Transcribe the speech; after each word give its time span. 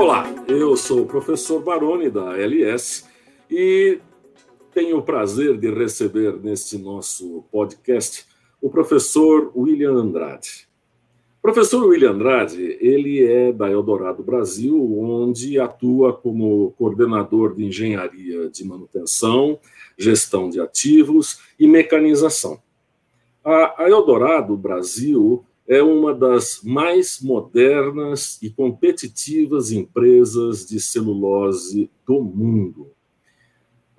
Olá, 0.00 0.32
eu 0.46 0.76
sou 0.76 1.02
o 1.02 1.06
professor 1.06 1.60
Baroni 1.60 2.08
da 2.08 2.38
LS 2.38 3.04
e 3.50 3.98
tenho 4.72 4.98
o 4.98 5.02
prazer 5.02 5.58
de 5.58 5.72
receber 5.72 6.38
neste 6.40 6.78
nosso 6.78 7.42
podcast 7.50 8.24
o 8.62 8.70
professor 8.70 9.50
William 9.56 9.94
Andrade. 9.94 10.68
O 11.40 11.42
professor 11.42 11.84
William 11.84 12.12
Andrade, 12.12 12.78
ele 12.80 13.24
é 13.26 13.52
da 13.52 13.68
Eldorado 13.68 14.22
Brasil, 14.22 14.80
onde 15.00 15.58
atua 15.58 16.12
como 16.12 16.70
coordenador 16.78 17.56
de 17.56 17.64
engenharia 17.64 18.48
de 18.48 18.64
manutenção, 18.64 19.58
gestão 19.98 20.48
de 20.48 20.60
ativos 20.60 21.40
e 21.58 21.66
mecanização. 21.66 22.62
A, 23.44 23.88
Eldorado 23.88 24.56
Brasil 24.56 25.44
é 25.68 25.82
uma 25.82 26.14
das 26.14 26.62
mais 26.64 27.20
modernas 27.20 28.40
e 28.42 28.48
competitivas 28.48 29.70
empresas 29.70 30.66
de 30.66 30.80
celulose 30.80 31.90
do 32.06 32.22
mundo. 32.22 32.90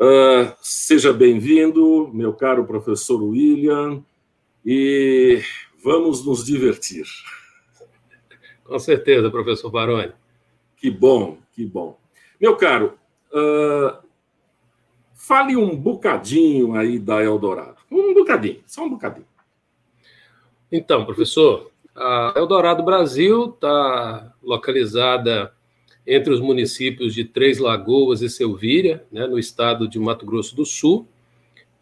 Uh, 0.02 0.52
seja 0.62 1.13
bem-vindo, 1.13 2.09
meu 2.12 2.34
caro 2.34 2.66
professor 2.66 3.21
William, 3.21 4.03
e 4.66 5.43
vamos 5.84 6.26
nos 6.26 6.43
divertir. 6.43 7.05
Com 8.63 8.79
certeza, 8.79 9.29
professor 9.29 9.70
Baroni. 9.70 10.12
Que 10.76 10.90
bom, 10.90 11.38
que 11.54 11.65
bom. 11.65 11.99
Meu 12.41 12.55
caro, 12.55 12.98
uh, 13.31 14.04
fale 15.13 15.55
um 15.55 15.76
bocadinho 15.76 16.73
aí 16.73 16.98
da 16.98 17.23
Eldorado. 17.23 17.77
Um 17.91 18.13
bocadinho, 18.15 18.63
só 18.65 18.85
um 18.85 18.90
bocadinho. 18.90 19.28
Então, 20.71 21.03
professor, 21.03 21.71
a 21.95 22.33
Eldorado 22.35 22.83
Brasil 22.83 23.49
está 23.49 24.31
localizada 24.43 25.51
entre 26.05 26.31
os 26.31 26.39
municípios 26.39 27.13
de 27.13 27.23
Três 27.23 27.57
Lagoas 27.57 28.21
e 28.21 28.29
Selvíria, 28.29 29.03
né, 29.11 29.26
no 29.26 29.39
estado 29.39 29.87
de 29.87 29.98
Mato 29.98 30.26
Grosso 30.26 30.55
do 30.55 30.65
Sul. 30.65 31.07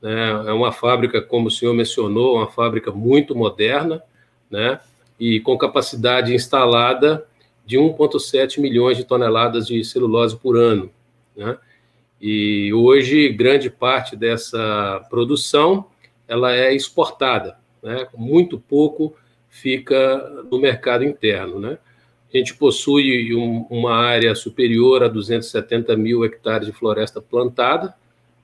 Né, 0.02 0.29
é 0.47 0.53
uma 0.53 0.71
fábrica, 0.71 1.21
como 1.21 1.47
o 1.47 1.52
senhor 1.52 1.73
mencionou, 1.73 2.38
uma 2.38 2.47
fábrica 2.47 2.91
muito 2.91 3.35
moderna, 3.35 4.02
né, 4.49 4.79
e 5.19 5.41
com 5.41 5.57
capacidade 5.57 6.33
instalada 6.33 7.25
de 7.66 7.77
1,7 7.77 8.61
milhões 8.61 8.95
de 8.95 9.03
toneladas 9.03 9.67
de 9.67 9.83
celulose 9.83 10.38
por 10.38 10.55
ano. 10.55 10.89
Né? 11.35 11.57
E 12.22 12.73
hoje, 12.73 13.27
grande 13.29 13.69
parte 13.69 14.16
dessa 14.16 15.05
produção 15.09 15.85
ela 16.27 16.53
é 16.53 16.73
exportada 16.73 17.57
né? 17.81 18.08
muito 18.16 18.59
pouco 18.59 19.16
fica 19.50 20.44
no 20.50 20.59
mercado 20.59 21.03
interno. 21.03 21.59
Né? 21.59 21.78
A 22.34 22.38
gente 22.38 22.56
possui 22.56 23.36
um, 23.36 23.66
uma 23.69 23.95
área 23.95 24.36
superior 24.36 25.03
a 25.03 25.08
270 25.08 25.95
mil 25.95 26.25
hectares 26.25 26.67
de 26.67 26.73
floresta 26.73 27.22
plantada, 27.22 27.95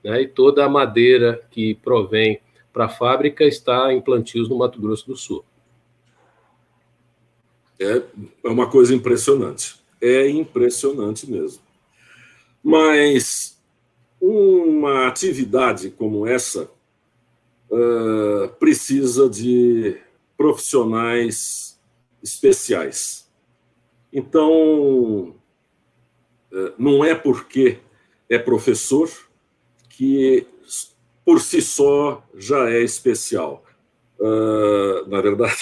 né? 0.02 0.22
e 0.22 0.28
toda 0.28 0.64
a 0.64 0.68
madeira 0.68 1.42
que 1.50 1.74
provém 1.76 2.40
para 2.72 2.86
a 2.86 2.88
fábrica 2.88 3.44
está 3.44 3.92
em 3.92 4.00
plantios 4.00 4.48
no 4.48 4.58
Mato 4.58 4.80
Grosso 4.80 5.06
do 5.06 5.16
Sul. 5.16 5.44
É, 7.78 8.02
é 8.44 8.48
uma 8.48 8.68
coisa 8.68 8.94
impressionante. 8.94 9.76
É 10.00 10.28
impressionante 10.28 11.30
mesmo. 11.30 11.62
Mas 12.62 13.54
uma 14.20 15.06
atividade 15.06 15.90
como 15.90 16.26
essa 16.26 16.70
uh, 17.74 18.48
precisa 18.58 19.28
de 19.28 19.98
profissionais 20.36 21.80
especiais. 22.22 23.28
Então, 24.12 25.34
uh, 26.52 26.72
não 26.78 27.04
é 27.04 27.14
porque 27.14 27.78
é 28.28 28.38
professor 28.38 29.10
que 29.88 30.46
por 31.24 31.40
si 31.40 31.60
só 31.60 32.22
já 32.36 32.70
é 32.70 32.80
especial. 32.82 33.64
Uh, 34.18 35.08
na 35.08 35.20
verdade. 35.20 35.56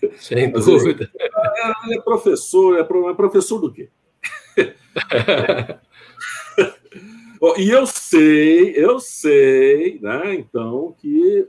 Sem 0.18 0.50
dúvida. 0.50 1.10
É, 1.18 1.94
é, 1.94 2.00
professor, 2.00 2.78
é, 2.78 2.84
professor 2.84 3.58
do 3.60 3.72
quê? 3.72 3.90
e 7.58 7.70
eu 7.70 7.86
sei, 7.86 8.72
eu 8.76 8.98
sei, 9.00 9.98
né, 10.00 10.34
então, 10.34 10.94
que 10.98 11.46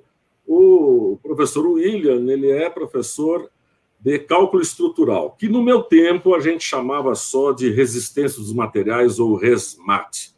o 0.51 1.19
professor 1.21 1.67
William, 1.67 2.27
ele 2.27 2.49
é 2.49 2.67
professor 2.71 3.51
de 3.99 4.17
cálculo 4.17 4.63
estrutural, 4.63 5.35
que 5.37 5.47
no 5.47 5.61
meu 5.61 5.83
tempo 5.83 6.33
a 6.33 6.39
gente 6.39 6.63
chamava 6.63 7.13
só 7.13 7.51
de 7.51 7.69
resistência 7.69 8.39
dos 8.39 8.51
materiais 8.51 9.19
ou 9.19 9.35
RESMAT. 9.35 10.33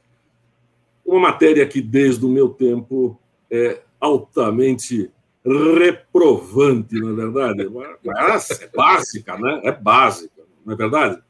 Uma 1.05 1.19
matéria 1.21 1.65
que 1.65 1.79
desde 1.79 2.25
o 2.25 2.29
meu 2.29 2.49
tempo 2.49 3.17
é 3.49 3.81
altamente 4.01 5.09
reprovante, 5.45 6.99
não 6.99 7.11
é 7.11 7.15
verdade? 7.15 7.69
Mas 8.03 8.49
é 8.61 8.67
básica, 8.67 9.37
né? 9.37 9.61
É 9.63 9.71
básica, 9.71 10.43
não 10.65 10.73
é 10.73 10.75
verdade? 10.75 11.21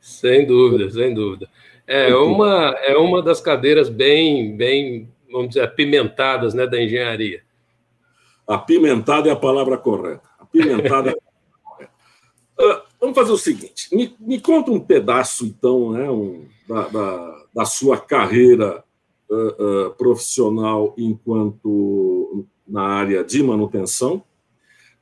Sem 0.00 0.46
dúvida, 0.46 0.90
sem 0.90 1.12
dúvida. 1.12 1.50
É 1.86 2.14
uma, 2.14 2.74
é 2.82 2.96
uma 2.96 3.20
das 3.20 3.42
cadeiras 3.42 3.90
bem, 3.90 4.56
bem, 4.56 5.12
vamos 5.30 5.48
dizer, 5.48 5.62
apimentadas 5.62 6.54
né, 6.54 6.66
da 6.66 6.82
engenharia. 6.82 7.45
Apimentada 8.46 9.28
é 9.28 9.32
a 9.32 9.36
palavra 9.36 9.76
correta. 9.76 10.22
Apimentada 10.38 11.10
é 11.10 11.12
a 11.12 11.16
palavra 11.16 11.60
correta. 11.64 11.92
Uh, 12.58 12.82
vamos 13.00 13.14
fazer 13.14 13.32
o 13.32 13.38
seguinte: 13.38 13.94
me, 13.94 14.14
me 14.20 14.40
conta 14.40 14.70
um 14.70 14.78
pedaço, 14.78 15.44
então, 15.44 15.92
né, 15.92 16.08
um, 16.08 16.46
da, 16.68 16.88
da, 16.88 17.44
da, 17.54 17.64
sua 17.64 17.98
carreira 17.98 18.84
uh, 19.28 19.88
uh, 19.88 19.90
profissional 19.94 20.94
enquanto 20.96 22.46
na 22.66 22.82
área 22.82 23.24
de 23.24 23.42
manutenção. 23.42 24.22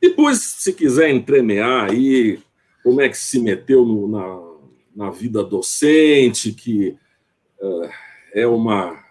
Depois, 0.00 0.38
se 0.40 0.72
quiser 0.72 1.10
entremear 1.10 1.90
aí 1.90 2.40
como 2.82 3.00
é 3.00 3.08
que 3.08 3.16
se 3.16 3.40
meteu 3.40 3.84
no, 3.84 4.08
na, 4.08 5.06
na 5.06 5.10
vida 5.10 5.42
docente, 5.42 6.52
que 6.52 6.96
é 8.34 8.46
uma 8.46 9.02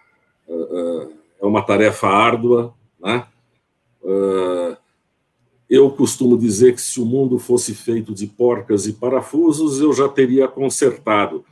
é 1.40 1.46
uma 1.46 1.62
tarefa 1.62 2.06
árdua, 2.06 2.74
né? 3.00 3.26
Uh, 4.04 4.76
eu 5.68 5.90
costumo 5.90 6.36
dizer 6.36 6.74
que 6.74 6.80
se 6.80 7.00
o 7.00 7.06
mundo 7.06 7.38
fosse 7.38 7.74
feito 7.74 8.14
de 8.14 8.26
porcas 8.26 8.86
e 8.86 8.92
parafusos, 8.92 9.80
eu 9.80 9.92
já 9.92 10.08
teria 10.08 10.46
consertado. 10.46 11.44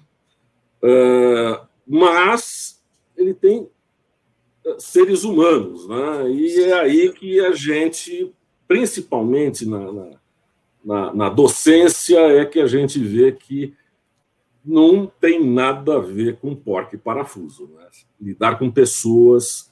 Uh, 0.82 1.66
mas 1.86 2.80
ele 3.16 3.34
tem 3.34 3.68
ah, 4.66 4.76
seres 4.78 5.24
humanos, 5.24 5.88
né? 5.88 6.30
e 6.30 6.60
é 6.60 6.72
aí 6.74 7.12
que 7.12 7.40
a 7.40 7.52
gente, 7.52 8.32
principalmente 8.68 9.66
na, 9.66 9.92
na, 9.92 10.10
na, 10.84 11.14
na 11.14 11.28
docência, 11.28 12.18
é 12.18 12.44
que 12.44 12.60
a 12.60 12.66
gente 12.66 12.98
vê 12.98 13.32
que 13.32 13.74
não 14.64 15.06
tem 15.06 15.44
nada 15.44 15.96
a 15.96 16.00
ver 16.00 16.36
com 16.36 16.54
porca 16.54 16.94
e 16.94 16.98
parafuso. 16.98 17.68
Né? 17.74 17.86
Lidar 18.20 18.58
com 18.58 18.70
pessoas 18.70 19.71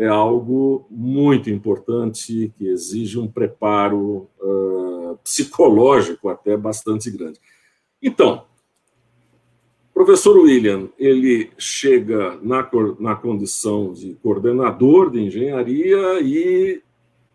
é 0.00 0.08
algo 0.08 0.86
muito 0.90 1.50
importante 1.50 2.50
que 2.56 2.66
exige 2.66 3.18
um 3.18 3.28
preparo 3.28 4.26
uh, 4.40 5.18
psicológico 5.22 6.30
até 6.30 6.56
bastante 6.56 7.10
grande. 7.10 7.38
Então, 8.02 8.44
professor 9.92 10.38
William, 10.38 10.88
ele 10.98 11.50
chega 11.58 12.38
na, 12.42 12.66
na 12.98 13.14
condição 13.14 13.92
de 13.92 14.14
coordenador 14.22 15.10
de 15.10 15.20
engenharia 15.20 16.18
e 16.22 16.82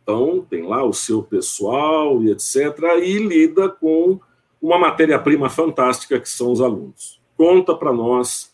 então 0.02 0.44
tem 0.50 0.64
lá 0.64 0.84
o 0.84 0.92
seu 0.92 1.22
pessoal 1.22 2.24
e 2.24 2.32
etc. 2.32 2.56
e 3.04 3.20
lida 3.20 3.70
com 3.70 4.20
uma 4.60 4.80
matéria-prima 4.80 5.52
fantástica 5.52 6.20
que 6.20 6.30
são 6.30 6.52
os 6.52 6.62
alunos. 6.62 7.22
Conta 7.38 7.76
para 7.76 7.94
nós 7.94 8.52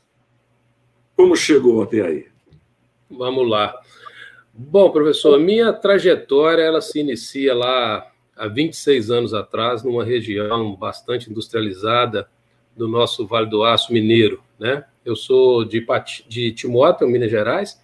como 1.16 1.34
chegou 1.34 1.82
até 1.82 2.02
aí. 2.02 2.28
Vamos 3.10 3.50
lá. 3.50 3.80
Bom, 4.54 4.92
professor, 4.92 5.40
minha 5.40 5.72
trajetória 5.72 6.62
ela 6.62 6.82
se 6.82 7.00
inicia 7.00 7.56
lá 7.56 8.12
há 8.36 8.48
26 8.48 9.10
anos 9.10 9.34
atrás, 9.34 9.82
numa 9.82 10.04
região 10.04 10.76
bastante 10.76 11.30
industrializada 11.30 12.28
do 12.76 12.88
nosso 12.88 13.26
Vale 13.26 13.50
do 13.50 13.64
Aço 13.64 13.94
Mineiro, 13.94 14.44
né? 14.60 14.84
Eu 15.06 15.16
sou 15.16 15.64
de, 15.64 15.86
de 16.28 16.52
Timóteo, 16.52 17.08
Minas 17.08 17.32
Gerais, 17.32 17.82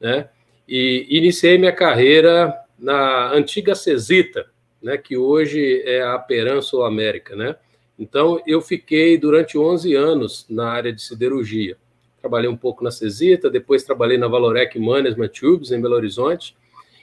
né? 0.00 0.28
E 0.68 1.06
iniciei 1.08 1.56
minha 1.58 1.72
carreira 1.72 2.54
na 2.76 3.32
antiga 3.32 3.74
Cesita, 3.76 4.46
né? 4.82 4.96
Que 4.96 5.16
hoje 5.16 5.82
é 5.86 6.02
a 6.02 6.18
Peran 6.18 6.60
Sul 6.60 6.84
América, 6.84 7.36
né? 7.36 7.54
Então, 7.96 8.42
eu 8.46 8.60
fiquei 8.60 9.16
durante 9.16 9.56
11 9.56 9.94
anos 9.94 10.46
na 10.50 10.70
área 10.70 10.92
de 10.92 11.02
siderurgia 11.02 11.76
trabalhei 12.20 12.48
um 12.48 12.56
pouco 12.56 12.84
na 12.84 12.90
Cesita, 12.90 13.50
depois 13.50 13.82
trabalhei 13.82 14.18
na 14.18 14.28
Valorec 14.28 14.78
Management 14.78 15.28
Tubes, 15.28 15.70
em 15.72 15.80
Belo 15.80 15.94
Horizonte, 15.94 16.56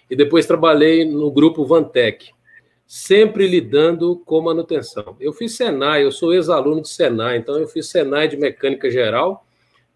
e 0.09 0.15
depois 0.15 0.45
trabalhei 0.45 1.03
no 1.03 1.31
grupo 1.31 1.65
Vantec. 1.65 2.31
sempre 2.87 3.45
lidando 3.45 4.15
com 4.25 4.39
manutenção. 4.41 5.17
Eu 5.19 5.33
fiz 5.33 5.57
Senai, 5.57 6.05
eu 6.05 6.11
sou 6.11 6.33
ex-aluno 6.33 6.81
de 6.81 6.87
Senai, 6.87 7.35
então 7.35 7.59
eu 7.59 7.67
fiz 7.67 7.87
Senai 7.87 8.29
de 8.29 8.37
mecânica 8.37 8.89
geral, 8.89 9.45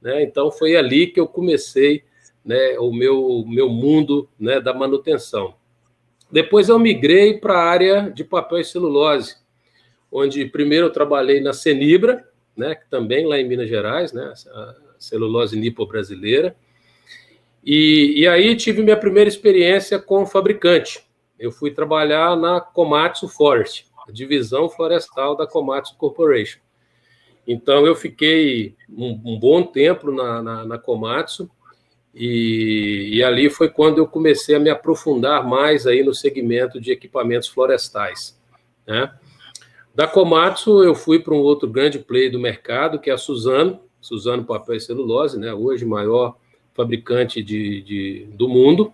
né? 0.01 0.21
Então 0.21 0.51
foi 0.51 0.75
ali 0.75 1.07
que 1.07 1.19
eu 1.19 1.25
comecei, 1.25 2.03
né, 2.43 2.77
o 2.77 2.91
meu 2.91 3.45
meu 3.47 3.69
mundo, 3.69 4.27
né, 4.37 4.59
da 4.59 4.73
manutenção. 4.73 5.53
Depois 6.29 6.67
eu 6.67 6.77
migrei 6.77 7.37
para 7.37 7.53
a 7.53 7.63
área 7.63 8.11
de 8.13 8.25
papel 8.25 8.59
e 8.59 8.65
celulose, 8.65 9.37
onde 10.11 10.45
primeiro 10.45 10.87
eu 10.87 10.91
trabalhei 10.91 11.39
na 11.39 11.53
Senibra, 11.53 12.27
né, 12.57 12.75
também 12.89 13.25
lá 13.25 13.39
em 13.39 13.47
Minas 13.47 13.69
Gerais, 13.69 14.11
né, 14.11 14.33
a 14.49 14.75
celulose 15.01 15.57
nipo 15.57 15.85
brasileira. 15.85 16.55
E, 17.63 18.21
e 18.21 18.27
aí 18.27 18.55
tive 18.55 18.81
minha 18.81 18.97
primeira 18.97 19.27
experiência 19.27 19.99
com 19.99 20.25
fabricante. 20.25 21.03
Eu 21.39 21.51
fui 21.51 21.71
trabalhar 21.71 22.35
na 22.35 22.61
Komatsu 22.61 23.27
Forest, 23.27 23.87
a 24.07 24.11
divisão 24.11 24.69
florestal 24.69 25.35
da 25.35 25.47
Komatsu 25.47 25.95
Corporation. 25.97 26.59
Então 27.47 27.85
eu 27.85 27.95
fiquei 27.95 28.75
um, 28.89 29.19
um 29.25 29.39
bom 29.39 29.63
tempo 29.63 30.11
na, 30.11 30.41
na, 30.41 30.65
na 30.65 30.77
Komatsu 30.77 31.49
e, 32.13 33.09
e, 33.13 33.23
ali 33.23 33.49
foi 33.49 33.69
quando 33.69 33.97
eu 33.97 34.05
comecei 34.05 34.55
a 34.55 34.59
me 34.59 34.69
aprofundar 34.69 35.47
mais 35.47 35.87
aí 35.87 36.03
no 36.03 36.13
segmento 36.13 36.79
de 36.79 36.91
equipamentos 36.91 37.47
florestais. 37.47 38.39
Né? 38.85 39.11
Da 39.95 40.07
Komatsu 40.07 40.83
eu 40.83 40.93
fui 40.93 41.19
para 41.19 41.33
um 41.33 41.39
outro 41.39 41.69
grande 41.69 41.99
player 41.99 42.31
do 42.31 42.39
mercado, 42.39 42.99
que 42.99 43.09
é 43.09 43.13
a 43.13 43.17
Suzano, 43.17 43.79
Suzano 44.01 44.43
Papel 44.43 44.75
e 44.75 44.81
Celulose, 44.81 45.39
né? 45.39 45.53
hoje 45.53 45.85
maior 45.85 46.35
fabricante 46.73 47.41
de, 47.43 47.81
de 47.81 48.27
do 48.33 48.49
mundo. 48.49 48.93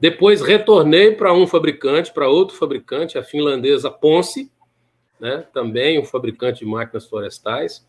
Depois 0.00 0.42
retornei 0.42 1.12
para 1.12 1.32
um 1.32 1.46
fabricante, 1.46 2.12
para 2.12 2.28
outro 2.28 2.56
fabricante, 2.56 3.16
a 3.16 3.22
finlandesa 3.22 3.90
Ponce, 3.90 4.50
né? 5.18 5.46
também 5.52 5.98
um 5.98 6.04
fabricante 6.04 6.60
de 6.60 6.66
máquinas 6.66 7.06
florestais. 7.06 7.86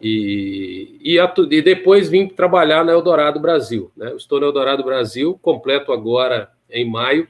E, 0.00 0.98
e, 1.00 1.16
e, 1.18 1.62
depois 1.62 2.08
vim 2.08 2.26
trabalhar 2.26 2.84
na 2.84 2.92
Eldorado 2.92 3.38
Brasil. 3.38 3.92
Né? 3.96 4.14
estou 4.16 4.40
na 4.40 4.46
Eldorado 4.46 4.82
Brasil, 4.82 5.38
completo 5.40 5.92
agora 5.92 6.50
em 6.70 6.88
maio, 6.88 7.28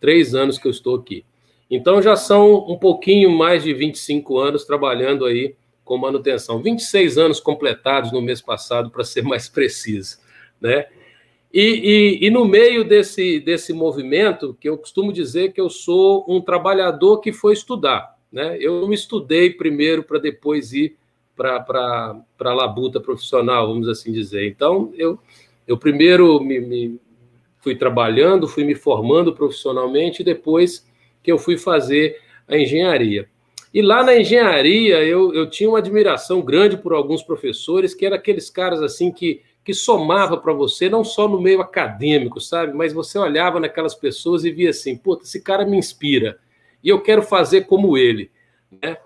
três 0.00 0.34
anos 0.34 0.58
que 0.58 0.66
eu 0.66 0.70
estou 0.70 0.96
aqui. 0.96 1.24
Então 1.70 2.02
já 2.02 2.16
são 2.16 2.68
um 2.68 2.76
pouquinho 2.76 3.30
mais 3.30 3.62
de 3.62 3.72
25 3.72 4.38
anos 4.38 4.64
trabalhando 4.64 5.24
aí 5.24 5.54
com 5.90 5.98
manutenção. 5.98 6.62
26 6.62 7.18
anos 7.18 7.40
completados 7.40 8.12
no 8.12 8.22
mês 8.22 8.40
passado, 8.40 8.90
para 8.90 9.02
ser 9.02 9.24
mais 9.24 9.48
preciso. 9.48 10.18
Né? 10.60 10.86
E, 11.52 12.20
e, 12.22 12.26
e, 12.28 12.30
no 12.30 12.44
meio 12.44 12.84
desse, 12.84 13.40
desse 13.40 13.72
movimento, 13.72 14.56
que 14.60 14.68
eu 14.68 14.78
costumo 14.78 15.12
dizer 15.12 15.52
que 15.52 15.60
eu 15.60 15.68
sou 15.68 16.24
um 16.28 16.40
trabalhador 16.40 17.18
que 17.18 17.32
foi 17.32 17.54
estudar. 17.54 18.16
Né? 18.30 18.56
Eu 18.60 18.92
estudei 18.92 19.50
primeiro 19.50 20.04
para 20.04 20.20
depois 20.20 20.72
ir 20.72 20.96
para 21.36 22.14
a 22.38 22.54
labuta 22.54 23.00
profissional, 23.00 23.66
vamos 23.66 23.88
assim 23.88 24.12
dizer. 24.12 24.46
Então, 24.46 24.92
eu, 24.96 25.18
eu 25.66 25.76
primeiro 25.76 26.38
me, 26.38 26.60
me, 26.60 27.00
fui 27.58 27.74
trabalhando, 27.74 28.46
fui 28.46 28.62
me 28.62 28.76
formando 28.76 29.34
profissionalmente, 29.34 30.22
e 30.22 30.24
depois 30.24 30.86
que 31.20 31.32
eu 31.32 31.36
fui 31.36 31.58
fazer 31.58 32.20
a 32.46 32.56
engenharia. 32.56 33.28
E 33.72 33.80
lá 33.80 34.02
na 34.02 34.16
engenharia, 34.16 35.04
eu, 35.04 35.32
eu 35.32 35.48
tinha 35.48 35.68
uma 35.68 35.78
admiração 35.78 36.42
grande 36.42 36.76
por 36.76 36.92
alguns 36.92 37.22
professores, 37.22 37.94
que 37.94 38.04
eram 38.04 38.16
aqueles 38.16 38.50
caras 38.50 38.82
assim 38.82 39.12
que 39.12 39.42
que 39.64 39.74
somava 39.74 40.36
para 40.36 40.52
você, 40.52 40.88
não 40.88 41.04
só 41.04 41.28
no 41.28 41.40
meio 41.40 41.60
acadêmico, 41.60 42.40
sabe? 42.40 42.72
Mas 42.72 42.92
você 42.92 43.18
olhava 43.18 43.60
naquelas 43.60 43.94
pessoas 43.94 44.44
e 44.44 44.50
via 44.50 44.70
assim, 44.70 44.96
puta, 44.96 45.24
esse 45.24 45.42
cara 45.42 45.66
me 45.66 45.76
inspira 45.76 46.38
e 46.82 46.88
eu 46.88 47.00
quero 47.00 47.22
fazer 47.22 47.66
como 47.66 47.96
ele, 47.96 48.30
né? 48.82 48.96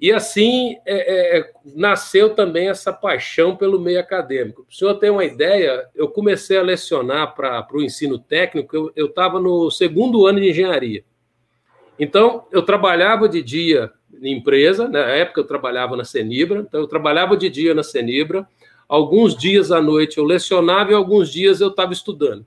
E 0.00 0.12
assim 0.12 0.76
é, 0.84 1.36
é, 1.36 1.38
é 1.38 1.50
nasceu 1.76 2.34
também 2.34 2.68
essa 2.68 2.92
paixão 2.92 3.56
pelo 3.56 3.80
meio 3.80 4.00
acadêmico. 4.00 4.64
Para 4.64 4.72
o 4.72 4.74
senhor 4.74 4.94
ter 4.94 5.10
uma 5.10 5.24
ideia, 5.24 5.88
eu 5.94 6.08
comecei 6.08 6.58
a 6.58 6.62
lecionar 6.62 7.34
para 7.34 7.66
o 7.72 7.82
ensino 7.82 8.18
técnico, 8.18 8.92
eu 8.96 9.06
estava 9.06 9.40
no 9.40 9.70
segundo 9.70 10.26
ano 10.26 10.40
de 10.40 10.50
engenharia. 10.50 11.04
Então, 11.98 12.46
eu 12.50 12.62
trabalhava 12.62 13.28
de 13.28 13.42
dia 13.42 13.92
em 14.22 14.36
empresa, 14.36 14.88
na 14.88 15.00
época 15.00 15.40
eu 15.40 15.46
trabalhava 15.46 15.96
na 15.96 16.04
Senibra, 16.04 16.60
então 16.60 16.80
eu 16.80 16.86
trabalhava 16.86 17.36
de 17.36 17.48
dia 17.48 17.74
na 17.74 17.82
Senibra, 17.82 18.46
alguns 18.88 19.36
dias 19.36 19.70
à 19.70 19.80
noite 19.80 20.18
eu 20.18 20.24
lecionava 20.24 20.92
e 20.92 20.94
alguns 20.94 21.30
dias 21.30 21.60
eu 21.60 21.68
estava 21.68 21.92
estudando. 21.92 22.46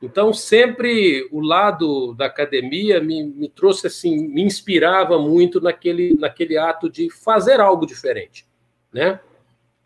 Então, 0.00 0.32
sempre 0.32 1.28
o 1.32 1.40
lado 1.40 2.14
da 2.14 2.26
academia 2.26 3.00
me, 3.00 3.24
me, 3.24 3.48
trouxe 3.48 3.88
assim, 3.88 4.28
me 4.28 4.42
inspirava 4.42 5.18
muito 5.18 5.60
naquele, 5.60 6.14
naquele 6.18 6.56
ato 6.56 6.88
de 6.88 7.10
fazer 7.10 7.60
algo 7.60 7.84
diferente, 7.84 8.46
né? 8.92 9.18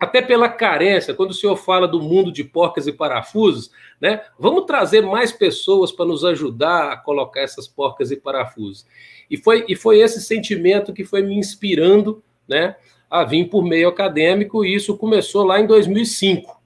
Até 0.02 0.20
pela 0.20 0.48
carência, 0.48 1.14
quando 1.14 1.30
o 1.30 1.34
senhor 1.34 1.54
fala 1.54 1.86
do 1.86 2.02
mundo 2.02 2.32
de 2.32 2.42
porcas 2.42 2.88
e 2.88 2.92
parafusos, 2.92 3.70
né? 4.00 4.20
Vamos 4.36 4.64
trazer 4.64 5.00
mais 5.00 5.30
pessoas 5.30 5.92
para 5.92 6.04
nos 6.04 6.24
ajudar 6.24 6.90
a 6.90 6.96
colocar 6.96 7.40
essas 7.40 7.68
porcas 7.68 8.10
e 8.10 8.16
parafusos. 8.16 8.84
E 9.30 9.36
foi, 9.36 9.64
e 9.68 9.76
foi 9.76 10.00
esse 10.00 10.20
sentimento 10.20 10.92
que 10.92 11.04
foi 11.04 11.22
me 11.22 11.36
inspirando, 11.36 12.20
né? 12.48 12.74
a 13.08 13.22
vir 13.22 13.48
por 13.48 13.62
meio 13.62 13.88
acadêmico, 13.88 14.64
e 14.64 14.74
isso 14.74 14.96
começou 14.96 15.44
lá 15.44 15.60
em 15.60 15.66
2005. 15.68 16.60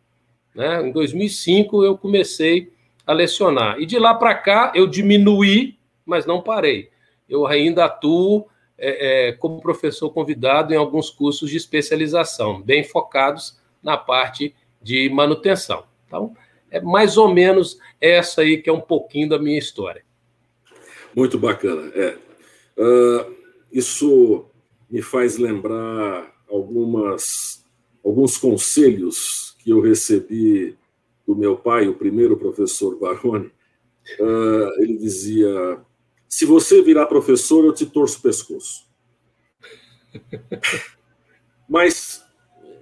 Né? 0.55 0.89
Em 0.89 0.91
2005 0.93 1.85
eu 1.85 1.99
comecei 1.99 2.73
a 3.07 3.13
lecionar. 3.13 3.79
E 3.79 3.85
de 3.85 3.99
lá 3.99 4.15
para 4.15 4.35
cá 4.35 4.73
eu 4.75 4.87
diminuí, 4.87 5.77
mas 6.07 6.25
não 6.25 6.41
parei. 6.41 6.89
Eu 7.29 7.47
ainda 7.47 7.85
atuo 7.85 8.47
é, 8.79 9.29
é, 9.29 9.33
como 9.33 9.61
professor 9.61 10.11
convidado 10.11 10.73
em 10.73 10.77
alguns 10.77 11.11
cursos 11.11 11.51
de 11.51 11.57
especialização, 11.57 12.61
bem 12.61 12.85
focados 12.85 13.59
na 13.83 13.97
parte 13.97 14.55
de 14.83 15.09
manutenção. 15.09 15.85
Então, 16.07 16.37
é 16.71 16.81
mais 16.81 17.17
ou 17.17 17.33
menos 17.33 17.79
essa 18.01 18.43
aí 18.43 18.61
que 18.61 18.69
é 18.69 18.73
um 18.73 18.81
pouquinho 18.81 19.29
da 19.29 19.39
minha 19.39 19.59
história. 19.59 20.05
Muito 21.15 21.39
bacana. 21.39 21.91
É. 21.95 22.19
Uh, 22.77 23.35
isso 23.73 24.47
me 24.91 25.01
faz 25.01 25.39
lembrar 25.39 26.31
algumas, 26.49 27.65
alguns 28.05 28.37
conselhos 28.37 29.57
que 29.59 29.71
eu 29.71 29.81
recebi 29.81 30.77
do 31.27 31.35
meu 31.35 31.57
pai, 31.57 31.89
o 31.89 31.95
primeiro 31.95 32.37
professor 32.37 32.99
Baroni. 32.99 33.51
Uh, 34.21 34.83
ele 34.83 34.97
dizia: 34.99 35.81
se 36.29 36.45
você 36.45 36.83
virar 36.83 37.07
professor, 37.07 37.65
eu 37.65 37.73
te 37.73 37.87
torço 37.87 38.19
o 38.19 38.23
pescoço. 38.23 38.87
Mas 41.69 42.25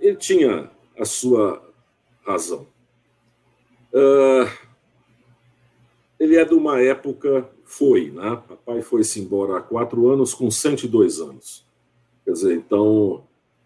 ele 0.00 0.16
tinha 0.16 0.70
a 0.98 1.04
sua 1.04 1.62
razão. 2.26 2.66
Uh, 3.92 4.50
ele 6.18 6.36
é 6.36 6.44
de 6.44 6.54
uma 6.54 6.80
época, 6.80 7.48
foi, 7.64 8.10
né? 8.10 8.42
Papai 8.48 8.82
foi-se 8.82 9.20
embora 9.20 9.58
há 9.58 9.60
quatro 9.60 10.08
anos 10.08 10.34
com 10.34 10.50
102 10.50 11.20
anos. 11.20 11.66
Quer 12.24 12.32
dizer, 12.32 12.54
então, 12.54 13.24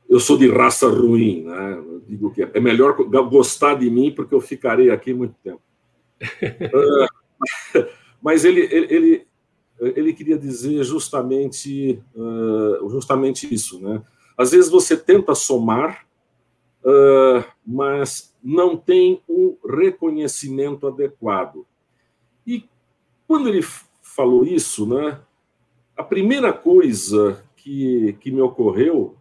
eu 0.09 0.19
sou 0.19 0.37
de 0.37 0.49
raça 0.49 0.89
ruim, 0.89 1.43
né? 1.43 1.75
Eu 1.75 2.03
digo 2.07 2.33
que 2.33 2.43
é 2.43 2.61
melhor 2.61 2.95
gostar 3.29 3.75
de 3.75 3.91
mim 3.91 4.11
porque 4.11 4.35
eu 4.35 4.41
ficarei 4.41 4.91
aqui 4.91 5.13
muito 5.13 5.35
tempo. 5.43 5.63
uh, 6.21 7.09
mas 8.23 8.45
ele, 8.45 8.61
ele, 8.63 8.95
ele, 8.95 9.28
ele, 9.81 10.13
queria 10.13 10.39
dizer 10.39 10.83
justamente, 10.85 12.03
uh, 12.15 12.89
justamente 12.91 13.53
isso, 13.53 13.81
né? 13.81 14.03
Às 14.37 14.51
vezes 14.51 14.71
você 14.71 14.97
tenta 14.97 15.35
somar, 15.35 16.07
uh, 16.85 17.45
mas 17.67 18.35
não 18.43 18.77
tem 18.77 19.23
um 19.29 19.57
reconhecimento 19.65 20.87
adequado. 20.87 21.67
E 22.47 22.65
quando 23.27 23.49
ele 23.49 23.63
falou 24.03 24.45
isso, 24.45 24.87
né? 24.87 25.21
A 25.97 26.03
primeira 26.03 26.53
coisa 26.53 27.45
que, 27.57 28.17
que 28.21 28.31
me 28.31 28.41
ocorreu 28.41 29.17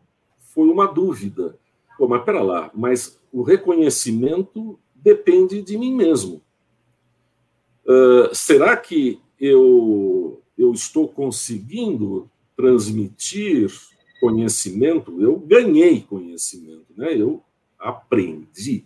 foi 0.54 0.70
uma 0.70 0.88
dúvida. 0.88 1.58
Pô, 1.98 2.08
mas 2.08 2.24
pera 2.24 2.42
lá, 2.42 2.72
mas 2.74 3.20
o 3.32 3.42
reconhecimento 3.42 4.80
depende 4.96 5.62
de 5.62 5.78
mim 5.78 5.94
mesmo. 5.96 6.42
Uh, 7.86 8.34
será 8.34 8.76
que 8.76 9.20
eu, 9.40 10.42
eu 10.58 10.72
estou 10.72 11.08
conseguindo 11.08 12.30
transmitir 12.56 13.72
conhecimento? 14.20 15.22
Eu 15.22 15.38
ganhei 15.40 16.02
conhecimento, 16.02 16.88
né? 16.96 17.14
eu 17.14 17.44
aprendi. 17.78 18.84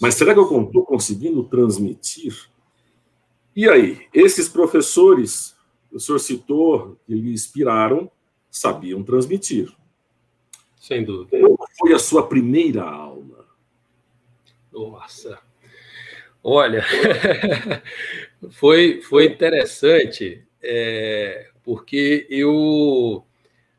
Mas 0.00 0.14
será 0.14 0.32
que 0.32 0.40
eu 0.40 0.64
estou 0.64 0.84
conseguindo 0.84 1.42
transmitir? 1.44 2.48
E 3.54 3.68
aí, 3.68 4.06
esses 4.14 4.48
professores, 4.48 5.56
o 5.92 5.98
senhor 5.98 6.18
citou, 6.18 6.96
que 7.06 7.14
lhe 7.14 7.32
inspiraram, 7.32 8.10
sabiam 8.50 9.02
transmitir. 9.02 9.70
Sem 10.76 11.04
dúvida. 11.04 11.38
Qual 11.38 11.68
foi 11.78 11.92
a 11.92 11.98
sua 11.98 12.26
primeira 12.26 12.82
aula? 12.82 13.46
Nossa. 14.72 15.38
Olha, 16.42 16.82
foi, 18.52 19.02
foi 19.02 19.26
interessante, 19.26 20.42
é, 20.62 21.48
porque 21.62 22.26
eu 22.30 23.24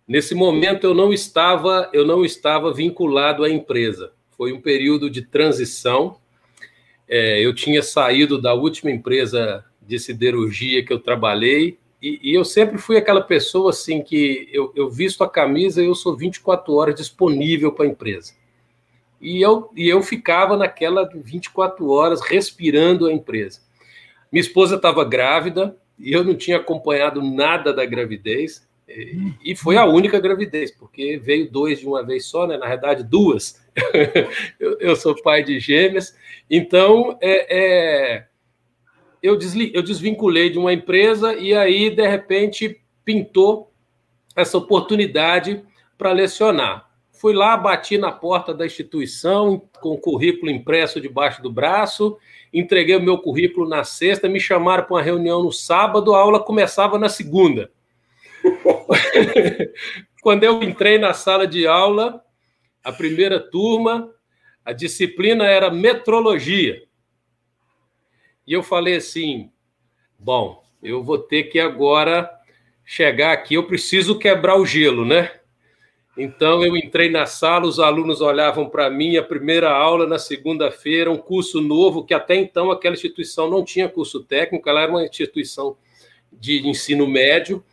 nesse 0.07 0.35
momento 0.35 0.85
eu 0.85 0.93
não 0.93 1.13
estava 1.13 1.89
eu 1.93 2.05
não 2.05 2.25
estava 2.25 2.73
vinculado 2.73 3.43
à 3.43 3.49
empresa. 3.49 4.11
Foi 4.37 4.51
um 4.51 4.61
período 4.61 5.09
de 5.09 5.21
transição. 5.21 6.17
É, 7.07 7.39
eu 7.45 7.53
tinha 7.53 7.81
saído 7.83 8.41
da 8.41 8.53
última 8.53 8.89
empresa 8.89 9.65
de 9.81 9.99
siderurgia 9.99 10.83
que 10.85 10.93
eu 10.93 10.99
trabalhei 10.99 11.77
e, 12.01 12.19
e, 12.23 12.33
eu 12.33 12.43
sempre 12.43 12.79
fui 12.79 12.97
aquela 12.97 13.21
pessoa 13.21 13.69
assim 13.69 14.01
que 14.01 14.49
eu, 14.51 14.73
eu 14.75 14.89
visto 14.89 15.23
a 15.23 15.29
camisa 15.29 15.83
e 15.83 15.85
eu 15.85 15.93
sou 15.93 16.17
24 16.17 16.73
horas 16.73 16.95
disponível 16.95 17.71
para 17.71 17.85
a 17.85 17.89
empresa. 17.89 18.33
E 19.21 19.39
eu, 19.39 19.69
e 19.75 19.87
eu 19.87 20.01
ficava 20.01 20.57
naquela 20.57 21.07
24 21.13 21.87
horas 21.91 22.21
respirando 22.21 23.05
a 23.05 23.13
empresa. 23.13 23.59
Minha 24.31 24.41
esposa 24.41 24.77
estava 24.77 25.05
grávida 25.05 25.77
e 26.01 26.11
eu 26.11 26.23
não 26.23 26.35
tinha 26.35 26.57
acompanhado 26.57 27.21
nada 27.21 27.73
da 27.73 27.85
gravidez. 27.85 28.67
E, 28.87 29.33
e 29.45 29.55
foi 29.55 29.77
a 29.77 29.85
única 29.85 30.19
gravidez, 30.19 30.71
porque 30.71 31.17
veio 31.17 31.49
dois 31.49 31.79
de 31.79 31.87
uma 31.87 32.03
vez 32.03 32.25
só, 32.25 32.47
né? 32.47 32.57
na 32.57 32.67
verdade, 32.67 33.03
duas. 33.03 33.61
eu, 34.59 34.77
eu, 34.79 34.95
sou 34.95 35.15
pai 35.21 35.43
de 35.43 35.59
gêmeas. 35.59 36.15
Então, 36.49 37.17
é, 37.21 38.15
é 38.17 38.27
eu, 39.21 39.37
desli, 39.37 39.71
eu 39.73 39.83
desvinculei 39.83 40.49
de 40.49 40.57
uma 40.57 40.73
empresa 40.73 41.33
e 41.35 41.53
aí, 41.53 41.89
de 41.89 42.07
repente, 42.07 42.81
pintou 43.05 43.71
essa 44.35 44.57
oportunidade 44.57 45.63
para 45.97 46.11
lecionar. 46.11 46.89
Fui 47.11 47.33
lá, 47.33 47.55
bati 47.55 47.99
na 47.99 48.11
porta 48.11 48.51
da 48.51 48.65
instituição 48.65 49.61
com 49.79 49.89
o 49.89 49.97
currículo 49.97 50.51
impresso 50.51 50.99
debaixo 50.99 51.41
do 51.43 51.51
braço, 51.51 52.17
entreguei 52.53 52.95
o 52.95 53.01
meu 53.01 53.17
currículo 53.17 53.67
na 53.67 53.83
sexta, 53.83 54.27
me 54.27 54.39
chamaram 54.39 54.83
para 54.83 54.95
uma 54.95 55.01
reunião 55.01 55.43
no 55.43 55.51
sábado, 55.51 56.13
a 56.13 56.19
aula 56.19 56.39
começava 56.39 56.97
na 56.97 57.09
segunda. 57.09 57.71
Quando 60.21 60.43
eu 60.43 60.61
entrei 60.61 60.97
na 60.97 61.13
sala 61.13 61.47
de 61.47 61.65
aula, 61.65 62.23
a 62.83 62.91
primeira 62.91 63.39
turma, 63.39 64.13
a 64.65 64.73
disciplina 64.73 65.45
era 65.45 65.71
metrologia. 65.71 66.83
E 68.45 68.53
eu 68.53 68.61
falei 68.61 68.97
assim: 68.97 69.51
bom, 70.17 70.63
eu 70.81 71.03
vou 71.03 71.17
ter 71.17 71.43
que 71.43 71.59
agora 71.59 72.29
chegar 72.85 73.31
aqui, 73.31 73.55
eu 73.55 73.65
preciso 73.65 74.19
quebrar 74.19 74.57
o 74.57 74.65
gelo, 74.65 75.05
né? 75.05 75.40
Então 76.17 76.63
eu 76.63 76.75
entrei 76.75 77.09
na 77.09 77.25
sala, 77.25 77.65
os 77.65 77.79
alunos 77.79 78.19
olhavam 78.19 78.69
para 78.69 78.89
mim, 78.89 79.15
a 79.15 79.23
primeira 79.23 79.71
aula 79.71 80.05
na 80.05 80.19
segunda-feira, 80.19 81.09
um 81.09 81.17
curso 81.17 81.61
novo, 81.61 82.03
que 82.03 82.13
até 82.13 82.35
então 82.35 82.69
aquela 82.69 82.95
instituição 82.95 83.49
não 83.49 83.63
tinha 83.63 83.87
curso 83.87 84.21
técnico, 84.21 84.69
ela 84.69 84.81
era 84.81 84.91
uma 84.91 85.05
instituição 85.05 85.77
de 86.31 86.67
ensino 86.67 87.07
médio. 87.07 87.63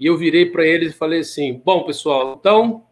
E 0.00 0.06
eu 0.06 0.16
virei 0.16 0.46
para 0.46 0.66
eles 0.66 0.92
e 0.92 0.96
falei 0.96 1.20
assim: 1.20 1.60
bom, 1.64 1.84
pessoal, 1.84 2.36
então 2.38 2.84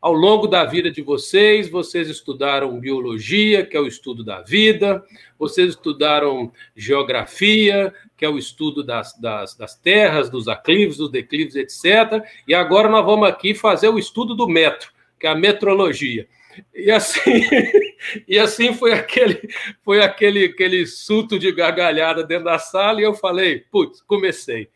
ao 0.00 0.14
longo 0.14 0.46
da 0.46 0.64
vida 0.64 0.90
de 0.90 1.02
vocês, 1.02 1.68
vocês 1.68 2.08
estudaram 2.08 2.80
biologia, 2.80 3.66
que 3.66 3.76
é 3.76 3.80
o 3.80 3.86
estudo 3.86 4.24
da 4.24 4.40
vida, 4.40 5.04
vocês 5.38 5.70
estudaram 5.70 6.50
geografia, 6.74 7.92
que 8.16 8.24
é 8.24 8.28
o 8.28 8.38
estudo 8.38 8.82
das, 8.82 9.18
das, 9.18 9.54
das 9.54 9.74
terras, 9.74 10.30
dos 10.30 10.48
aclives, 10.48 10.96
dos 10.96 11.10
declives, 11.10 11.54
etc. 11.54 12.24
E 12.48 12.54
agora 12.54 12.88
nós 12.88 13.04
vamos 13.04 13.28
aqui 13.28 13.54
fazer 13.54 13.88
o 13.88 13.98
estudo 13.98 14.34
do 14.34 14.48
metro, 14.48 14.90
que 15.18 15.26
é 15.26 15.30
a 15.30 15.34
metrologia. 15.34 16.26
E 16.74 16.90
assim, 16.90 17.42
e 18.26 18.38
assim 18.38 18.74
foi 18.74 18.92
aquele 18.92 19.40
foi 19.84 20.02
aquele 20.02 20.46
aquele 20.46 20.86
suto 20.86 21.38
de 21.38 21.52
gargalhada 21.52 22.24
dentro 22.24 22.46
da 22.46 22.58
sala 22.58 23.00
e 23.00 23.04
eu 23.04 23.14
falei, 23.14 23.60
putz, 23.70 24.00
comecei. 24.02 24.68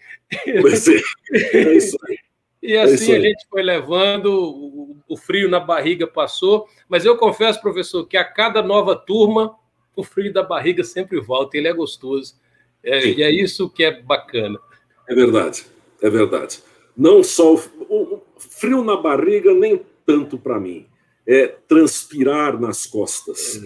Comecei. 0.45 1.01
É 1.53 1.73
isso 1.73 1.97
aí. 2.09 2.24
E 2.65 2.73
é 2.73 2.83
assim 2.83 3.13
é 3.13 3.17
a 3.19 3.21
gente 3.21 3.47
foi 3.51 3.63
levando, 3.63 4.33
o, 4.33 4.97
o 5.07 5.17
frio 5.19 5.51
na 5.51 5.61
barriga 5.61 6.07
passou, 6.07 6.67
mas 6.89 7.05
eu 7.05 7.15
confesso, 7.15 7.61
professor, 7.61 8.07
que 8.07 8.17
a 8.17 8.25
cada 8.25 8.63
nova 8.63 8.97
turma, 8.97 9.55
o 9.95 10.03
frio 10.03 10.33
da 10.33 10.43
barriga 10.43 10.83
sempre 10.83 11.21
volta, 11.21 11.59
ele 11.59 11.69
é 11.69 11.73
gostoso. 11.75 12.37
É, 12.83 13.07
e 13.07 13.23
é 13.23 13.31
isso 13.31 13.69
que 13.69 13.85
é 13.85 14.01
bacana. 14.01 14.59
É 15.07 15.15
verdade, 15.15 15.67
é 16.01 16.09
verdade. 16.09 16.63
Não 16.97 17.23
só 17.23 17.55
o, 17.55 17.59
o 17.91 18.23
frio 18.39 18.83
na 18.83 18.97
barriga, 18.97 19.53
nem 19.53 19.85
tanto 20.07 20.39
para 20.39 20.59
mim. 20.59 20.87
É 21.27 21.49
transpirar 21.69 22.59
nas 22.59 22.87
costas. 22.87 23.61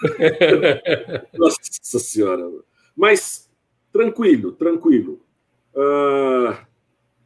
Nossa 1.34 1.98
Senhora. 1.98 2.50
Mas 2.96 3.50
tranquilo, 3.92 4.52
tranquilo. 4.52 5.20
Uh, 5.74 6.56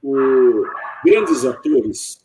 o, 0.02 0.64
grandes 1.04 1.44
atores, 1.44 2.20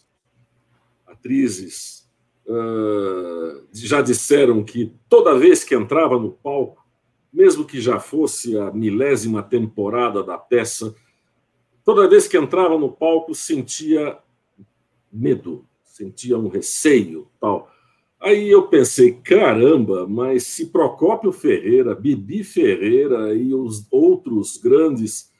atrizes, 1.08 2.10
uh, 2.46 3.68
já 3.74 4.02
disseram 4.02 4.64
que 4.64 4.94
toda 5.10 5.38
vez 5.38 5.64
que 5.64 5.76
entrava 5.76 6.20
no 6.20 6.32
palco, 6.32 6.84
mesmo 7.32 7.66
que 7.66 7.82
já 7.82 8.00
fosse 8.00 8.58
a 8.58 8.72
milésima 8.72 9.42
temporada 9.42 10.24
da 10.24 10.38
peça, 10.38 10.96
toda 11.84 12.08
vez 12.08 12.28
que 12.28 12.38
entrava 12.38 12.78
no 12.78 12.92
palco 12.92 13.34
sentia 13.34 14.20
medo, 15.12 15.66
sentia 15.84 16.38
um 16.38 16.48
receio, 16.48 17.28
tal. 17.40 17.72
Aí 18.20 18.50
eu 18.50 18.68
pensei, 18.68 19.14
caramba, 19.16 20.08
mas 20.08 20.44
se 20.44 20.68
Procópio 20.68 21.32
Ferreira, 21.32 21.94
Bibi 21.94 22.44
Ferreira 22.44 23.36
e 23.36 23.54
os 23.54 23.86
outros 23.92 24.58
grandes 24.58 25.33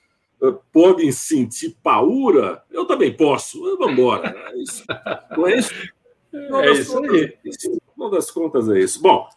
podem 0.52 1.12
sentir 1.12 1.78
paura, 1.82 2.64
eu 2.70 2.86
também 2.86 3.16
posso. 3.16 3.62
Vamos 3.78 3.94
embora. 3.94 4.36
É 4.52 4.58
isso. 4.58 4.84
Não 5.38 5.48
é 5.48 5.58
isso? 5.58 5.74
é 6.34 6.72
isso 6.72 6.94
contas, 6.94 7.14
aí. 7.14 7.80
Uma 7.96 8.10
das 8.10 8.32
contas 8.32 8.70
é 8.70 8.80
isso. 8.80 9.02
Bom, 9.02 9.30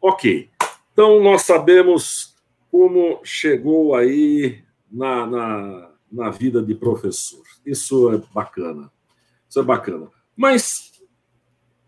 ok. 0.00 0.48
Então, 0.92 1.22
nós 1.22 1.42
sabemos 1.42 2.34
como 2.70 3.20
chegou 3.22 3.94
aí 3.94 4.62
na, 4.90 5.26
na, 5.26 5.90
na 6.10 6.30
vida 6.30 6.62
de 6.62 6.74
professor. 6.74 7.42
Isso 7.66 8.12
é 8.12 8.18
bacana. 8.32 8.90
Isso 9.48 9.60
é 9.60 9.62
bacana. 9.62 10.08
Mas 10.36 10.92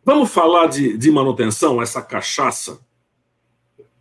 vamos 0.04 0.30
falar 0.30 0.66
de, 0.66 0.98
de 0.98 1.10
manutenção, 1.10 1.80
essa 1.80 2.02
cachaça. 2.02 2.80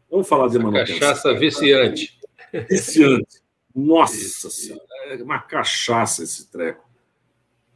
Vamos 0.09 0.27
falar 0.27 0.47
de 0.47 0.57
essa 0.57 0.63
manutenção. 0.63 0.99
Cachaça 0.99 1.33
viciante. 1.33 2.19
Viciante. 2.69 3.44
Nossa 3.75 4.49
Senhora, 4.49 4.81
é 5.09 5.21
uma 5.21 5.39
cachaça 5.39 6.23
esse 6.23 6.49
treco. 6.49 6.85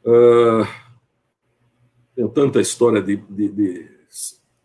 Uh, 0.06 0.66
tenho 2.16 2.30
tanta 2.30 2.62
história 2.62 3.02
de, 3.02 3.18
de, 3.18 3.50
de, 3.50 3.92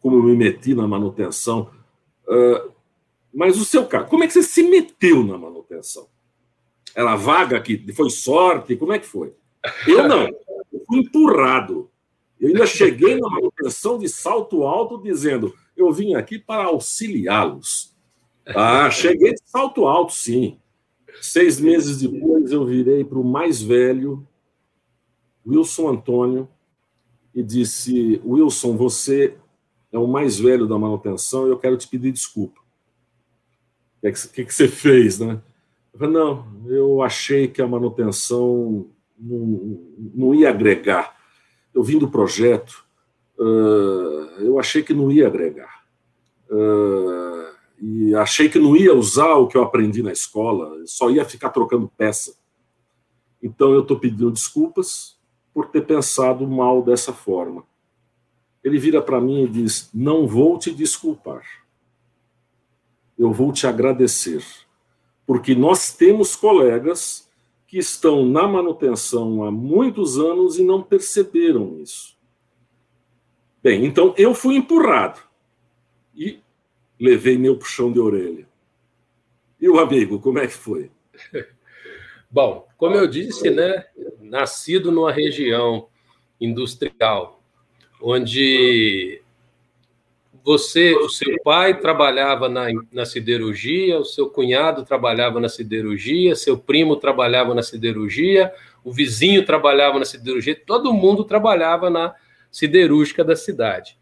como 0.00 0.16
eu 0.16 0.22
me 0.22 0.36
meti 0.36 0.74
na 0.74 0.86
manutenção. 0.86 1.70
Uh, 2.28 2.72
mas 3.32 3.58
o 3.58 3.64
seu 3.64 3.84
caso, 3.86 4.06
como 4.06 4.22
é 4.22 4.28
que 4.28 4.32
você 4.32 4.44
se 4.44 4.62
meteu 4.62 5.24
na 5.24 5.36
manutenção? 5.36 6.08
Era 6.94 7.16
vaga 7.16 7.60
que 7.60 7.92
foi 7.92 8.08
sorte? 8.10 8.76
Como 8.76 8.92
é 8.92 8.98
que 9.00 9.06
foi? 9.06 9.34
Eu 9.88 10.06
não, 10.06 10.28
eu 10.72 10.84
fui 10.86 11.00
empurrado. 11.00 11.90
Eu 12.38 12.48
ainda 12.48 12.66
cheguei 12.66 13.18
na 13.18 13.28
manutenção 13.28 13.98
de 13.98 14.08
salto 14.08 14.62
alto 14.62 15.02
dizendo: 15.02 15.52
eu 15.76 15.90
vim 15.92 16.14
aqui 16.14 16.38
para 16.38 16.64
auxiliá-los. 16.64 17.92
Ah, 18.46 18.90
cheguei 18.90 19.32
de 19.32 19.40
salto 19.44 19.86
alto, 19.86 20.12
sim. 20.12 20.60
Seis 21.20 21.58
meses 21.58 22.00
depois, 22.00 22.52
eu 22.52 22.64
virei 22.64 23.04
para 23.04 23.18
o 23.18 23.24
mais 23.24 23.62
velho, 23.62 24.26
Wilson 25.46 25.88
Antônio, 25.88 26.48
e 27.34 27.42
disse: 27.42 28.20
Wilson, 28.24 28.76
você 28.76 29.34
é 29.94 29.98
o 29.98 30.06
mais 30.06 30.38
velho 30.38 30.66
da 30.66 30.78
manutenção 30.78 31.46
e 31.46 31.50
eu 31.50 31.58
quero 31.58 31.76
te 31.76 31.86
pedir 31.86 32.12
desculpa. 32.12 32.60
O 34.02 34.12
que, 34.12 34.28
que, 34.28 34.44
que, 34.44 34.54
você 34.54 34.68
fez, 34.68 35.18
né? 35.18 35.40
Eu 35.92 35.98
falei, 35.98 36.14
não, 36.14 36.46
eu 36.66 37.00
achei 37.00 37.46
que 37.46 37.62
a 37.62 37.66
manutenção 37.66 38.88
não, 39.16 39.80
não 40.14 40.34
ia 40.34 40.50
agregar. 40.50 41.16
Eu 41.72 41.82
vim 41.82 41.98
do 41.98 42.10
projeto, 42.10 42.84
uh, 43.38 44.40
eu 44.40 44.58
achei 44.58 44.82
que 44.82 44.92
não 44.92 45.10
ia 45.10 45.28
agregar. 45.28 45.84
Uh, 46.50 47.53
e 47.86 48.14
achei 48.14 48.48
que 48.48 48.58
não 48.58 48.74
ia 48.74 48.94
usar 48.94 49.34
o 49.34 49.46
que 49.46 49.58
eu 49.58 49.62
aprendi 49.62 50.02
na 50.02 50.10
escola, 50.10 50.74
só 50.86 51.10
ia 51.10 51.22
ficar 51.22 51.50
trocando 51.50 51.86
peça. 51.86 52.34
Então 53.42 53.72
eu 53.72 53.82
estou 53.82 53.98
pedindo 53.98 54.30
desculpas 54.30 55.18
por 55.52 55.68
ter 55.68 55.82
pensado 55.82 56.48
mal 56.48 56.82
dessa 56.82 57.12
forma. 57.12 57.62
Ele 58.62 58.78
vira 58.78 59.02
para 59.02 59.20
mim 59.20 59.44
e 59.44 59.48
diz: 59.48 59.90
Não 59.92 60.26
vou 60.26 60.58
te 60.58 60.72
desculpar. 60.72 61.44
Eu 63.18 63.30
vou 63.30 63.52
te 63.52 63.66
agradecer. 63.66 64.42
Porque 65.26 65.54
nós 65.54 65.92
temos 65.92 66.34
colegas 66.34 67.28
que 67.66 67.76
estão 67.76 68.24
na 68.24 68.48
manutenção 68.48 69.44
há 69.44 69.50
muitos 69.50 70.18
anos 70.18 70.58
e 70.58 70.64
não 70.64 70.82
perceberam 70.82 71.78
isso. 71.82 72.16
Bem, 73.62 73.84
então 73.84 74.14
eu 74.16 74.34
fui 74.34 74.56
empurrado. 74.56 75.20
E 76.14 76.42
levei 77.00 77.36
meu 77.38 77.56
puxão 77.56 77.92
de 77.92 78.00
orelha. 78.00 78.46
E 79.60 79.68
o 79.68 79.78
amigo, 79.78 80.20
como 80.20 80.38
é 80.38 80.46
que 80.46 80.52
foi? 80.52 80.90
Bom, 82.30 82.66
como 82.76 82.96
eu 82.96 83.06
disse, 83.06 83.50
né, 83.50 83.84
nascido 84.20 84.90
numa 84.90 85.12
região 85.12 85.88
industrial 86.40 87.40
onde 88.02 89.22
você, 90.44 90.94
o 90.94 91.08
seu 91.08 91.40
pai 91.42 91.80
trabalhava 91.80 92.50
na, 92.50 92.66
na 92.92 93.06
siderurgia, 93.06 93.98
o 93.98 94.04
seu 94.04 94.28
cunhado 94.28 94.84
trabalhava 94.84 95.40
na 95.40 95.48
siderurgia, 95.48 96.36
seu 96.36 96.58
primo 96.58 96.96
trabalhava 96.96 97.54
na 97.54 97.62
siderurgia, 97.62 98.52
o 98.84 98.92
vizinho 98.92 99.46
trabalhava 99.46 99.98
na 99.98 100.04
siderurgia, 100.04 100.54
todo 100.54 100.92
mundo 100.92 101.24
trabalhava 101.24 101.88
na 101.88 102.14
siderúrgica 102.50 103.24
da 103.24 103.34
cidade. 103.34 103.96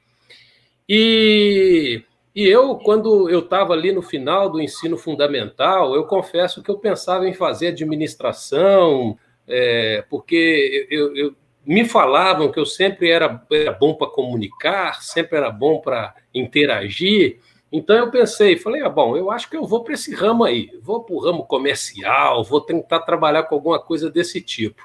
E, 0.89 2.03
e 2.35 2.49
eu, 2.49 2.77
quando 2.77 3.29
eu 3.29 3.41
estava 3.41 3.75
ali 3.75 3.93
no 3.93 4.01
final 4.01 4.49
do 4.49 4.61
ensino 4.61 4.97
fundamental, 4.97 5.95
eu 5.95 6.05
confesso 6.05 6.62
que 6.62 6.71
eu 6.71 6.79
pensava 6.79 7.29
em 7.29 7.35
fazer 7.35 7.69
administração, 7.69 9.19
é, 9.47 10.03
porque 10.09 10.89
eu, 10.91 11.15
eu, 11.15 11.35
me 11.65 11.85
falavam 11.85 12.51
que 12.51 12.59
eu 12.59 12.65
sempre 12.65 13.11
era, 13.11 13.45
era 13.51 13.73
bom 13.73 13.95
para 13.95 14.07
comunicar, 14.07 15.03
sempre 15.03 15.37
era 15.37 15.51
bom 15.51 15.81
para 15.81 16.15
interagir. 16.35 17.39
Então 17.71 17.97
eu 17.97 18.11
pensei, 18.11 18.57
falei, 18.57 18.83
ah, 18.83 18.89
bom, 18.89 19.15
eu 19.17 19.31
acho 19.31 19.49
que 19.49 19.57
eu 19.57 19.67
vou 19.67 19.85
para 19.85 19.95
esse 19.95 20.15
ramo 20.15 20.45
aí, 20.45 20.71
vou 20.83 21.05
para 21.05 21.15
o 21.15 21.21
ramo 21.21 21.45
comercial, 21.45 22.43
vou 22.45 22.62
tentar 22.62 23.01
trabalhar 23.01 23.45
com 23.45 23.55
alguma 23.55 23.79
coisa 23.79 24.11
desse 24.11 24.41
tipo, 24.41 24.83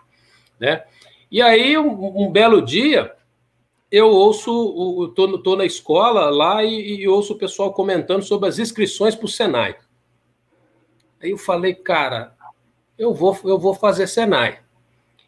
né? 0.60 0.84
E 1.30 1.42
aí 1.42 1.77
um, 1.77 2.24
um 2.24 2.32
belo 2.32 2.62
dia 2.62 3.13
eu 3.91 4.08
ouço, 4.10 5.08
estou 5.10 5.56
na 5.56 5.65
escola 5.65 6.29
lá 6.29 6.63
e, 6.63 7.01
e, 7.01 7.08
ouço 7.08 7.34
o 7.34 7.38
pessoal 7.38 7.72
comentando 7.72 8.22
sobre 8.22 8.50
as 8.50 8.60
inscrições 8.60 9.15
para 9.15 9.25
o 9.25 9.29
Senai. 9.29 9.75
Aí 11.22 11.32
eu 11.32 11.38
falei, 11.38 11.74
cara, 11.74 12.36
eu 12.98 13.13
vou, 13.13 13.38
eu 13.46 13.58
vou 13.58 13.74
fazer 13.74 14.08
Senai. 14.08 14.60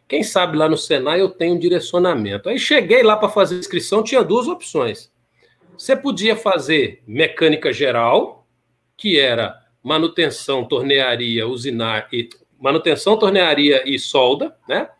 Quem 0.06 0.22
sabe 0.22 0.56
lá 0.56 0.68
no 0.68 0.76
Senai 0.76 1.20
eu 1.20 1.30
tenho 1.30 1.54
um 1.54 1.58
direcionamento. 1.58 2.48
Aí 2.48 2.58
cheguei 2.58 3.02
lá 3.02 3.16
para 3.16 3.28
fazer 3.28 3.58
inscrição, 3.58 4.02
tinha 4.02 4.22
duas 4.22 4.46
opções. 4.46 5.10
Você 5.76 5.96
podia 5.96 6.36
fazer 6.36 7.02
mecânica 7.06 7.72
geral, 7.72 8.46
que 8.96 9.18
era 9.18 9.58
manutenção, 9.82 10.66
tornearia, 10.66 11.48
usinar 11.48 12.08
e 12.12 12.28
manutenção, 12.60 13.18
tornearia 13.18 13.82
e 13.88 13.98
solda, 13.98 14.54
né? 14.68 14.90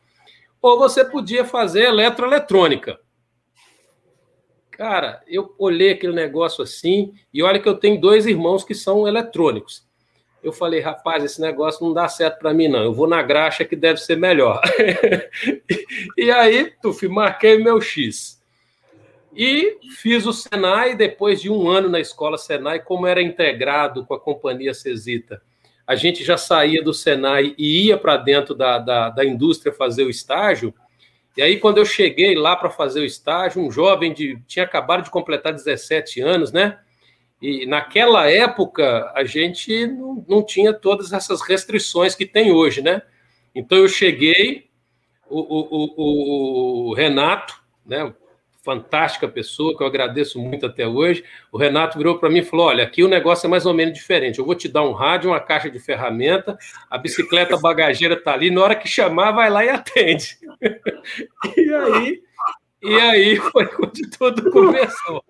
Ou 0.63 0.79
você 0.79 1.05
podia 1.05 1.45
fazer 1.45 1.85
eletroeletrônica. 1.85 2.99
Cara, 4.81 5.23
eu 5.29 5.55
olhei 5.59 5.91
aquele 5.91 6.15
negócio 6.15 6.65
assim 6.65 7.13
e 7.35 7.43
olha 7.43 7.61
que 7.61 7.69
eu 7.69 7.75
tenho 7.75 8.01
dois 8.01 8.25
irmãos 8.25 8.65
que 8.65 8.75
são 8.75 9.07
eletrônicos. 9.07 9.87
Eu 10.43 10.55
falei, 10.55 10.81
rapaz, 10.81 11.23
esse 11.23 11.39
negócio 11.39 11.85
não 11.85 11.93
dá 11.93 12.09
certo 12.09 12.39
para 12.39 12.55
mim, 12.55 12.67
não. 12.67 12.83
Eu 12.85 12.95
vou 12.95 13.07
na 13.07 13.21
graxa 13.21 13.63
que 13.63 13.77
deve 13.77 14.01
ser 14.01 14.17
melhor. 14.17 14.59
e 16.17 16.31
aí, 16.31 16.73
tuf, 16.81 17.07
marquei 17.09 17.59
meu 17.59 17.79
X. 17.79 18.43
E 19.37 19.77
fiz 19.99 20.25
o 20.25 20.33
Senai, 20.33 20.97
depois 20.97 21.43
de 21.43 21.51
um 21.51 21.69
ano 21.69 21.91
na 21.91 22.01
escola 22.01 22.39
Senai, 22.39 22.81
como 22.81 23.07
era 23.07 23.21
integrado 23.21 24.07
com 24.07 24.15
a 24.15 24.19
companhia 24.19 24.73
Cesita, 24.73 25.43
a 25.87 25.95
gente 25.95 26.25
já 26.25 26.39
saía 26.39 26.83
do 26.83 26.95
Senai 26.95 27.55
e 27.59 27.89
ia 27.89 27.99
para 27.99 28.17
dentro 28.17 28.55
da, 28.55 28.79
da, 28.79 29.11
da 29.11 29.27
indústria 29.27 29.75
fazer 29.75 30.05
o 30.05 30.11
estágio. 30.11 30.73
E 31.37 31.43
aí, 31.43 31.59
quando 31.59 31.79
eu 31.79 31.85
cheguei 31.85 32.35
lá 32.35 32.57
para 32.57 32.71
fazer 32.71 33.01
o 33.01 33.05
estágio, 33.05 33.63
um 33.63 33.71
jovem 33.71 34.13
de 34.13 34.41
tinha 34.47 34.65
acabado 34.65 35.05
de 35.05 35.11
completar 35.11 35.53
17 35.53 36.21
anos, 36.21 36.53
né? 36.53 36.79
E 37.41 37.65
naquela 37.67 38.29
época 38.31 39.11
a 39.15 39.25
gente 39.25 39.87
não, 39.87 40.25
não 40.29 40.45
tinha 40.45 40.73
todas 40.73 41.13
essas 41.13 41.41
restrições 41.41 42.15
que 42.15 42.27
tem 42.27 42.53
hoje, 42.53 42.83
né? 42.83 43.03
Então 43.55 43.79
eu 43.79 43.89
cheguei, 43.89 44.69
o, 45.29 45.39
o, 45.39 45.95
o, 45.97 46.91
o 46.91 46.95
Renato, 46.95 47.63
né? 47.87 48.13
Fantástica 48.63 49.27
pessoa, 49.27 49.77
que 49.77 49.83
eu 49.83 49.87
agradeço 49.87 50.39
muito 50.39 50.67
até 50.67 50.87
hoje. 50.87 51.25
O 51.51 51.59
Renato 51.59 51.97
virou 51.97 52.19
para 52.19 52.29
mim 52.29 52.41
e 52.41 52.45
falou: 52.45 52.67
Olha, 52.67 52.85
aqui 52.85 53.03
o 53.03 53.09
negócio 53.09 53.47
é 53.47 53.51
mais 53.51 53.65
ou 53.65 53.73
menos 53.73 53.95
diferente. 53.95 54.39
Eu 54.39 54.45
vou 54.45 54.55
te 54.55 54.69
dar 54.69 54.83
um 54.83 54.93
rádio, 54.93 55.31
uma 55.31 55.41
caixa 55.41 55.71
de 55.71 55.79
ferramenta, 55.79 56.59
a 56.91 56.99
bicicleta 56.99 57.59
bagageira 57.59 58.15
está 58.15 58.35
ali, 58.35 58.51
na 58.51 58.63
hora 58.63 58.77
que 58.77 58.89
chamar, 58.89 59.33
vai 59.33 59.49
lá 59.49 59.65
e 59.65 59.71
atende. 59.71 60.39
e 61.57 61.73
aí, 61.73 62.23
e 62.83 62.95
aí 62.95 63.37
foi 63.37 63.69
onde 63.83 64.11
tudo 64.11 64.51
começou 64.51 65.25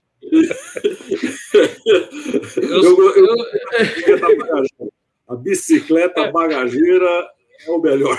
eu, 2.57 3.13
eu, 3.17 3.37
eu, 4.09 4.93
a 5.29 5.37
bicicleta 5.37 6.31
bagageira 6.31 7.29
é 7.67 7.71
o 7.71 7.81
melhor. 7.81 8.19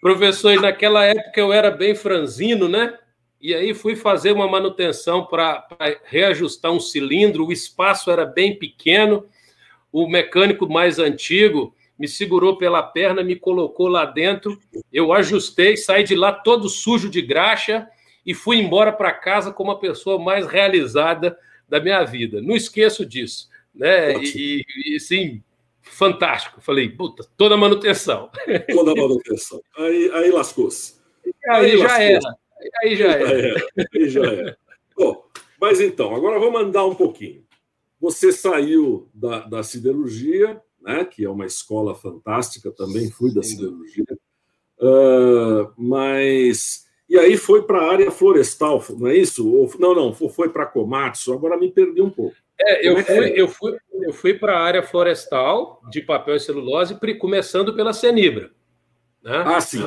Professor, 0.00 0.52
e 0.52 0.60
naquela 0.60 1.04
época 1.04 1.40
eu 1.40 1.52
era 1.52 1.70
bem 1.70 1.94
franzino, 1.94 2.68
né? 2.68 2.98
E 3.40 3.54
aí 3.54 3.72
fui 3.72 3.96
fazer 3.96 4.32
uma 4.32 4.46
manutenção 4.46 5.24
para 5.24 5.66
reajustar 6.04 6.70
um 6.70 6.80
cilindro, 6.80 7.46
o 7.46 7.52
espaço 7.52 8.10
era 8.10 8.26
bem 8.26 8.58
pequeno. 8.58 9.26
O 9.90 10.06
mecânico 10.06 10.68
mais 10.68 10.98
antigo 10.98 11.74
me 11.98 12.06
segurou 12.06 12.56
pela 12.56 12.82
perna, 12.82 13.22
me 13.22 13.36
colocou 13.36 13.88
lá 13.88 14.04
dentro. 14.04 14.58
Eu 14.92 15.12
ajustei, 15.12 15.76
saí 15.76 16.04
de 16.04 16.14
lá 16.14 16.32
todo 16.32 16.68
sujo 16.68 17.08
de 17.08 17.22
graxa 17.22 17.88
e 18.24 18.34
fui 18.34 18.58
embora 18.58 18.92
para 18.92 19.12
casa 19.12 19.52
como 19.52 19.70
a 19.70 19.78
pessoa 19.78 20.18
mais 20.18 20.46
realizada 20.46 21.36
da 21.68 21.80
minha 21.80 22.04
vida. 22.04 22.40
Não 22.42 22.54
esqueço 22.54 23.06
disso. 23.06 23.48
Né? 23.74 24.14
E, 24.22 24.64
e, 24.86 25.00
sim, 25.00 25.42
fantástico. 25.82 26.60
Falei, 26.60 26.88
puta, 26.88 27.26
toda 27.36 27.56
manutenção. 27.56 28.30
Toda 28.70 28.94
manutenção. 28.94 29.62
Aí, 29.76 30.10
aí 30.12 30.30
lascou-se. 30.30 30.94
Aí, 31.48 31.72
aí, 31.72 31.78
já 31.78 32.02
era. 32.02 32.36
Aí 32.82 32.96
já 32.96 33.12
era. 33.12 33.62
Aí 33.94 34.08
já 34.08 34.24
era. 34.24 34.58
Bom, 34.96 35.24
mas 35.60 35.80
então, 35.80 36.14
agora 36.14 36.38
vamos 36.38 36.60
andar 36.60 36.86
um 36.86 36.94
pouquinho. 36.94 37.44
Você 38.00 38.32
saiu 38.32 39.08
da, 39.12 39.40
da 39.40 39.62
siderurgia, 39.62 40.60
né, 40.80 41.04
que 41.04 41.24
é 41.24 41.28
uma 41.28 41.46
escola 41.46 41.94
fantástica, 41.94 42.70
também 42.70 43.10
fui 43.10 43.32
da 43.32 43.42
siderurgia, 43.42 44.04
uh, 44.80 45.70
mas 45.76 46.86
e 47.10 47.18
aí 47.18 47.36
foi 47.36 47.62
para 47.62 47.80
a 47.80 47.92
área 47.92 48.10
florestal, 48.10 48.82
não 48.90 49.08
é 49.08 49.16
isso? 49.16 49.44
não, 49.80 49.94
não, 49.94 50.14
foi 50.14 50.48
para 50.48 50.64
Komatsu, 50.64 51.32
agora 51.32 51.58
me 51.58 51.68
perdi 51.68 52.00
um 52.00 52.08
pouco. 52.08 52.36
É, 52.58 52.86
eu, 52.86 52.98
é 52.98 53.02
fui, 53.02 53.14
é? 53.16 53.40
eu 53.40 53.48
fui, 53.48 53.76
eu 53.92 54.12
fui 54.12 54.34
para 54.34 54.56
a 54.56 54.62
área 54.62 54.82
florestal 54.82 55.82
de 55.90 56.00
papel 56.02 56.36
e 56.36 56.40
celulose, 56.40 56.96
começando 57.18 57.74
pela 57.74 57.92
Senibra. 57.92 58.52
Né? 59.22 59.42
Ah, 59.44 59.60
sim. 59.60 59.84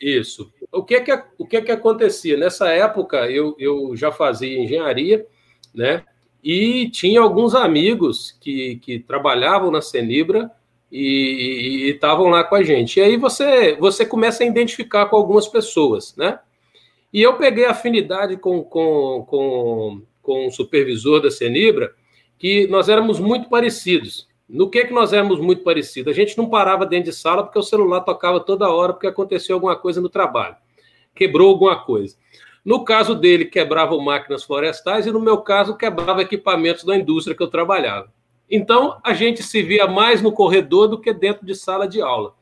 Isso. 0.00 0.50
O 0.72 0.82
que 0.82 1.00
que, 1.00 1.22
o 1.36 1.46
que 1.46 1.60
que 1.60 1.72
acontecia? 1.72 2.36
Nessa 2.36 2.70
época, 2.70 3.30
eu, 3.30 3.54
eu 3.58 3.94
já 3.94 4.10
fazia 4.10 4.58
engenharia, 4.58 5.26
né? 5.74 6.04
E 6.42 6.88
tinha 6.88 7.20
alguns 7.20 7.54
amigos 7.54 8.36
que, 8.40 8.76
que 8.76 8.98
trabalhavam 8.98 9.70
na 9.70 9.82
Senibra 9.82 10.50
e 10.90 11.90
estavam 11.90 12.28
lá 12.28 12.42
com 12.42 12.54
a 12.54 12.62
gente. 12.62 12.98
E 12.98 13.02
aí 13.02 13.16
você, 13.16 13.76
você 13.76 14.06
começa 14.06 14.42
a 14.42 14.46
identificar 14.46 15.06
com 15.06 15.16
algumas 15.16 15.46
pessoas, 15.46 16.16
né? 16.16 16.38
E 17.12 17.20
eu 17.20 17.36
peguei 17.36 17.66
afinidade 17.66 18.36
com, 18.36 18.62
com, 18.62 19.24
com, 19.28 20.02
com 20.22 20.46
o 20.46 20.50
supervisor 20.50 21.20
da 21.20 21.30
Senibra, 21.30 21.92
que 22.38 22.66
nós 22.68 22.88
éramos 22.88 23.20
muito 23.20 23.48
parecidos. 23.48 24.26
No 24.52 24.68
que 24.68 24.84
que 24.84 24.92
nós 24.92 25.12
éramos 25.12 25.38
muito 25.38 25.62
parecidos? 25.62 26.12
A 26.12 26.16
gente 26.16 26.36
não 26.36 26.48
parava 26.48 26.84
dentro 26.84 27.10
de 27.10 27.16
sala 27.16 27.44
porque 27.44 27.58
o 27.58 27.62
celular 27.62 28.00
tocava 28.00 28.40
toda 28.40 28.68
hora 28.68 28.92
porque 28.92 29.06
aconteceu 29.06 29.54
alguma 29.54 29.76
coisa 29.76 30.00
no 30.00 30.08
trabalho. 30.08 30.56
Quebrou 31.14 31.50
alguma 31.50 31.78
coisa. 31.84 32.16
No 32.64 32.84
caso 32.84 33.14
dele, 33.14 33.44
quebrava 33.44 33.96
máquinas 33.96 34.42
florestais 34.42 35.06
e 35.06 35.12
no 35.12 35.20
meu 35.20 35.38
caso, 35.38 35.76
quebrava 35.76 36.22
equipamentos 36.22 36.84
da 36.84 36.96
indústria 36.96 37.36
que 37.36 37.42
eu 37.42 37.48
trabalhava. 37.48 38.12
Então, 38.50 38.98
a 39.04 39.14
gente 39.14 39.42
se 39.42 39.62
via 39.62 39.86
mais 39.86 40.20
no 40.20 40.32
corredor 40.32 40.88
do 40.88 41.00
que 41.00 41.12
dentro 41.12 41.46
de 41.46 41.54
sala 41.54 41.86
de 41.86 42.02
aula. 42.02 42.34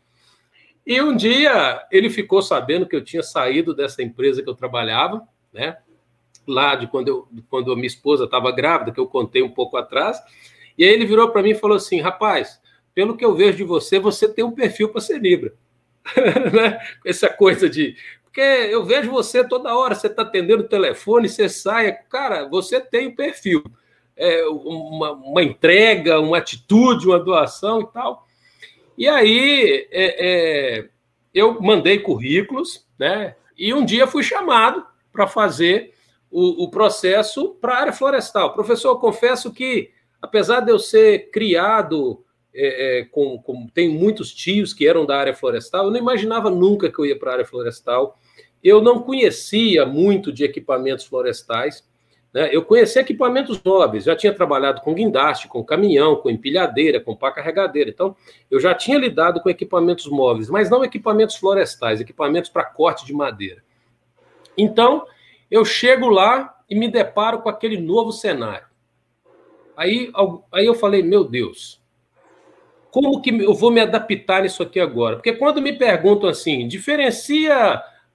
E 0.87 1.03
um 1.03 1.15
dia 1.15 1.87
ele 1.93 2.09
ficou 2.09 2.41
sabendo 2.41 2.87
que 2.87 2.97
eu 2.97 3.05
tinha 3.05 3.23
saído 3.23 3.75
dessa 3.75 4.03
empresa 4.03 4.43
que 4.43 4.49
eu 4.49 4.55
trabalhava, 4.55 5.23
né? 5.53 5.77
Lá 6.47 6.75
de 6.75 6.87
quando, 6.87 7.09
eu, 7.09 7.29
quando 7.51 7.71
a 7.71 7.77
minha 7.77 7.87
esposa 7.87 8.25
estava 8.25 8.51
grávida, 8.51 8.91
que 8.91 8.99
eu 8.99 9.07
contei 9.07 9.43
um 9.43 9.51
pouco 9.51 9.77
atrás. 9.77 10.19
E 10.79 10.85
aí 10.85 10.91
ele 10.91 11.05
virou 11.05 11.31
para 11.31 11.43
mim 11.43 11.51
e 11.51 11.55
falou 11.55 11.77
assim: 11.77 12.01
rapaz, 12.01 12.61
pelo 12.95 13.17
que 13.17 13.25
eu 13.25 13.35
vejo 13.35 13.59
de 13.59 13.65
você, 13.65 13.99
você 13.99 14.29
tem 14.29 14.45
um 14.45 14.53
perfil 14.53 14.89
para 14.91 15.01
ser 15.01 15.21
Libra. 15.21 15.53
né? 16.53 16.79
Essa 17.05 17.29
coisa 17.29 17.69
de. 17.69 17.97
Porque 18.23 18.41
eu 18.41 18.85
vejo 18.85 19.11
você 19.11 19.43
toda 19.43 19.77
hora, 19.77 19.95
você 19.95 20.07
está 20.07 20.23
atendendo 20.23 20.63
o 20.63 20.69
telefone, 20.69 21.29
você 21.29 21.49
sai. 21.49 21.93
Cara, 22.09 22.49
você 22.49 22.81
tem 22.81 23.09
um 23.09 23.15
perfil 23.15 23.65
é, 24.19 24.45
uma, 24.47 25.13
uma, 25.13 25.43
entrega, 25.43 26.21
uma 26.21 26.39
atitude, 26.39 27.07
uma 27.07 27.21
doação 27.21 27.81
e 27.81 27.87
tal. 27.87 28.27
E 28.99 29.09
aí 29.09 29.89
é, 29.93 30.27
é, 30.81 30.89
eu 31.33 31.61
mandei 31.63 32.01
currículos, 32.01 32.85
né? 32.99 33.37
E 33.57 33.73
um 33.73 33.85
dia 33.85 34.07
fui 34.07 34.23
chamado 34.23 34.85
para 35.13 35.27
fazer 35.27 35.95
o, 36.31 36.65
o 36.65 36.71
processo 36.71 37.55
para 37.61 37.75
a 37.75 37.81
área 37.81 37.93
florestal. 37.93 38.53
Professor, 38.53 38.99
confesso 38.99 39.53
que, 39.53 39.91
apesar 40.21 40.61
de 40.61 40.71
eu 40.71 40.79
ser 40.79 41.31
criado 41.31 42.25
é, 42.55 43.01
é, 43.01 43.05
com, 43.05 43.41
com, 43.41 43.69
tem 43.69 43.89
muitos 43.89 44.33
tios 44.33 44.75
que 44.75 44.87
eram 44.87 45.07
da 45.07 45.17
área 45.17 45.35
florestal, 45.35 45.85
eu 45.85 45.91
não 45.91 45.99
imaginava 45.99 46.51
nunca 46.51 46.91
que 46.91 46.99
eu 46.99 47.07
ia 47.07 47.19
para 47.19 47.31
a 47.31 47.35
área 47.35 47.45
florestal. 47.45 48.19
Eu 48.63 48.83
não 48.83 49.01
conhecia 49.01 49.87
muito 49.87 50.33
de 50.33 50.45
equipamentos 50.45 51.05
florestais. 51.05 51.87
Né? 52.33 52.51
Eu 52.53 52.65
conhecia 52.65 53.03
equipamentos 53.03 53.61
móveis, 53.65 54.05
já 54.05 54.17
tinha 54.17 54.35
trabalhado 54.35 54.81
com 54.81 54.95
guindaste, 54.95 55.49
com 55.49 55.65
caminhão, 55.65 56.17
com 56.17 56.29
empilhadeira, 56.29 57.01
com 57.01 57.17
pá 57.17 57.31
carregadeira. 57.31 57.91
Então, 57.91 58.17
eu 58.51 58.61
já 58.61 58.75
tinha 58.75 58.99
lidado 58.99 59.41
com 59.41 59.49
equipamentos 59.49 60.07
móveis, 60.07 60.51
mas 60.51 60.69
não 60.69 60.85
equipamentos 60.85 61.37
florestais, 61.37 62.01
equipamentos 62.01 62.51
para 62.51 62.65
corte 62.65 63.07
de 63.07 63.13
madeira. 63.13 63.63
Então, 64.57 65.07
eu 65.51 65.65
chego 65.65 66.09
lá 66.09 66.57
e 66.69 66.75
me 66.75 66.89
deparo 66.89 67.41
com 67.41 67.49
aquele 67.49 67.81
novo 67.81 68.13
cenário. 68.13 68.68
Aí, 69.79 70.11
aí 70.53 70.67
eu 70.67 70.75
falei, 70.75 71.05
meu 71.05 71.23
Deus, 71.23 71.81
como 72.91 73.23
que 73.23 73.31
eu 73.31 73.55
vou 73.55 73.71
me 73.71 73.81
adaptar 73.81 74.43
nisso 74.43 74.61
aqui 74.61 74.81
agora? 74.81 75.15
Porque 75.15 75.33
quando 75.35 75.63
me 75.63 75.73
perguntam 75.73 76.29
assim, 76.29 76.67
diferencia 76.67 77.55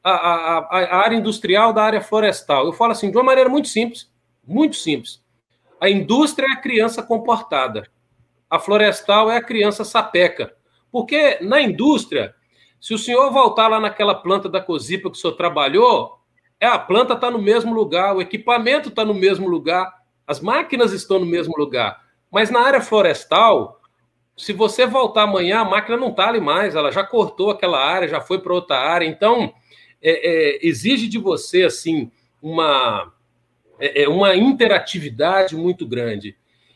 a, 0.03 0.11
a, 0.11 0.57
a, 0.59 0.97
área 0.97 1.15
industrial 1.15 1.71
da 1.71 1.81
área 1.81 2.01
florestal, 2.01 2.65
eu 2.65 2.73
falo 2.73 2.91
assim, 2.91 3.09
de 3.09 3.15
uma 3.15 3.23
maneira 3.23 3.49
muito 3.49 3.69
simples, 3.69 4.11
muito 4.45 4.75
simples. 4.75 5.23
A 5.79 5.89
indústria 5.89 6.47
é 6.47 6.51
a 6.51 6.61
criança 6.61 7.01
comportada, 7.01 7.89
a 8.49 8.59
florestal 8.59 9.31
é 9.31 9.37
a 9.37 9.43
criança 9.43 9.85
sapeca. 9.85 10.53
Porque 10.91 11.39
na 11.41 11.61
indústria, 11.61 12.35
se 12.77 12.93
o 12.93 12.97
senhor 12.97 13.31
voltar 13.31 13.69
lá 13.69 13.79
naquela 13.79 14.15
planta 14.15 14.49
da 14.49 14.59
Cosipa 14.59 15.09
que 15.09 15.17
o 15.17 15.19
senhor 15.19 15.37
trabalhou, 15.37 16.19
é 16.59 16.67
a 16.67 16.77
planta 16.77 17.13
está 17.13 17.31
no 17.31 17.41
mesmo 17.41 17.73
lugar, 17.73 18.13
o 18.13 18.21
equipamento 18.21 18.89
está 18.89 19.05
no 19.05 19.13
mesmo 19.13 19.47
lugar, 19.47 20.02
as 20.27 20.39
máquinas 20.39 20.93
estão 20.93 21.19
no 21.19 21.25
mesmo 21.25 21.53
lugar. 21.57 22.03
Mas 22.31 22.49
na 22.49 22.61
área 22.61 22.81
florestal, 22.81 23.79
se 24.35 24.53
você 24.53 24.85
voltar 24.85 25.23
amanhã, 25.23 25.59
a 25.59 25.65
máquina 25.65 25.97
não 25.97 26.09
está 26.09 26.29
ali 26.29 26.39
mais, 26.39 26.75
ela 26.75 26.91
já 26.91 27.03
cortou 27.03 27.51
aquela 27.51 27.79
área, 27.79 28.07
já 28.07 28.19
foi 28.19 28.39
para 28.39 28.53
outra 28.53 28.77
área. 28.77 29.05
Então, 29.05 29.53
é, 30.01 30.11
é, 30.11 30.67
exige 30.67 31.07
de 31.07 31.17
você 31.17 31.63
assim 31.63 32.11
uma, 32.41 33.13
é, 33.79 34.03
é 34.03 34.09
uma 34.09 34.35
interatividade 34.35 35.55
muito 35.55 35.85
grande. 35.85 36.35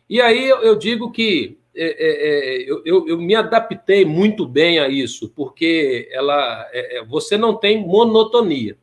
E 0.10 0.22
aí 0.22 0.48
eu, 0.48 0.60
eu 0.60 0.76
digo 0.76 1.12
que 1.12 1.58
é, 1.76 1.86
é, 1.86 2.72
eu, 2.72 2.82
eu, 2.86 3.08
eu, 3.08 3.18
me 3.20 3.36
adaptei 3.36 4.04
muito 4.04 4.48
bem 4.48 4.80
a 4.80 4.88
isso, 4.88 5.30
porque 5.36 6.10
ela, 6.12 6.66
você 7.08 7.38
não 7.38 7.56
tem 7.56 7.86
monotonia. 7.86 8.78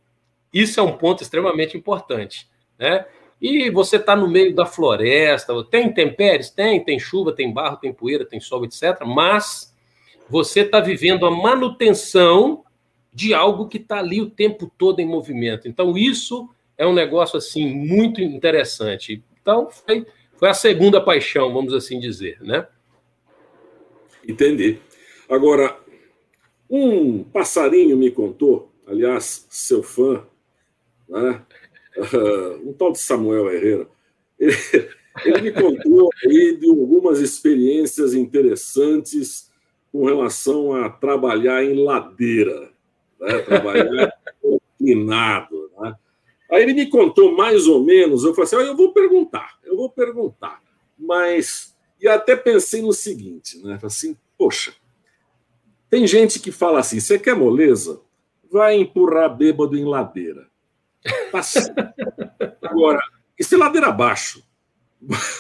Isso 0.53 0.79
é 0.79 0.83
um 0.83 0.97
ponto 0.97 1.23
extremamente 1.23 1.77
importante. 1.77 2.49
Né? 2.79 3.05
E 3.41 3.71
você 3.71 3.97
está 3.97 4.17
no 4.17 4.29
meio 4.29 4.55
da 4.55 4.65
floresta, 4.65 5.53
tem 5.65 5.87
intempéries? 5.87 6.51
Tem, 6.51 6.83
tem 6.83 6.99
chuva, 6.99 7.33
tem 7.33 7.53
barro, 7.53 7.77
tem 7.77 7.93
poeira, 7.93 8.25
tem 8.25 8.41
sol, 8.41 8.65
etc. 8.65 9.05
Mas 9.05 9.75
você 10.29 10.61
está 10.61 10.81
vivendo 10.81 11.27
a 11.27 11.31
manutenção 11.31 12.65
de 13.13 13.35
algo 13.35 13.69
que 13.69 13.77
está 13.77 13.99
ali 13.99 14.21
o 14.21 14.31
tempo 14.31 14.71
todo 14.77 15.01
em 15.01 15.07
movimento. 15.07 15.69
Então, 15.69 15.97
isso 15.97 16.49
é 16.77 16.87
um 16.87 16.93
negócio 16.93 17.37
assim 17.37 17.73
muito 17.73 18.21
interessante. 18.21 19.23
Então, 19.41 19.69
foi, 19.71 20.07
foi 20.37 20.49
a 20.49 20.55
segunda 20.55 21.01
paixão, 21.01 21.53
vamos 21.53 21.75
assim 21.75 22.01
dizer, 22.01 22.39
né? 22.41 22.67
Entendi. 24.27 24.79
Agora, 25.29 25.79
um 26.69 27.23
passarinho 27.23 27.97
me 27.97 28.11
contou, 28.11 28.73
aliás, 28.87 29.47
seu 29.49 29.83
fã, 29.83 30.25
né? 31.09 31.43
Um 32.65 32.73
tal 32.73 32.93
de 32.93 33.01
Samuel 33.01 33.51
Herrera, 33.51 33.89
ele, 34.39 34.57
ele 35.25 35.43
me 35.43 35.53
contou 35.53 36.11
aí 36.25 36.57
de 36.57 36.69
algumas 36.69 37.21
experiências 37.21 38.15
interessantes 38.15 39.51
com 39.93 40.05
relação 40.05 40.75
a 40.75 40.91
trabalhar 40.91 41.63
em 41.63 41.85
ladeira, 41.85 42.73
né? 43.21 43.39
trabalhar 43.43 44.13
inclinado. 44.43 45.71
Né? 45.79 45.95
Aí 46.51 46.63
ele 46.65 46.75
me 46.75 46.91
contou 46.91 47.37
mais 47.37 47.67
ou 47.69 47.85
menos, 47.85 48.25
eu 48.25 48.35
falei 48.35 48.47
assim, 48.47 48.69
eu 48.71 48.77
vou 48.77 48.93
perguntar, 48.93 49.59
eu 49.65 49.77
vou 49.77 49.89
perguntar, 49.89 50.61
mas... 50.99 51.73
E 52.01 52.09
até 52.09 52.37
pensei 52.37 52.83
no 52.83 52.93
seguinte, 52.93 53.65
né? 53.65 53.79
Assim, 53.83 54.15
poxa, 54.37 54.75
tem 55.89 56.07
gente 56.07 56.41
que 56.41 56.51
fala 56.51 56.81
assim, 56.81 56.99
você 56.99 57.19
quer 57.19 57.37
moleza? 57.37 58.01
Vai 58.51 58.75
empurrar 58.75 59.35
bêbado 59.35 59.77
em 59.77 59.85
ladeira. 59.85 60.49
Agora, 62.63 63.01
isso 63.39 63.55
é 63.55 63.59
ladeira 63.59 63.89
abaixo. 63.89 64.43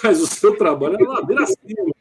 Mas 0.02 0.20
o 0.20 0.26
seu 0.26 0.56
trabalho 0.56 0.96
é 1.00 1.04
ladeira 1.04 1.44
acima. 1.44 1.94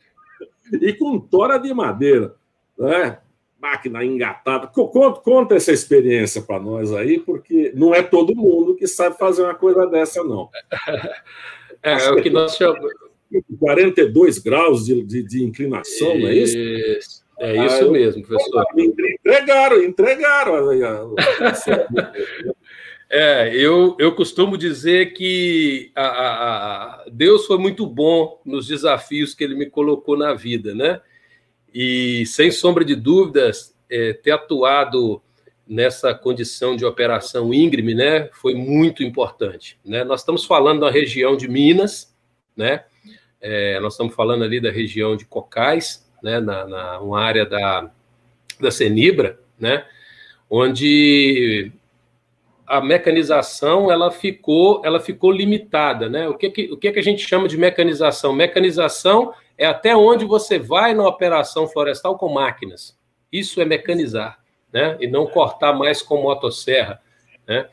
E 0.74 0.94
com 0.94 1.20
tora 1.20 1.58
de 1.58 1.74
madeira. 1.74 2.36
Né? 2.78 3.20
Máquina 3.62 4.04
engatada. 4.04 4.68
Conta, 4.68 5.22
conta 5.22 5.56
essa 5.56 5.72
experiência 5.72 6.42
para 6.42 6.60
nós 6.60 6.94
aí, 6.94 7.20
porque 7.20 7.72
não 7.76 7.94
é 7.94 8.02
todo 8.02 8.36
mundo 8.36 8.76
que 8.76 8.88
sabe 8.88 9.18
fazer 9.18 9.44
uma 9.44 9.56
coisa 9.56 9.88
dessa, 9.88 10.24
não. 10.24 10.50
É, 11.82 12.06
é 12.06 12.12
o 12.12 12.22
que 12.22 12.30
nós 12.30 12.56
chamamos. 12.56 12.94
42 13.60 14.38
graus 14.40 14.86
de, 14.86 15.04
de, 15.04 15.24
de 15.24 15.44
inclinação, 15.44 16.14
isso. 16.14 16.20
não 16.20 16.28
é 16.28 16.34
isso? 16.34 17.24
É 17.40 17.66
isso 17.66 17.88
ah, 17.88 17.92
mesmo, 17.92 18.24
professor. 18.26 18.66
Entregaram, 18.78 19.84
entregaram. 19.84 21.16
É, 23.16 23.56
eu, 23.56 23.96
eu 24.00 24.16
costumo 24.16 24.58
dizer 24.58 25.14
que 25.14 25.92
a, 25.94 26.02
a, 26.04 26.34
a, 27.04 27.06
Deus 27.12 27.46
foi 27.46 27.60
muito 27.60 27.86
bom 27.86 28.42
nos 28.44 28.66
desafios 28.66 29.36
que 29.36 29.44
ele 29.44 29.54
me 29.54 29.70
colocou 29.70 30.18
na 30.18 30.34
vida, 30.34 30.74
né? 30.74 31.00
E, 31.72 32.26
sem 32.26 32.50
sombra 32.50 32.84
de 32.84 32.96
dúvidas, 32.96 33.78
é, 33.88 34.14
ter 34.14 34.32
atuado 34.32 35.22
nessa 35.68 36.12
condição 36.16 36.76
de 36.76 36.86
operação 36.86 37.54
íngreme, 37.54 37.94
né, 37.94 38.30
foi 38.34 38.56
muito 38.56 39.04
importante. 39.04 39.78
Né? 39.86 40.04
Nós 40.04 40.22
estamos 40.22 40.44
falando 40.44 40.80
da 40.80 40.90
região 40.90 41.38
de 41.38 41.48
Minas, 41.48 42.16
né? 42.58 42.84
É, 43.40 43.80
nós 43.80 43.94
estamos 43.94 44.16
falando 44.16 44.44
ali 44.44 44.60
da 44.60 44.72
região 44.72 45.16
de 45.16 45.26
Cocais, 45.26 46.12
né, 46.24 46.40
na, 46.40 46.66
na 46.66 47.00
uma 47.00 47.22
área 47.22 47.46
da, 47.46 47.92
da 48.60 48.72
Cenibra, 48.72 49.40
né, 49.60 49.86
onde 50.50 51.72
a 52.74 52.82
mecanização 52.82 53.92
ela 53.92 54.10
ficou 54.10 54.82
ela 54.84 55.00
ficou 55.00 55.32
limitada, 55.32 56.10
né? 56.10 56.28
O 56.28 56.36
que 56.36 56.50
que, 56.50 56.72
o 56.72 56.78
que 56.78 56.92
que 56.92 57.00
a 57.00 57.04
gente 57.04 57.28
chama 57.28 57.48
de 57.48 57.56
mecanização? 57.56 58.34
Mecanização 58.34 59.32
é 59.56 59.68
até 59.68 59.96
onde 59.96 60.26
você 60.26 60.58
vai 60.58 60.96
na 60.96 61.08
operação 61.08 61.68
florestal 61.68 62.18
com 62.18 62.34
máquinas. 62.34 62.98
Isso 63.32 63.62
é 63.62 63.66
mecanizar, 63.66 64.40
né? 64.72 64.98
E 65.00 65.06
não 65.06 65.28
cortar 65.28 65.74
mais 65.74 66.02
com 66.02 66.20
motosserra, 66.24 67.00
né? 67.48 67.70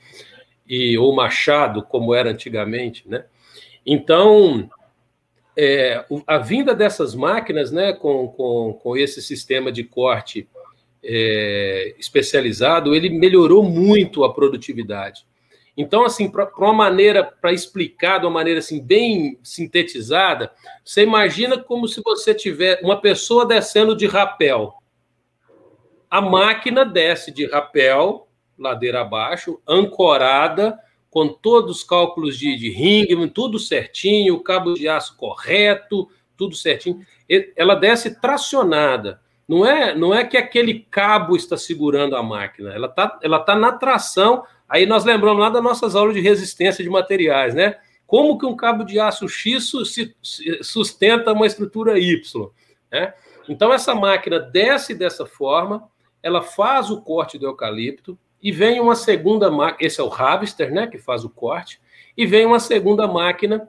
E 0.69 0.99
ou 0.99 1.15
machado 1.15 1.83
como 1.83 2.15
era 2.15 2.31
antigamente, 2.31 3.09
né? 3.09 3.25
Então 3.87 4.69
é, 5.57 6.05
a 6.27 6.37
vinda 6.37 6.75
dessas 6.75 7.15
máquinas, 7.15 7.73
né, 7.73 7.95
com, 7.95 8.29
com, 8.29 8.79
com 8.83 8.97
esse 8.97 9.21
sistema 9.23 9.73
de 9.73 9.83
corte 9.83 10.47
é, 11.03 11.95
especializado, 11.99 12.95
ele 12.95 13.11
melhorou 13.11 13.63
muito 13.63 14.25
a 14.25 14.33
produtividade. 14.33 15.25
Então, 15.77 16.05
assim, 16.05 16.31
para 16.31 16.51
uma 16.59 16.73
maneira, 16.73 17.25
para 17.25 17.53
explicar 17.53 18.19
de 18.19 18.27
uma 18.27 18.33
maneira 18.33 18.59
assim 18.59 18.83
bem 18.83 19.39
sintetizada, 19.43 20.53
você 20.85 21.03
imagina 21.03 21.59
como 21.59 21.89
se 21.89 22.03
você 22.05 22.35
tiver 22.35 22.81
uma 22.83 23.01
pessoa 23.01 23.47
descendo 23.47 23.97
de 23.97 24.07
rapel. 24.07 24.75
A 26.11 26.21
máquina 26.21 26.85
desce 26.85 27.31
de 27.33 27.47
rapel, 27.47 28.29
ladeira 28.59 29.01
abaixo, 29.01 29.61
ancorada, 29.67 30.79
com 31.09 31.29
todos 31.29 31.79
os 31.79 31.85
cálculos 31.85 32.39
de, 32.39 32.57
de 32.57 32.71
Ringman, 32.71 33.29
tudo 33.29 33.59
certinho, 33.59 34.35
o 34.35 34.43
cabo 34.43 34.75
de 34.75 34.89
aço 34.89 35.17
correto, 35.17 36.09
tudo 36.37 36.55
certinho. 36.55 37.05
Ela 37.57 37.75
desce 37.75 38.21
tracionada. 38.21 39.21
Não 39.51 39.67
é, 39.67 39.97
não 39.97 40.15
é 40.15 40.25
que 40.25 40.37
aquele 40.37 40.87
cabo 40.93 41.35
está 41.35 41.57
segurando 41.57 42.15
a 42.15 42.23
máquina, 42.23 42.73
ela 42.73 42.87
está 42.87 43.19
ela 43.21 43.41
tá 43.41 43.57
na 43.57 43.73
tração. 43.73 44.45
Aí 44.69 44.87
nós 44.87 45.05
lembramos 45.05 45.43
lá 45.43 45.51
das 45.51 45.61
nossas 45.61 45.97
aulas 45.97 46.15
de 46.15 46.21
resistência 46.21 46.85
de 46.85 46.89
materiais, 46.89 47.53
né? 47.53 47.77
Como 48.07 48.39
que 48.39 48.47
um 48.47 48.55
cabo 48.55 48.85
de 48.85 49.01
aço 49.01 49.29
X 49.29 49.73
sustenta 50.63 51.33
uma 51.33 51.49
estrutura 51.49 51.99
Y, 51.99 52.49
né? 52.93 53.13
Então 53.49 53.73
essa 53.73 53.93
máquina 53.93 54.39
desce 54.39 54.95
dessa 54.95 55.27
forma, 55.27 55.91
ela 56.23 56.43
faz 56.43 56.89
o 56.89 57.01
corte 57.01 57.37
do 57.37 57.47
eucalipto 57.47 58.17
e 58.41 58.53
vem 58.53 58.79
uma 58.79 58.95
segunda 58.95 59.51
máquina, 59.51 59.85
esse 59.85 60.01
é 60.01 60.05
o 60.05 60.15
harvester, 60.15 60.73
né, 60.73 60.87
que 60.87 60.97
faz 60.97 61.25
o 61.25 61.29
corte, 61.29 61.81
e 62.17 62.25
vem 62.25 62.47
uma 62.47 62.61
segunda 62.61 63.09
máquina 63.09 63.69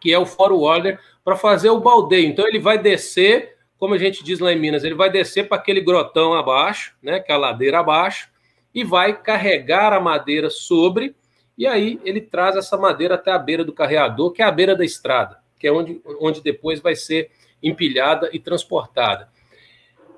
que 0.00 0.12
é 0.12 0.18
o 0.18 0.26
forwarder 0.26 0.98
para 1.22 1.36
fazer 1.36 1.70
o 1.70 1.78
baldeio. 1.78 2.26
Então 2.28 2.48
ele 2.48 2.58
vai 2.58 2.78
descer 2.78 3.53
como 3.78 3.94
a 3.94 3.98
gente 3.98 4.24
diz 4.24 4.38
lá 4.38 4.52
em 4.52 4.58
Minas, 4.58 4.84
ele 4.84 4.94
vai 4.94 5.10
descer 5.10 5.48
para 5.48 5.58
aquele 5.58 5.80
grotão 5.80 6.34
abaixo, 6.34 6.94
né, 7.02 7.20
que 7.20 7.30
é 7.30 7.34
a 7.34 7.38
ladeira 7.38 7.80
abaixo, 7.80 8.30
e 8.74 8.82
vai 8.84 9.20
carregar 9.20 9.92
a 9.92 10.00
madeira 10.00 10.50
sobre, 10.50 11.14
e 11.56 11.66
aí 11.66 12.00
ele 12.04 12.20
traz 12.20 12.56
essa 12.56 12.76
madeira 12.76 13.14
até 13.14 13.30
a 13.30 13.38
beira 13.38 13.64
do 13.64 13.72
carreador, 13.72 14.32
que 14.32 14.42
é 14.42 14.44
a 14.44 14.50
beira 14.50 14.74
da 14.74 14.84
estrada, 14.84 15.38
que 15.58 15.66
é 15.66 15.72
onde, 15.72 16.00
onde 16.20 16.42
depois 16.42 16.80
vai 16.80 16.96
ser 16.96 17.30
empilhada 17.62 18.28
e 18.32 18.38
transportada. 18.38 19.28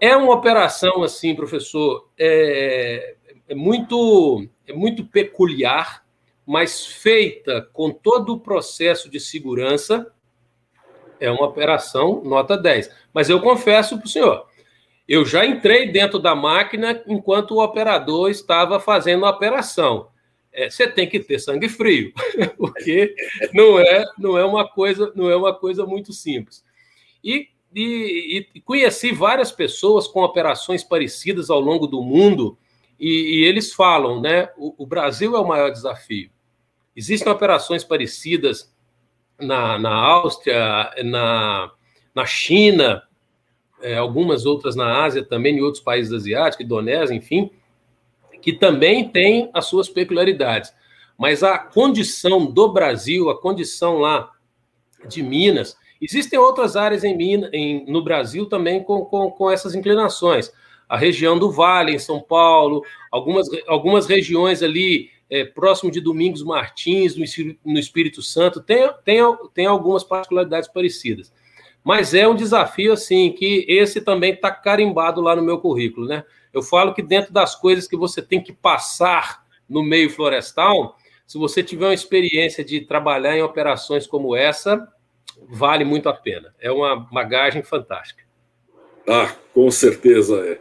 É 0.00 0.16
uma 0.16 0.34
operação, 0.34 1.02
assim, 1.02 1.34
professor, 1.34 2.08
é, 2.18 3.14
é, 3.48 3.54
muito, 3.54 4.46
é 4.66 4.72
muito 4.72 5.04
peculiar, 5.06 6.04
mas 6.46 6.86
feita 6.86 7.68
com 7.72 7.90
todo 7.90 8.34
o 8.34 8.40
processo 8.40 9.10
de 9.10 9.18
segurança, 9.18 10.12
é 11.20 11.30
uma 11.30 11.46
operação 11.46 12.22
nota 12.24 12.56
10. 12.56 12.90
Mas 13.12 13.28
eu 13.28 13.40
confesso 13.40 13.98
para 13.98 14.06
o 14.06 14.08
senhor, 14.08 14.46
eu 15.08 15.24
já 15.24 15.46
entrei 15.46 15.90
dentro 15.90 16.18
da 16.18 16.34
máquina 16.34 17.02
enquanto 17.06 17.52
o 17.52 17.62
operador 17.62 18.30
estava 18.30 18.80
fazendo 18.80 19.24
a 19.24 19.30
operação. 19.30 20.08
É, 20.52 20.70
você 20.70 20.88
tem 20.88 21.08
que 21.08 21.20
ter 21.20 21.38
sangue 21.38 21.68
frio, 21.68 22.12
porque 22.56 23.14
não 23.52 23.78
é, 23.78 24.04
não 24.18 24.38
é 24.38 24.44
uma 24.44 24.66
coisa, 24.66 25.12
não 25.14 25.30
é 25.30 25.36
uma 25.36 25.54
coisa 25.54 25.84
muito 25.84 26.12
simples. 26.12 26.64
E, 27.22 27.48
e, 27.74 28.48
e 28.54 28.60
conheci 28.62 29.12
várias 29.12 29.52
pessoas 29.52 30.08
com 30.08 30.22
operações 30.22 30.82
parecidas 30.82 31.50
ao 31.50 31.60
longo 31.60 31.86
do 31.86 32.02
mundo, 32.02 32.56
e, 32.98 33.40
e 33.40 33.44
eles 33.44 33.74
falam, 33.74 34.20
né? 34.20 34.48
O, 34.56 34.84
o, 34.84 34.86
Brasil 34.86 35.36
é 35.36 35.38
o 35.38 35.46
maior 35.46 35.70
desafio. 35.70 36.30
Existem 36.94 37.30
operações 37.30 37.84
parecidas 37.84 38.74
na, 39.38 39.78
na 39.78 39.94
Áustria, 39.94 40.92
na, 41.04 41.70
na 42.14 42.26
China, 42.26 43.02
é, 43.82 43.96
algumas 43.96 44.46
outras 44.46 44.74
na 44.74 45.04
Ásia 45.04 45.24
também, 45.24 45.56
em 45.56 45.62
outros 45.62 45.82
países 45.82 46.12
asiáticos, 46.12 46.64
Indonésia, 46.64 47.14
enfim, 47.14 47.50
que 48.40 48.52
também 48.52 49.08
tem 49.08 49.50
as 49.52 49.66
suas 49.66 49.88
peculiaridades. 49.88 50.72
Mas 51.18 51.42
a 51.42 51.58
condição 51.58 52.46
do 52.46 52.72
Brasil, 52.72 53.30
a 53.30 53.40
condição 53.40 53.98
lá 53.98 54.30
de 55.08 55.22
Minas, 55.22 55.76
existem 56.00 56.38
outras 56.38 56.76
áreas 56.76 57.04
em, 57.04 57.16
Minas, 57.16 57.50
em 57.52 57.84
no 57.90 58.02
Brasil 58.02 58.46
também 58.46 58.82
com, 58.82 59.04
com, 59.04 59.30
com 59.30 59.50
essas 59.50 59.74
inclinações. 59.74 60.52
A 60.88 60.96
região 60.96 61.38
do 61.38 61.50
Vale, 61.50 61.92
em 61.92 61.98
São 61.98 62.20
Paulo, 62.20 62.82
algumas, 63.10 63.48
algumas 63.66 64.06
regiões 64.06 64.62
ali 64.62 65.10
é, 65.28 65.44
próximo 65.44 65.90
de 65.90 66.00
Domingos 66.00 66.42
Martins, 66.42 67.16
no, 67.16 67.24
no 67.64 67.78
Espírito 67.78 68.22
Santo, 68.22 68.60
tem, 68.60 68.88
tem, 69.04 69.20
tem 69.52 69.66
algumas 69.66 70.04
particularidades 70.04 70.68
parecidas. 70.68 71.32
Mas 71.82 72.14
é 72.14 72.26
um 72.26 72.34
desafio, 72.34 72.92
assim, 72.92 73.32
que 73.32 73.64
esse 73.68 74.00
também 74.00 74.32
está 74.32 74.50
carimbado 74.50 75.20
lá 75.20 75.36
no 75.36 75.42
meu 75.42 75.58
currículo, 75.58 76.06
né? 76.06 76.24
Eu 76.52 76.62
falo 76.62 76.94
que 76.94 77.02
dentro 77.02 77.32
das 77.32 77.54
coisas 77.54 77.86
que 77.86 77.96
você 77.96 78.22
tem 78.22 78.42
que 78.42 78.52
passar 78.52 79.44
no 79.68 79.82
meio 79.82 80.10
florestal, 80.10 80.96
se 81.26 81.38
você 81.38 81.62
tiver 81.62 81.86
uma 81.86 81.94
experiência 81.94 82.64
de 82.64 82.80
trabalhar 82.80 83.36
em 83.36 83.42
operações 83.42 84.06
como 84.06 84.34
essa, 84.34 84.88
vale 85.48 85.84
muito 85.84 86.08
a 86.08 86.14
pena. 86.14 86.54
É 86.58 86.70
uma 86.70 86.96
bagagem 86.96 87.62
fantástica. 87.62 88.24
Ah, 89.08 89.34
com 89.52 89.70
certeza 89.70 90.40
é. 90.46 90.60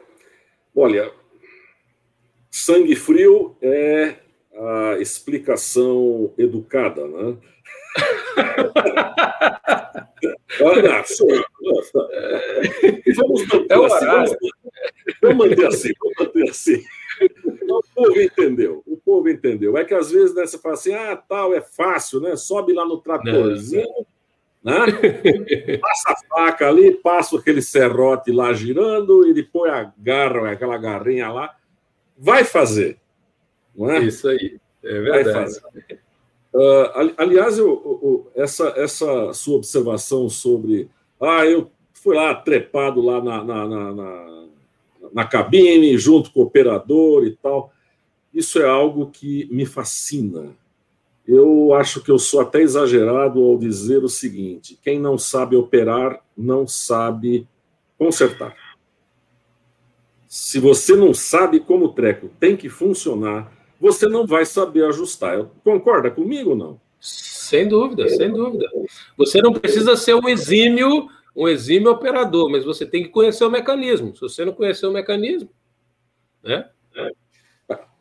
Olha, 0.76 1.12
sangue 2.52 2.96
frio 2.96 3.56
é 3.62 4.16
a 4.58 4.98
explicação 5.00 6.34
educada, 6.38 7.08
né? 7.08 7.38
Olha, 10.62 11.04
vamos 13.16 13.48
manter 13.48 13.68
é 13.70 13.86
assim, 13.86 14.06
vamos, 14.06 14.36
vamos 15.22 15.38
manter 15.38 15.68
assim, 15.68 15.92
vamos 16.00 16.16
manter 16.20 16.50
assim. 16.50 16.84
O 17.68 17.82
povo 17.94 18.22
entendeu, 18.22 18.84
o 18.86 18.98
povo 18.98 19.30
entendeu. 19.30 19.78
É 19.78 19.84
que 19.84 19.94
às 19.94 20.12
vezes 20.12 20.36
né, 20.36 20.46
você 20.46 20.58
fala 20.58 20.76
assim, 20.76 20.94
ah, 20.94 21.16
tal, 21.16 21.54
é 21.54 21.62
fácil, 21.62 22.20
né? 22.20 22.36
Sobe 22.36 22.74
lá 22.74 22.86
no 22.86 23.00
tratorzinho, 23.00 24.06
né? 24.64 24.80
Passa 25.80 26.12
a 26.12 26.16
faca 26.28 26.68
ali, 26.68 26.92
passa 26.92 27.38
aquele 27.38 27.62
serrote 27.62 28.32
lá 28.32 28.54
girando, 28.54 29.28
e 29.28 29.44
põe 29.44 29.70
a 29.70 29.92
garra, 29.98 30.52
aquela 30.52 30.78
garrinha 30.78 31.32
lá. 31.32 31.56
Vai 32.18 32.44
fazer. 32.44 32.98
É? 33.80 34.00
Isso 34.04 34.28
aí, 34.28 34.58
é 34.84 35.02
verdade. 35.02 35.60
Uh, 36.54 37.14
aliás, 37.18 37.58
eu, 37.58 37.68
eu, 38.02 38.32
essa, 38.34 38.70
essa 38.78 39.34
sua 39.34 39.58
observação 39.58 40.30
sobre. 40.30 40.90
Ah, 41.20 41.46
eu 41.46 41.70
fui 41.94 42.16
lá 42.16 42.34
trepado 42.34 43.02
lá 43.02 43.22
na, 43.22 43.44
na, 43.44 43.68
na, 43.68 43.94
na, 43.94 44.46
na 45.14 45.26
cabine, 45.26 45.98
junto 45.98 46.32
com 46.32 46.40
o 46.40 46.44
operador 46.44 47.26
e 47.26 47.36
tal. 47.36 47.74
Isso 48.34 48.60
é 48.62 48.68
algo 48.68 49.10
que 49.12 49.48
me 49.52 49.66
fascina. 49.66 50.56
Eu 51.28 51.74
acho 51.74 52.02
que 52.02 52.12
eu 52.12 52.20
sou 52.20 52.40
até 52.40 52.62
exagerado 52.62 53.44
ao 53.44 53.58
dizer 53.58 54.04
o 54.04 54.10
seguinte: 54.10 54.80
quem 54.82 55.00
não 55.00 55.18
sabe 55.18 55.56
operar, 55.56 56.22
não 56.38 56.68
sabe 56.68 57.48
consertar. 57.98 58.56
Se 60.28 60.60
você 60.60 60.96
não 60.96 61.14
sabe 61.14 61.60
como 61.60 61.86
o 61.86 61.94
treco 61.94 62.30
tem 62.40 62.56
que 62.56 62.70
funcionar, 62.70 63.52
você 63.80 64.08
não 64.08 64.26
vai 64.26 64.46
saber 64.46 64.86
ajustar. 64.86 65.46
Concorda 65.64 66.10
comigo 66.10 66.52
ou 66.52 66.56
não? 66.56 66.82
Sem 67.00 67.68
dúvida, 67.68 68.10
sem 68.10 68.32
dúvida. 68.32 68.68
Você 69.18 69.42
não 69.42 69.54
precisa 69.54 69.96
ser 69.96 70.16
um 70.16 70.28
exímio, 70.28 71.08
um 71.36 71.48
exímio 71.48 71.92
operador, 71.92 72.50
mas 72.50 72.66
você 72.66 72.86
tem 72.86 73.04
que 73.04 73.10
conhecer 73.10 73.46
o 73.46 73.52
mecanismo. 73.52 74.16
Se 74.16 74.22
você 74.22 74.44
não 74.44 74.54
conhecer 74.54 74.88
o 74.88 74.92
mecanismo, 74.92 75.50
né? 76.44 76.68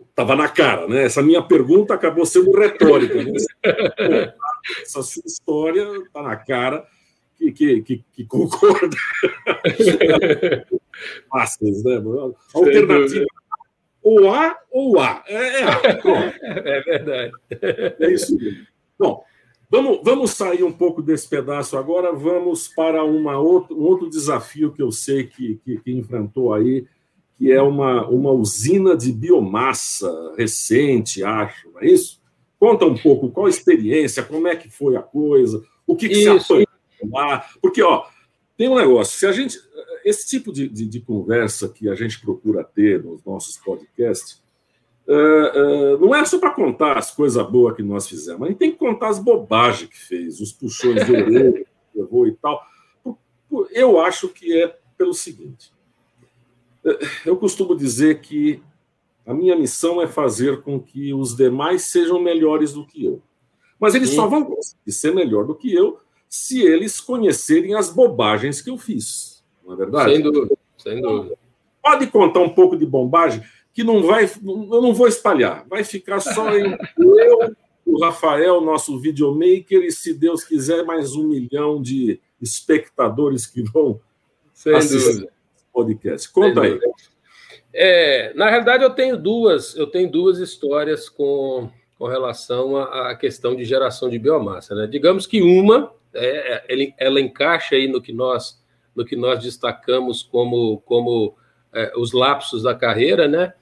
Estava 0.08 0.37
na 0.37 0.48
cara, 0.48 0.87
né? 0.87 1.04
Essa 1.04 1.20
minha 1.22 1.42
pergunta 1.42 1.92
acabou 1.92 2.24
sendo 2.24 2.52
retórica. 2.52 3.22
Né? 3.22 3.32
Essa 4.80 5.02
sua 5.02 5.22
história 5.26 5.82
está 5.98 6.22
na 6.22 6.37
cara 6.37 6.87
que, 7.37 7.52
que, 7.52 7.82
que, 7.82 8.04
que 8.12 8.24
concorda. 8.24 8.96
Fáceis, 11.28 11.82
né? 11.82 11.96
Alternativa 12.54 13.26
ou 14.05 14.31
A 14.33 14.57
ou 14.71 15.01
A. 15.01 15.25
É, 15.27 15.62
é, 15.62 16.77
é 16.77 16.81
verdade. 16.83 17.33
É 17.99 18.12
isso 18.12 18.37
mesmo. 18.37 18.67
Bom, 18.99 19.25
vamos, 19.71 20.01
vamos 20.05 20.31
sair 20.33 20.62
um 20.62 20.73
pouco 20.73 21.03
desse 21.03 21.29
pedaço 21.29 21.77
agora, 21.77 22.12
vamos 22.12 22.69
para 22.69 23.03
uma 23.03 23.38
outro, 23.38 23.77
um 23.77 23.83
outro 23.83 24.09
desafio 24.09 24.71
que 24.73 24.83
eu 24.83 24.93
sei 24.93 25.25
que, 25.25 25.59
que, 25.64 25.79
que 25.79 25.93
enfrentou 25.93 26.53
aí, 26.53 26.87
que 27.37 27.51
é 27.51 27.61
uma, 27.61 28.07
uma 28.07 28.31
usina 28.31 28.97
de 28.97 29.11
biomassa 29.11 30.35
recente, 30.37 31.25
acho, 31.25 31.71
não 31.73 31.81
é 31.81 31.87
isso? 31.87 32.23
Conta 32.61 32.87
um 32.87 32.97
pouco 32.97 33.31
qual 33.31 33.47
a 33.47 33.51
experiência, 33.51 34.23
como 34.23 34.47
é 34.47 34.55
que 34.55 34.71
foi 34.71 34.97
a 34.97 35.03
coisa, 35.03 35.62
o 35.87 35.97
que, 35.97 36.09
que 36.09 36.14
se 36.14 36.29
apanhou 36.29 36.67
lá. 37.12 37.45
Porque, 37.61 37.83
ó, 37.83 38.07
tem 38.57 38.69
um 38.69 38.77
negócio, 38.77 39.19
se 39.19 39.27
a 39.27 39.33
gente. 39.33 39.59
Esse 40.05 40.29
tipo 40.29 40.53
de, 40.53 40.69
de, 40.69 40.87
de 40.87 41.01
conversa 41.01 41.69
que 41.69 41.88
a 41.88 41.95
gente 41.95 42.21
procura 42.21 42.62
ter 42.62 43.03
nos 43.03 43.25
nossos 43.25 43.57
podcasts, 43.57 44.43
uh, 45.09 45.95
uh, 45.95 45.99
não 45.99 46.14
é 46.14 46.25
só 46.25 46.38
para 46.38 46.51
contar 46.51 46.99
as 46.99 47.11
coisas 47.11 47.45
boas 47.51 47.75
que 47.75 47.83
nós 47.83 48.07
fizemos, 48.07 48.43
a 48.43 48.51
gente 48.51 48.59
tem 48.59 48.71
que 48.71 48.79
contar 48.79 49.09
as 49.09 49.19
bobagens 49.19 49.88
que 49.88 49.99
fez, 49.99 50.40
os 50.40 50.53
puxões 50.53 51.05
de 51.07 51.12
orelha 51.12 51.53
que 51.53 51.67
levou 51.95 52.27
e 52.27 52.33
tal. 52.33 52.62
Eu 53.71 54.01
acho 54.01 54.29
que 54.29 54.62
é 54.62 54.77
pelo 54.99 55.14
seguinte: 55.14 55.73
eu 57.25 57.37
costumo 57.37 57.75
dizer 57.75 58.21
que 58.21 58.62
a 59.27 59.33
minha 59.33 59.57
missão 59.57 60.03
é 60.03 60.07
fazer 60.07 60.62
com 60.62 60.79
que 60.79 61.14
os 61.14 61.35
demais 61.35 61.85
sejam 61.85 62.21
melhores 62.21 62.73
do 62.73 62.87
que 62.87 63.05
eu. 63.05 63.23
Mas 63.81 63.95
eles 63.95 64.11
Sim. 64.11 64.17
só 64.17 64.27
vão 64.27 64.45
conseguir 64.45 64.93
ser 64.93 65.14
melhor 65.14 65.47
do 65.47 65.55
que 65.55 65.73
eu 65.73 65.99
se 66.29 66.61
eles 66.61 67.01
conhecerem 67.01 67.75
as 67.75 67.90
bobagens 67.90 68.61
que 68.61 68.69
eu 68.69 68.77
fiz. 68.77 69.34
Não 69.64 69.74
é 69.74 69.77
verdade? 69.77 70.12
Sem 70.12 70.22
dúvida, 70.22 70.57
sem 70.77 71.00
dúvida. 71.00 71.37
Pode 71.83 72.07
contar 72.09 72.40
um 72.40 72.50
pouco 72.50 72.77
de 72.77 72.87
bombagem, 72.87 73.42
que 73.72 73.85
não 73.85 74.03
vai, 74.03 74.24
eu 74.24 74.83
não 74.83 74.94
vou 74.94 75.09
espalhar, 75.09 75.66
vai 75.68 75.83
ficar 75.85 76.20
só 76.20 76.50
em 76.57 76.77
eu, 76.98 77.55
o 77.85 78.00
Rafael, 78.00 78.61
nosso 78.61 78.98
videomaker, 78.98 79.83
e 79.83 79.92
se 79.92 80.14
Deus 80.14 80.44
quiser, 80.44 80.85
mais 80.85 81.14
um 81.14 81.29
milhão 81.29 81.81
de 81.83 82.20
espectadores 82.40 83.46
que 83.46 83.62
vão 83.62 84.00
sem 84.53 84.74
assistir 84.74 85.12
dúvida. 85.12 85.33
podcast. 85.72 86.33
Conta 86.33 86.61
sem 86.61 86.72
aí. 86.72 86.81
É, 87.77 88.33
na 88.35 88.48
realidade, 88.48 88.85
eu 88.85 88.90
tenho 88.90 89.16
duas, 89.16 89.74
eu 89.77 89.88
tenho 89.88 90.11
duas 90.11 90.38
histórias 90.38 91.09
com, 91.09 91.68
com 91.98 92.07
relação 92.07 92.77
à, 92.77 93.14
questão 93.16 93.57
de 93.57 93.64
geração 93.64 94.09
de 94.09 94.18
biomassa. 94.18 94.74
Né? 94.74 94.87
Digamos 94.87 95.27
que 95.27 95.42
uma 95.42 95.92
é, 96.14 96.62
é 96.68 96.94
ela 96.98 97.20
encaixa 97.20 97.74
aí 97.74 97.88
no 97.88 98.00
que 98.00 98.12
nós 98.12 98.62
no 98.94 99.04
que 99.04 99.16
nós 99.16 99.42
destacamos 99.42 100.22
como 100.22 100.80
como 100.87 101.35
é, 101.72 101.92
os 101.96 102.12
lapsos 102.12 102.62
da 102.62 102.74
carreira, 102.74 103.26
né? 103.26 103.52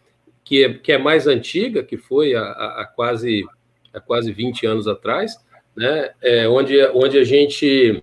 Que 0.45 0.65
é, 0.65 0.75
que 0.75 0.93
é 0.93 0.99
mais 0.99 1.27
antiga, 1.27 1.83
que 1.83 1.97
foi 1.97 2.35
há, 2.35 2.91
quase 2.95 3.45
há 3.93 4.01
quase 4.01 4.33
20 4.33 4.67
anos 4.67 4.89
atrás, 4.89 5.37
né? 5.77 6.11
É, 6.21 6.49
onde 6.49 6.79
onde 6.95 7.19
a 7.19 7.25
gente 7.25 8.03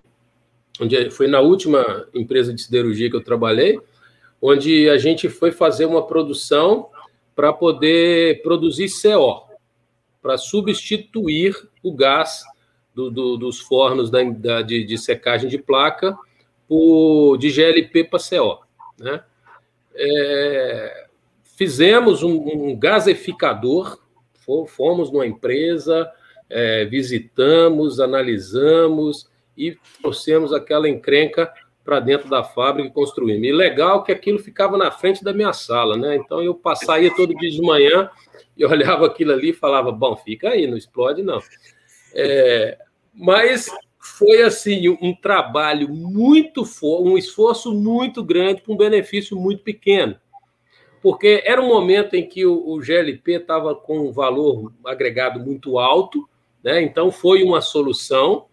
onde 0.80 1.10
foi 1.10 1.28
na 1.28 1.40
última 1.40 2.06
empresa 2.14 2.52
de 2.52 2.62
siderurgia 2.62 3.10
que 3.10 3.16
eu 3.16 3.24
trabalhei, 3.24 3.78
onde 4.40 4.88
a 4.88 4.96
gente 4.96 5.28
foi 5.28 5.52
fazer 5.52 5.84
uma 5.84 6.06
produção 6.06 6.88
para 7.36 7.52
poder 7.52 8.42
produzir 8.42 8.88
CO, 8.88 9.42
para 10.22 10.36
substituir 10.36 11.54
o 11.82 11.92
gás 11.94 12.42
do, 12.94 13.10
do, 13.10 13.36
dos 13.36 13.60
fornos 13.60 14.10
da, 14.10 14.22
da, 14.22 14.62
de, 14.62 14.84
de, 14.84 14.98
secagem 14.98 15.48
de 15.48 15.58
placa 15.58 16.16
por, 16.70 17.36
de 17.36 17.50
GLP 17.50 18.04
para 18.04 18.20
CO. 18.20 18.60
Né? 18.96 19.20
É, 19.92 21.06
fizemos 21.56 22.22
um, 22.22 22.36
um 22.36 22.78
fomos 24.68 25.10
numa 25.10 25.26
empresa, 25.26 26.08
é, 26.48 26.84
visitamos, 26.84 27.98
analisamos 27.98 29.28
e 29.58 29.76
trouxemos 30.00 30.52
aquela 30.52 30.88
encrenca 30.88 31.52
para 31.84 31.98
dentro 31.98 32.30
da 32.30 32.44
fábrica 32.44 32.88
e 32.88 32.92
construímos. 32.92 33.48
E 33.48 33.50
legal 33.50 34.04
que 34.04 34.12
aquilo 34.12 34.38
ficava 34.38 34.78
na 34.78 34.92
frente 34.92 35.24
da 35.24 35.32
minha 35.32 35.52
sala, 35.52 35.96
né? 35.96 36.14
Então 36.14 36.40
eu 36.40 36.54
passaria 36.54 37.12
todo 37.16 37.34
dia 37.34 37.50
de 37.50 37.60
manhã 37.60 38.08
e 38.56 38.64
olhava 38.66 39.06
aquilo 39.06 39.32
ali 39.32 39.50
e 39.50 39.54
falava: 39.54 39.90
bom, 39.90 40.16
fica 40.16 40.50
aí, 40.50 40.68
não 40.68 40.76
explode 40.76 41.20
não. 41.20 41.40
É, 42.14 42.78
mas 43.12 43.68
foi 44.00 44.42
assim 44.42 44.88
um 44.88 45.14
trabalho 45.14 45.88
muito 45.88 46.64
forte, 46.64 47.08
um 47.08 47.18
esforço 47.18 47.74
muito 47.74 48.24
grande 48.24 48.62
para 48.62 48.72
um 48.72 48.76
benefício 48.76 49.36
muito 49.36 49.62
pequeno, 49.62 50.16
porque 51.02 51.42
era 51.44 51.60
um 51.60 51.68
momento 51.68 52.14
em 52.14 52.26
que 52.26 52.46
o, 52.46 52.66
o 52.66 52.80
GLP 52.80 53.32
estava 53.32 53.74
com 53.74 54.08
um 54.08 54.12
valor 54.12 54.72
agregado 54.84 55.38
muito 55.38 55.78
alto, 55.78 56.28
né? 56.64 56.82
Então 56.82 57.12
foi 57.12 57.42
uma 57.42 57.60
solução, 57.60 58.46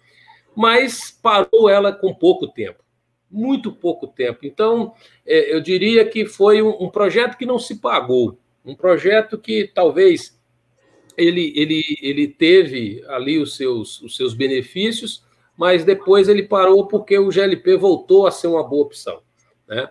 mas 0.55 1.12
parou 1.12 1.69
ela 1.69 1.93
com 1.93 2.13
pouco 2.13 2.47
tempo 2.47 2.88
muito 3.29 3.71
pouco 3.71 4.07
tempo. 4.07 4.39
Então, 4.43 4.93
é, 5.25 5.53
eu 5.53 5.62
diria 5.62 6.07
que 6.07 6.25
foi 6.25 6.62
um, 6.62 6.89
projeto 6.89 7.38
que 7.38 7.45
não 7.45 7.60
se 7.60 7.79
pagou, 7.79 8.39
um 8.65 8.75
projeto 8.75 9.38
que 9.38 9.69
talvez 9.73 10.39
ele, 11.17 11.53
ele, 11.55 11.83
ele 12.01 12.27
teve 12.27 13.03
ali 13.07 13.38
os 13.38 13.55
seus, 13.55 14.01
os 14.01 14.15
seus 14.15 14.33
benefícios, 14.33 15.25
mas 15.57 15.83
depois 15.83 16.29
ele 16.29 16.43
parou 16.43 16.87
porque 16.87 17.17
o 17.17 17.29
GLP 17.29 17.75
voltou 17.75 18.27
a 18.27 18.31
ser 18.31 18.47
uma 18.47 18.63
boa 18.63 18.83
opção. 18.83 19.19
Né? 19.67 19.89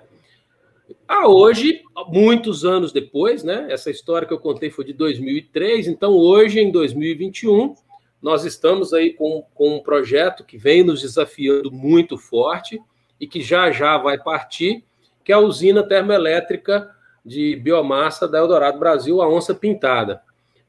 Ah, 1.09 1.29
hoje, 1.29 1.83
muitos 2.09 2.65
anos 2.65 2.93
depois, 2.93 3.43
né? 3.43 3.67
Essa 3.69 3.91
história 3.91 4.27
que 4.27 4.33
eu 4.33 4.39
contei 4.39 4.71
foi 4.71 4.85
de 4.85 4.93
2003, 4.93 5.89
então 5.89 6.13
hoje, 6.13 6.61
em 6.61 6.71
2021, 6.71 7.75
nós 8.23 8.45
estamos 8.45 8.95
aí 8.95 9.13
com, 9.13 9.45
com 9.55 9.77
um 9.77 9.83
projeto 9.83 10.45
que 10.45 10.57
vem 10.57 10.85
nos 10.85 11.03
desafiando 11.03 11.71
muito 11.71 12.17
forte, 12.17 12.81
e 13.21 13.27
que 13.27 13.41
já 13.41 13.71
já 13.71 13.97
vai 13.99 14.19
partir, 14.19 14.85
que 15.25 15.33
é 15.33 15.35
a 15.35 15.41
usina 15.41 15.83
termoelétrica 15.83 16.91
de 17.25 17.57
biomassa 17.57 18.29
da 18.29 18.39
Eldorado 18.39 18.79
Brasil, 18.79 19.21
a 19.21 19.29
onça 19.29 19.55
pintada. 19.55 20.21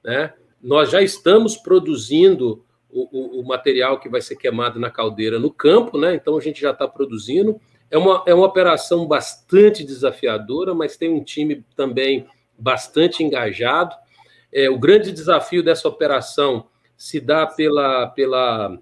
Né? 0.03 0.33
Nós 0.62 0.89
já 0.89 1.01
estamos 1.01 1.55
produzindo 1.55 2.63
o, 2.89 3.39
o, 3.39 3.41
o, 3.41 3.45
material 3.45 4.00
que 4.00 4.10
vai 4.10 4.21
ser 4.21 4.36
queimado 4.36 4.80
na 4.80 4.89
caldeira 4.89 5.39
no 5.39 5.52
campo, 5.52 5.97
né? 5.97 6.15
então 6.15 6.38
a 6.38 6.41
gente 6.41 6.62
já 6.62 6.71
está 6.71 6.88
produzindo. 6.88 7.60
É 7.89 7.97
uma, 7.97 8.23
é 8.26 8.34
uma 8.34 8.45
operação 8.45 9.06
bastante 9.06 9.84
desafiadora, 9.84 10.73
mas 10.73 10.97
tem 10.97 11.10
um 11.12 11.23
time 11.23 11.63
também 11.76 12.28
bastante 12.58 13.23
engajado. 13.23 13.95
É, 14.52 14.69
o 14.69 14.78
grande 14.78 15.12
desafio 15.12 15.63
dessa 15.63 15.88
operação 15.88 16.67
se 16.97 17.19
dá 17.19 17.45
pela, 17.45 18.08
pela 18.08 18.78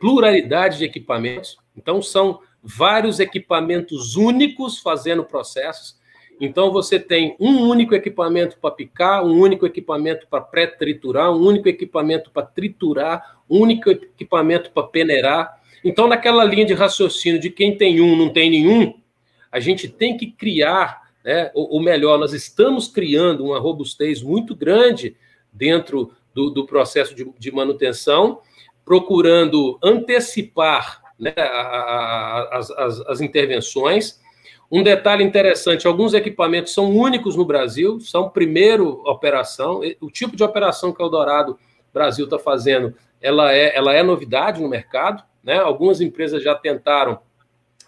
pluralidade 0.00 0.78
de 0.78 0.84
equipamentos. 0.84 1.56
Então, 1.76 2.02
são 2.02 2.40
vários 2.62 3.20
equipamentos 3.20 4.16
únicos 4.16 4.80
fazendo 4.80 5.24
processos. 5.24 5.98
Então, 6.40 6.70
você 6.70 6.98
tem 6.98 7.34
um 7.40 7.66
único 7.66 7.94
equipamento 7.94 8.58
para 8.58 8.70
picar, 8.70 9.24
um 9.24 9.38
único 9.38 9.64
equipamento 9.64 10.26
para 10.28 10.40
pré-triturar, 10.40 11.32
um 11.32 11.40
único 11.40 11.68
equipamento 11.68 12.30
para 12.30 12.46
triturar, 12.46 13.40
um 13.48 13.60
único 13.60 13.90
equipamento 13.90 14.70
para 14.70 14.86
peneirar. 14.86 15.60
Então, 15.82 16.06
naquela 16.06 16.44
linha 16.44 16.66
de 16.66 16.74
raciocínio 16.74 17.40
de 17.40 17.48
quem 17.48 17.76
tem 17.76 18.00
um, 18.00 18.16
não 18.16 18.28
tem 18.28 18.50
nenhum, 18.50 18.94
a 19.50 19.60
gente 19.60 19.88
tem 19.88 20.16
que 20.16 20.26
criar, 20.26 21.10
né, 21.24 21.50
ou, 21.54 21.74
ou 21.74 21.82
melhor, 21.82 22.18
nós 22.18 22.34
estamos 22.34 22.88
criando 22.88 23.44
uma 23.44 23.58
robustez 23.58 24.22
muito 24.22 24.54
grande 24.54 25.16
dentro 25.50 26.12
do, 26.34 26.50
do 26.50 26.66
processo 26.66 27.14
de, 27.14 27.26
de 27.38 27.50
manutenção, 27.50 28.40
procurando 28.84 29.78
antecipar 29.82 31.02
né, 31.18 31.32
as, 32.52 32.70
as, 32.70 33.00
as 33.00 33.20
intervenções. 33.22 34.20
Um 34.70 34.82
detalhe 34.82 35.22
interessante: 35.24 35.86
alguns 35.86 36.14
equipamentos 36.14 36.72
são 36.72 36.90
únicos 36.90 37.36
no 37.36 37.44
Brasil, 37.44 38.00
são 38.00 38.28
primeiro 38.28 39.02
operação. 39.04 39.80
O 40.00 40.10
tipo 40.10 40.36
de 40.36 40.42
operação 40.42 40.92
que 40.92 41.02
o 41.02 41.06
Eldorado 41.06 41.58
Brasil 41.92 42.24
está 42.24 42.38
fazendo, 42.38 42.94
ela 43.20 43.52
é, 43.52 43.76
ela 43.76 43.94
é 43.94 44.02
novidade 44.02 44.60
no 44.60 44.68
mercado. 44.68 45.22
Né? 45.42 45.56
Algumas 45.58 46.00
empresas 46.00 46.42
já 46.42 46.54
tentaram 46.54 47.20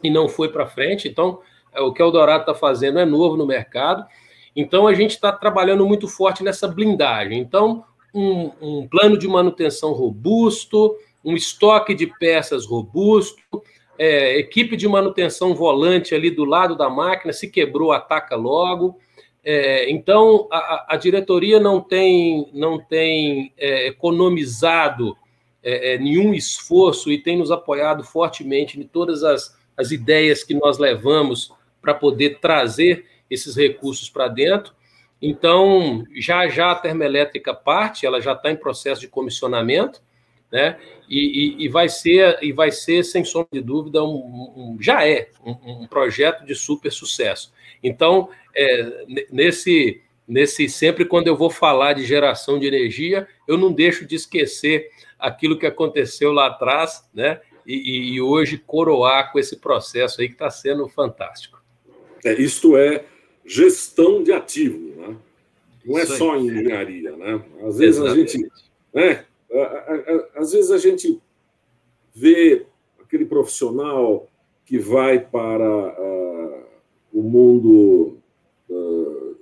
e 0.03 0.11
não 0.11 0.29
foi 0.29 0.49
para 0.49 0.67
frente. 0.67 1.09
Então, 1.09 1.41
é, 1.73 1.81
o 1.81 1.93
que 1.93 2.03
o 2.03 2.07
Eldorado 2.07 2.43
está 2.43 2.55
fazendo 2.55 2.99
é 2.99 3.05
novo 3.05 3.37
no 3.37 3.47
mercado. 3.47 4.07
Então, 4.55 4.87
a 4.87 4.95
gente 4.95 5.11
está 5.11 5.33
trabalhando 5.33 5.87
muito 5.87 6.09
forte 6.09 6.43
nessa 6.43 6.69
blindagem. 6.69 7.39
Então, 7.39 7.85
um, 8.15 8.51
um 8.61 8.89
plano 8.89 9.19
de 9.19 9.29
manutenção 9.29 9.93
robusto, 9.93 10.97
um 11.25 11.35
estoque 11.35 11.95
de 11.95 12.07
peças 12.07 12.65
robusto, 12.65 13.63
é, 13.99 14.39
equipe 14.39 14.77
de 14.77 14.87
manutenção 14.87 15.55
volante 15.55 16.15
ali 16.15 16.31
do 16.31 16.45
lado 16.45 16.77
da 16.77 16.89
máquina, 16.89 17.33
se 17.33 17.51
quebrou, 17.51 17.91
ataca 17.93 18.37
logo. 18.37 18.99
É, 19.45 19.91
então, 19.91 20.47
a, 20.53 20.95
a, 20.95 20.97
diretoria 20.97 21.59
não 21.59 21.81
tem, 21.81 22.49
não 22.53 22.79
tem 22.79 23.53
é, 23.57 23.89
economizado 23.89 25.17
é, 25.63 25.95
é, 25.95 25.99
nenhum 25.99 26.33
esforço 26.33 27.11
e 27.11 27.19
tem 27.19 27.39
nos 27.39 27.51
apoiado 27.51 28.05
fortemente 28.05 28.79
em 28.79 28.85
todas 28.85 29.25
as, 29.25 29.57
as 29.77 29.91
ideias 29.91 30.45
que 30.45 30.55
nós 30.55 30.79
levamos 30.79 31.53
para 31.81 31.95
poder 31.95 32.39
trazer 32.41 33.07
esses 33.29 33.57
recursos 33.57 34.09
para 34.09 34.29
dentro. 34.29 34.73
Então, 35.21 36.05
já 36.15 36.49
já 36.49 36.71
a 36.71 36.77
termoelétrica 36.77 37.53
parte, 37.53 38.07
ela 38.07 38.21
já 38.21 38.33
está 38.33 38.51
em 38.51 38.57
processo 38.57 39.01
de 39.01 39.09
comissionamento, 39.09 40.01
né? 40.51 40.79
E, 41.09 41.19
e, 41.19 41.65
e, 41.65 41.69
vai 41.69 41.89
ser 41.89 42.39
e 42.43 42.53
vai 42.53 42.71
ser 42.71 43.03
sem 43.03 43.25
sombra 43.25 43.49
de 43.53 43.61
dúvida 43.61 44.03
um, 44.03 44.53
um 44.57 44.79
já 44.81 45.07
é 45.07 45.31
um, 45.45 45.83
um, 45.83 45.87
projeto 45.87 46.45
de 46.45 46.55
super 46.55 46.91
sucesso. 46.91 47.53
Então 47.83 48.31
é, 48.55 49.27
nesse 49.31 50.01
nesse 50.27 50.69
sempre 50.69 51.05
quando 51.05 51.29
eu 51.29 51.37
vou 51.37 51.51
falar 51.51 51.95
de 51.95 52.05
geração 52.05 52.59
de 52.59 52.67
energia 52.67 53.27
eu 53.47 53.57
não 53.57 53.73
deixo 53.73 54.07
de 54.07 54.17
esquecer 54.17 54.91
aquilo 55.19 55.59
que 55.59 55.67
aconteceu 55.67 56.33
lá 56.33 56.47
atrás, 56.47 57.09
né? 57.13 57.41
E, 57.67 58.15
e 58.15 58.21
hoje 58.21 58.57
coroar 58.57 59.31
com 59.31 59.39
esse 59.39 59.57
processo 59.57 60.21
aí 60.21 60.29
que 60.29 60.35
está 60.35 60.51
sendo 60.51 60.89
fantástico. 60.89 61.63
É, 62.25 62.33
isto 62.33 62.77
é 62.79 63.05
gestão 63.45 64.23
de 64.23 64.33
ativo, 64.33 64.95
né? 64.97 65.17
Não 65.85 65.99
é 65.99 66.07
só 66.07 66.37
engenharia, 66.37 67.17
né? 67.17 67.43
Às 67.63 67.79
vezes 67.79 68.01
Exatamente. 68.01 68.37
a 68.37 68.41
gente 68.41 68.53
né, 68.93 69.25
às 70.35 70.53
vezes 70.53 70.71
a 70.71 70.79
gente 70.79 71.21
vê 72.15 72.67
aquele 73.01 73.25
profissional 73.25 74.29
que 74.67 74.79
vai 74.79 75.19
para 75.19 75.65
uh, 75.65 76.65
o 77.13 77.23
mundo 77.23 78.19
uh, 78.69 79.37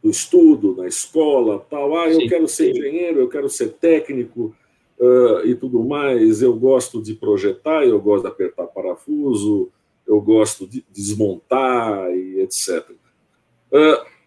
do 0.00 0.10
estudo, 0.10 0.76
na 0.76 0.86
escola, 0.86 1.66
tal. 1.68 1.96
Ah, 1.96 2.08
eu 2.08 2.20
Sim. 2.20 2.28
quero 2.28 2.46
ser 2.46 2.70
engenheiro, 2.70 3.20
eu 3.20 3.28
quero 3.28 3.48
ser 3.48 3.72
técnico 3.72 4.54
uh, 5.00 5.44
e 5.44 5.54
tudo 5.56 5.82
mais. 5.82 6.42
Eu 6.42 6.54
gosto 6.54 7.02
de 7.02 7.14
projetar, 7.14 7.84
eu 7.84 8.00
gosto 8.00 8.22
de 8.22 8.28
apertar 8.28 8.68
parafuso, 8.68 9.72
eu 10.06 10.20
gosto 10.20 10.64
de 10.64 10.84
desmontar 10.92 12.08
e 12.12 12.40
etc. 12.40 12.88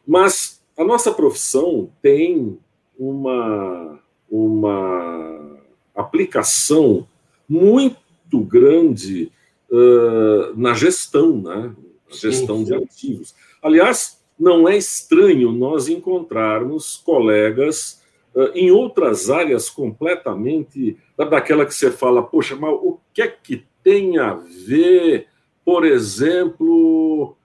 mas 0.05 0.61
a 0.75 0.83
nossa 0.83 1.13
profissão 1.13 1.89
tem 2.01 2.59
uma 2.97 4.01
uma 4.29 5.57
aplicação 5.95 7.07
muito 7.47 8.39
grande 8.41 9.31
uh, 9.69 10.55
na 10.55 10.73
gestão, 10.73 11.37
né? 11.41 11.75
gestão 12.09 12.59
sim, 12.59 12.65
sim. 12.65 12.71
de 12.71 12.83
ativos. 12.83 13.35
Aliás, 13.61 14.23
não 14.39 14.67
é 14.67 14.77
estranho 14.77 15.51
nós 15.51 15.89
encontrarmos 15.89 16.97
colegas 16.97 18.01
uh, 18.33 18.51
em 18.55 18.71
outras 18.71 19.29
áreas 19.29 19.69
completamente 19.69 20.97
daquela 21.17 21.65
que 21.65 21.73
você 21.73 21.91
fala, 21.91 22.23
poxa, 22.23 22.55
mas 22.55 22.71
o 22.71 22.99
que 23.13 23.21
é 23.21 23.27
que 23.27 23.65
tem 23.83 24.17
a 24.17 24.33
ver, 24.33 25.27
por 25.65 25.85
exemplo, 25.85 27.35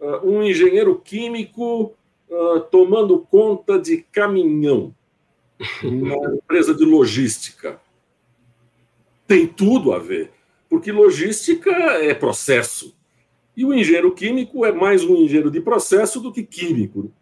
uh, 0.00 0.28
um 0.28 0.42
engenheiro 0.42 1.00
químico 1.00 1.94
tomando 2.70 3.26
conta 3.30 3.78
de 3.78 4.04
caminhão? 4.12 4.94
Uma 5.82 6.34
empresa 6.34 6.74
de 6.74 6.84
logística. 6.84 7.80
Tem 9.26 9.46
tudo 9.46 9.92
a 9.92 9.98
ver, 9.98 10.30
porque 10.68 10.90
logística 10.90 11.70
é 11.70 12.14
processo. 12.14 12.96
E 13.56 13.64
o 13.64 13.74
engenheiro 13.74 14.14
químico 14.14 14.64
é 14.64 14.72
mais 14.72 15.04
um 15.04 15.16
engenheiro 15.16 15.50
de 15.50 15.60
processo 15.60 16.20
do 16.20 16.32
que 16.32 16.42
químico. 16.44 17.12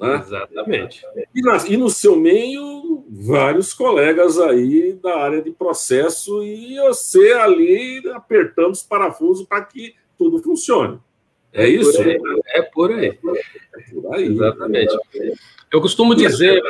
Né? 0.00 0.16
Exatamente. 0.16 1.02
E, 1.34 1.42
na, 1.42 1.56
e, 1.66 1.76
no 1.76 1.90
seu 1.90 2.16
meio, 2.16 3.04
vários 3.08 3.74
colegas 3.74 4.38
aí 4.38 4.92
da 4.94 5.16
área 5.18 5.42
de 5.42 5.50
processo 5.50 6.42
e 6.42 6.78
você 6.80 7.32
ali 7.32 8.02
apertando 8.14 8.72
os 8.72 8.82
parafusos 8.82 9.46
para 9.46 9.62
que 9.64 9.94
tudo 10.16 10.42
funcione. 10.42 10.98
É, 11.52 11.64
é 11.64 11.68
isso? 11.68 11.92
Por 11.92 12.06
é 12.46 12.62
por 12.62 12.92
aí. 12.92 13.06
É 13.06 13.12
por 13.12 14.14
aí. 14.14 14.24
Exatamente. 14.26 14.96
Eu 15.70 15.80
costumo 15.80 16.14
dizer. 16.14 16.62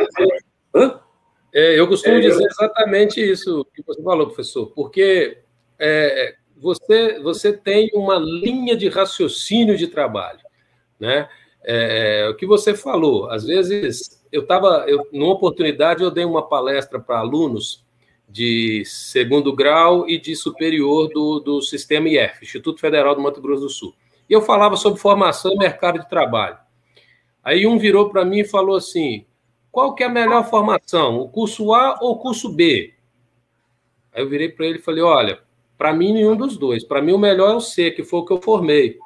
É, 1.53 1.79
eu 1.79 1.89
costumo 1.89 2.17
é, 2.17 2.21
dizer 2.21 2.45
exatamente 2.45 3.21
isso 3.21 3.67
que 3.75 3.83
você 3.83 4.03
falou, 4.03 4.27
professor, 4.27 4.67
porque 4.75 5.39
é, 5.79 6.35
você, 6.57 7.19
você 7.21 7.53
tem 7.53 7.91
uma 7.95 8.17
linha 8.17 8.77
de 8.77 8.89
raciocínio 8.89 9.77
de 9.77 9.87
trabalho. 9.87 10.41
Né? 11.01 11.29
É, 11.65 12.29
o 12.31 12.37
que 12.37 12.47
você 12.47 12.75
falou, 12.75 13.31
às 13.31 13.45
vezes 13.45 14.23
eu 14.31 14.43
estava, 14.43 14.85
numa 15.13 15.33
oportunidade, 15.33 16.03
eu 16.03 16.11
dei 16.11 16.25
uma 16.25 16.47
palestra 16.47 17.01
para 17.01 17.19
alunos 17.19 17.85
de 18.29 18.85
segundo 18.85 19.55
grau 19.55 20.09
e 20.09 20.19
de 20.19 20.37
superior 20.37 21.09
do, 21.09 21.41
do 21.41 21.63
Sistema 21.63 22.09
IF, 22.09 22.43
Instituto 22.43 22.81
Federal 22.81 23.15
do 23.15 23.23
Mato 23.23 23.41
Grosso 23.41 23.63
do 23.63 23.71
Sul. 23.71 23.95
E 24.29 24.33
eu 24.33 24.43
falava 24.43 24.77
sobre 24.77 25.01
formação 25.01 25.53
e 25.55 25.57
mercado 25.57 25.99
de 25.99 26.09
trabalho. 26.09 26.59
Aí 27.43 27.67
um 27.67 27.79
virou 27.79 28.11
para 28.11 28.27
mim 28.27 28.41
e 28.41 28.45
falou 28.45 28.77
assim: 28.77 29.25
qual 29.71 29.95
que 29.95 30.03
é 30.03 30.07
a 30.07 30.11
melhor 30.11 30.49
formação, 30.49 31.19
o 31.19 31.29
curso 31.29 31.73
A 31.73 31.99
ou 32.01 32.13
o 32.13 32.19
curso 32.19 32.53
B? 32.53 32.95
Aí 34.13 34.23
eu 34.23 34.29
virei 34.29 34.49
para 34.49 34.67
ele 34.67 34.79
e 34.79 34.83
falei: 34.83 35.03
olha, 35.03 35.41
para 35.77 35.93
mim 35.93 36.13
nenhum 36.13 36.37
dos 36.37 36.57
dois. 36.57 36.85
Para 36.85 37.01
mim 37.01 37.13
o 37.13 37.19
melhor 37.19 37.53
é 37.53 37.55
o 37.55 37.61
C, 37.61 37.91
que 37.91 38.03
foi 38.03 38.21
o 38.21 38.25
que 38.25 38.33
eu 38.33 38.43
formei. 38.43 38.99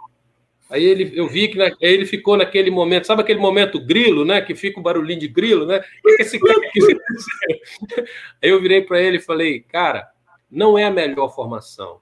Aí 0.70 0.82
ele, 0.82 1.12
eu 1.14 1.28
vi 1.28 1.48
que 1.48 1.58
na, 1.58 1.70
ele 1.82 2.06
ficou 2.06 2.34
naquele 2.34 2.70
momento, 2.70 3.06
sabe 3.06 3.20
aquele 3.20 3.38
momento 3.38 3.78
grilo, 3.78 4.24
né? 4.24 4.40
Que 4.40 4.54
fica 4.54 4.80
o 4.80 4.82
barulhinho 4.82 5.20
de 5.20 5.28
grilo, 5.28 5.66
né? 5.66 5.84
O 6.02 6.08
que 6.16 6.22
esse 6.22 6.38
cara 6.38 6.58
quis 6.72 6.86
dizer? 6.88 8.10
Aí 8.42 8.48
eu 8.48 8.60
virei 8.60 8.80
para 8.80 8.98
ele 8.98 9.18
e 9.18 9.20
falei, 9.20 9.60
cara, 9.60 10.08
não 10.50 10.78
é 10.78 10.84
a 10.84 10.90
melhor 10.90 11.34
formação. 11.34 12.00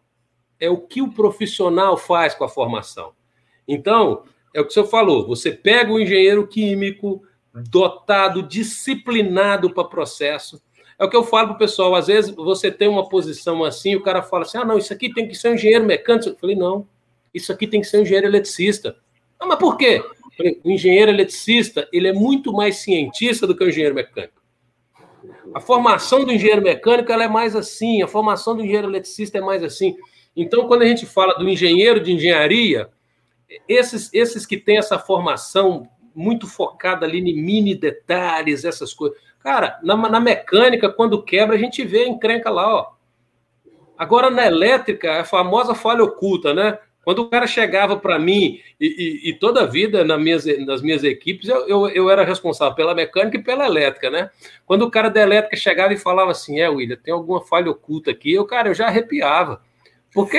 É 0.61 0.71
o 0.71 0.77
que 0.77 1.03
o 1.03 1.11
profissional 1.11 1.97
faz 1.97 2.33
com 2.33 2.45
a 2.45 2.49
formação. 2.49 3.13
Então, 3.67 4.23
é 4.55 4.61
o 4.61 4.65
que 4.65 4.71
o 4.71 4.73
senhor 4.73 4.87
falou, 4.87 5.27
você 5.27 5.51
pega 5.51 5.93
o 5.93 5.99
engenheiro 5.99 6.47
químico 6.47 7.25
dotado, 7.55 8.43
disciplinado 8.43 9.73
para 9.73 9.85
processo. 9.85 10.63
É 10.99 11.05
o 11.05 11.09
que 11.09 11.17
eu 11.17 11.25
falo 11.25 11.49
para 11.49 11.57
o 11.57 11.59
pessoal, 11.59 11.95
às 11.95 12.09
vezes 12.09 12.31
você 12.35 12.71
tem 12.71 12.87
uma 12.87 13.09
posição 13.09 13.65
assim, 13.65 13.97
o 13.97 14.03
cara 14.03 14.23
fala 14.23 14.43
assim, 14.43 14.59
ah, 14.59 14.65
não, 14.65 14.77
isso 14.77 14.93
aqui 14.93 15.13
tem 15.13 15.27
que 15.27 15.35
ser 15.35 15.49
um 15.49 15.55
engenheiro 15.55 15.85
mecânico. 15.85 16.29
Eu 16.29 16.37
falei, 16.37 16.57
não, 16.57 16.87
isso 17.33 17.51
aqui 17.51 17.67
tem 17.67 17.81
que 17.81 17.87
ser 17.87 17.99
um 17.99 18.03
engenheiro 18.03 18.27
eletricista. 18.27 18.97
Ah, 19.39 19.47
mas 19.47 19.59
por 19.59 19.77
quê? 19.77 20.05
O 20.65 20.71
engenheiro 20.71 21.11
eletricista 21.11 21.89
ele 21.93 22.09
é 22.09 22.13
muito 22.13 22.53
mais 22.53 22.77
cientista 22.77 23.47
do 23.47 23.57
que 23.57 23.65
o 23.65 23.69
engenheiro 23.69 23.95
mecânico. 23.95 24.41
A 25.55 25.61
formação 25.61 26.25
do 26.25 26.33
engenheiro 26.33 26.63
mecânico 26.63 27.11
ela 27.11 27.25
é 27.25 27.29
mais 27.29 27.57
assim, 27.57 28.03
a 28.03 28.09
formação 28.09 28.55
do 28.55 28.63
engenheiro 28.63 28.89
eletricista 28.89 29.39
é 29.39 29.41
mais 29.41 29.63
assim. 29.63 29.97
Então, 30.37 30.67
quando 30.67 30.83
a 30.83 30.87
gente 30.87 31.07
fala 31.07 31.35
do 31.35 31.49
engenheiro 31.49 32.01
de 32.01 32.13
engenharia, 32.13 32.89
esses, 33.69 34.11
esses 34.13 34.47
que 34.47 34.57
têm 34.57 34.79
essa 34.79 34.99
formação 34.99 35.89
muito 36.15 36.47
focada 36.47 37.07
ali 37.07 37.19
em 37.19 37.43
mini 37.43 37.75
detalhes, 37.75 38.65
essas 38.65 38.93
coisas. 38.93 39.19
Cara, 39.41 39.79
na, 39.83 39.97
na 39.97 40.21
mecânica, 40.21 40.89
quando 40.89 41.23
quebra, 41.23 41.57
a 41.57 41.59
gente 41.59 41.85
vê 41.85 42.05
a 42.05 42.09
encrenca 42.09 42.51
lá, 42.51 42.75
ó. 42.75 42.93
Agora, 43.97 44.31
na 44.31 44.47
elétrica, 44.47 45.09
é 45.09 45.21
a 45.21 45.25
famosa 45.25 45.75
falha 45.75 46.03
oculta, 46.03 46.55
né? 46.55 46.79
Quando 47.05 47.21
o 47.21 47.31
cara 47.31 47.47
chegava 47.47 47.97
para 47.97 48.19
mim, 48.19 48.61
e, 48.79 48.87
e, 48.87 49.31
e, 49.31 49.33
toda 49.35 49.63
a 49.63 49.67
vida 49.67 50.05
na 50.05 50.19
minhas, 50.19 50.45
nas 50.67 50.83
minhas 50.83 51.03
equipes, 51.03 51.49
eu, 51.49 51.67
eu, 51.67 51.89
eu, 51.89 52.11
era 52.11 52.25
responsável 52.25 52.75
pela 52.75 52.95
mecânica 52.95 53.39
e 53.39 53.43
pela 53.43 53.67
elétrica, 53.67 54.11
né? 54.11 54.31
Quando 54.67 54.83
o 54.83 54.91
cara 54.91 55.09
da 55.09 55.21
elétrica 55.21 55.57
chegava 55.57 55.95
e 55.95 55.99
falava 55.99 56.31
assim: 56.31 56.61
É, 56.61 56.69
William, 56.69 56.97
tem 56.97 57.13
alguma 57.13 57.41
falha 57.41 57.71
oculta 57.71 58.11
aqui, 58.11 58.33
eu, 58.33 58.45
cara, 58.45 58.69
eu 58.69 58.75
já 58.75 58.87
arrepiava. 58.87 59.63
Porque 60.13 60.39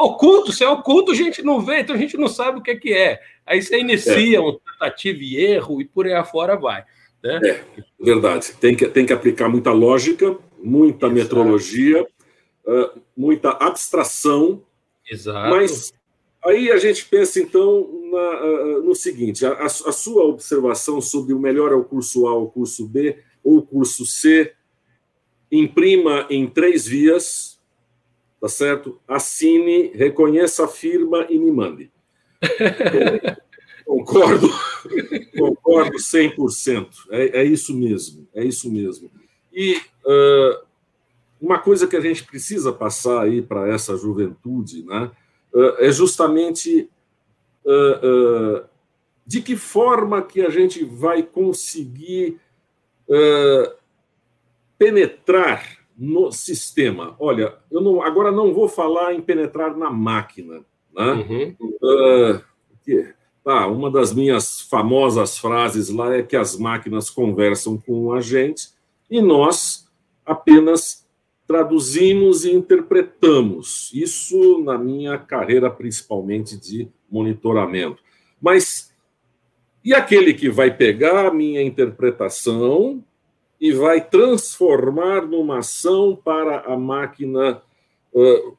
oculto, 0.00 0.52
se 0.52 0.64
é 0.64 0.68
oculto, 0.68 1.12
a 1.12 1.14
gente 1.14 1.42
não 1.42 1.60
vê, 1.60 1.80
então 1.80 1.94
a 1.94 1.98
gente 1.98 2.16
não 2.16 2.28
sabe 2.28 2.58
o 2.58 2.62
que 2.62 2.72
é 2.72 2.76
que 2.76 2.92
é. 2.92 3.20
Aí 3.46 3.62
você 3.62 3.78
inicia 3.78 4.38
é. 4.38 4.40
um 4.40 4.58
tentativa 4.58 5.18
e 5.22 5.36
erro 5.36 5.80
e 5.80 5.84
por 5.84 6.06
aí 6.06 6.14
afora 6.14 6.56
vai. 6.56 6.84
Né? 7.22 7.40
É, 7.44 7.64
verdade. 8.00 8.52
Tem 8.60 8.74
que, 8.74 8.88
tem 8.88 9.06
que 9.06 9.12
aplicar 9.12 9.48
muita 9.48 9.70
lógica, 9.70 10.36
muita 10.62 11.06
Exato. 11.06 11.14
metrologia, 11.14 12.02
uh, 12.02 13.00
muita 13.16 13.50
abstração 13.50 14.62
Exato. 15.10 15.50
Mas 15.50 15.92
aí 16.44 16.70
a 16.70 16.76
gente 16.76 17.04
pensa, 17.06 17.40
então, 17.40 17.88
na, 18.10 18.80
no 18.80 18.94
seguinte: 18.94 19.44
a, 19.44 19.64
a, 19.64 19.68
sua 19.68 20.24
observação 20.24 21.00
sobre 21.00 21.34
o 21.34 21.38
melhor 21.38 21.72
é 21.72 21.74
o 21.74 21.84
curso 21.84 22.26
A 22.26 22.34
ou 22.34 22.44
o 22.44 22.50
curso 22.50 22.86
B 22.86 23.18
ou 23.42 23.58
o 23.58 23.62
curso 23.62 24.06
C, 24.06 24.52
imprima 25.50 26.26
em 26.30 26.48
três 26.48 26.86
vias, 26.86 27.51
tá 28.42 28.48
certo? 28.48 29.00
Assine, 29.06 29.92
reconheça 29.94 30.64
a 30.64 30.68
firma 30.68 31.28
e 31.30 31.38
me 31.38 31.52
mande. 31.52 31.92
concordo, 33.86 34.48
concordo 35.38 35.96
100%. 35.96 36.88
É, 37.10 37.42
é 37.42 37.44
isso 37.44 37.72
mesmo, 37.72 38.26
é 38.34 38.44
isso 38.44 38.68
mesmo. 38.68 39.08
E 39.52 39.76
uh, 40.04 40.66
uma 41.40 41.60
coisa 41.60 41.86
que 41.86 41.94
a 41.94 42.00
gente 42.00 42.24
precisa 42.24 42.72
passar 42.72 43.22
aí 43.22 43.40
para 43.40 43.68
essa 43.68 43.96
juventude, 43.96 44.84
né, 44.86 45.12
é 45.78 45.92
justamente 45.92 46.90
uh, 47.64 48.58
uh, 48.58 48.64
de 49.24 49.40
que 49.40 49.54
forma 49.54 50.20
que 50.20 50.42
a 50.42 50.50
gente 50.50 50.82
vai 50.84 51.22
conseguir 51.22 52.40
uh, 53.06 53.72
penetrar 54.76 55.81
no 56.02 56.32
sistema. 56.32 57.14
Olha, 57.20 57.54
eu 57.70 57.80
não, 57.80 58.02
agora 58.02 58.32
não 58.32 58.52
vou 58.52 58.68
falar 58.68 59.14
em 59.14 59.20
penetrar 59.20 59.76
na 59.76 59.88
máquina, 59.88 60.64
né? 60.92 61.12
Uhum. 61.12 62.40
Que, 62.84 63.14
tá, 63.44 63.68
uma 63.68 63.88
das 63.88 64.12
minhas 64.12 64.62
famosas 64.62 65.38
frases 65.38 65.90
lá 65.90 66.12
é 66.12 66.20
que 66.20 66.34
as 66.34 66.58
máquinas 66.58 67.08
conversam 67.08 67.78
com 67.78 68.12
a 68.12 68.20
gente 68.20 68.70
e 69.08 69.22
nós 69.22 69.88
apenas 70.26 71.06
traduzimos 71.46 72.44
e 72.44 72.50
interpretamos. 72.50 73.92
Isso 73.94 74.60
na 74.64 74.76
minha 74.76 75.16
carreira, 75.16 75.70
principalmente 75.70 76.58
de 76.58 76.88
monitoramento. 77.08 78.02
Mas 78.40 78.92
e 79.84 79.94
aquele 79.94 80.34
que 80.34 80.50
vai 80.50 80.76
pegar 80.76 81.26
a 81.26 81.32
minha 81.32 81.62
interpretação 81.62 83.04
e 83.62 83.70
vai 83.70 84.04
transformar 84.04 85.24
numa 85.24 85.58
ação 85.58 86.16
para 86.16 86.62
a 86.62 86.76
máquina 86.76 87.62
uh, 88.12 88.56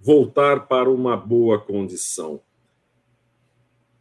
voltar 0.00 0.66
para 0.66 0.90
uma 0.90 1.16
boa 1.16 1.60
condição? 1.60 2.40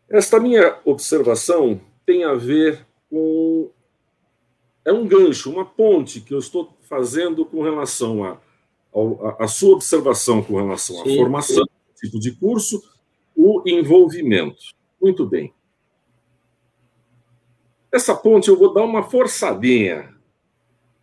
Esta 0.09 0.39
minha 0.39 0.79
observação 0.83 1.79
tem 2.03 2.23
a 2.23 2.33
ver 2.33 2.83
com. 3.11 3.69
É 4.83 4.91
um 4.91 5.07
gancho, 5.07 5.51
uma 5.51 5.65
ponte 5.65 6.19
que 6.19 6.33
eu 6.33 6.39
estou 6.39 6.75
fazendo 6.81 7.45
com 7.45 7.61
relação 7.61 8.23
a, 8.23 8.31
a, 8.31 9.43
a 9.43 9.47
sua 9.47 9.75
observação 9.75 10.41
com 10.41 10.55
relação 10.55 10.99
à 10.99 11.03
formação, 11.05 11.63
tipo 11.95 12.19
de 12.19 12.31
curso, 12.31 12.83
o 13.35 13.61
envolvimento. 13.67 14.73
Muito 14.99 15.27
bem. 15.27 15.53
Essa 17.91 18.15
ponte 18.15 18.49
eu 18.49 18.57
vou 18.57 18.73
dar 18.73 18.81
uma 18.81 19.03
forçadinha. 19.03 20.13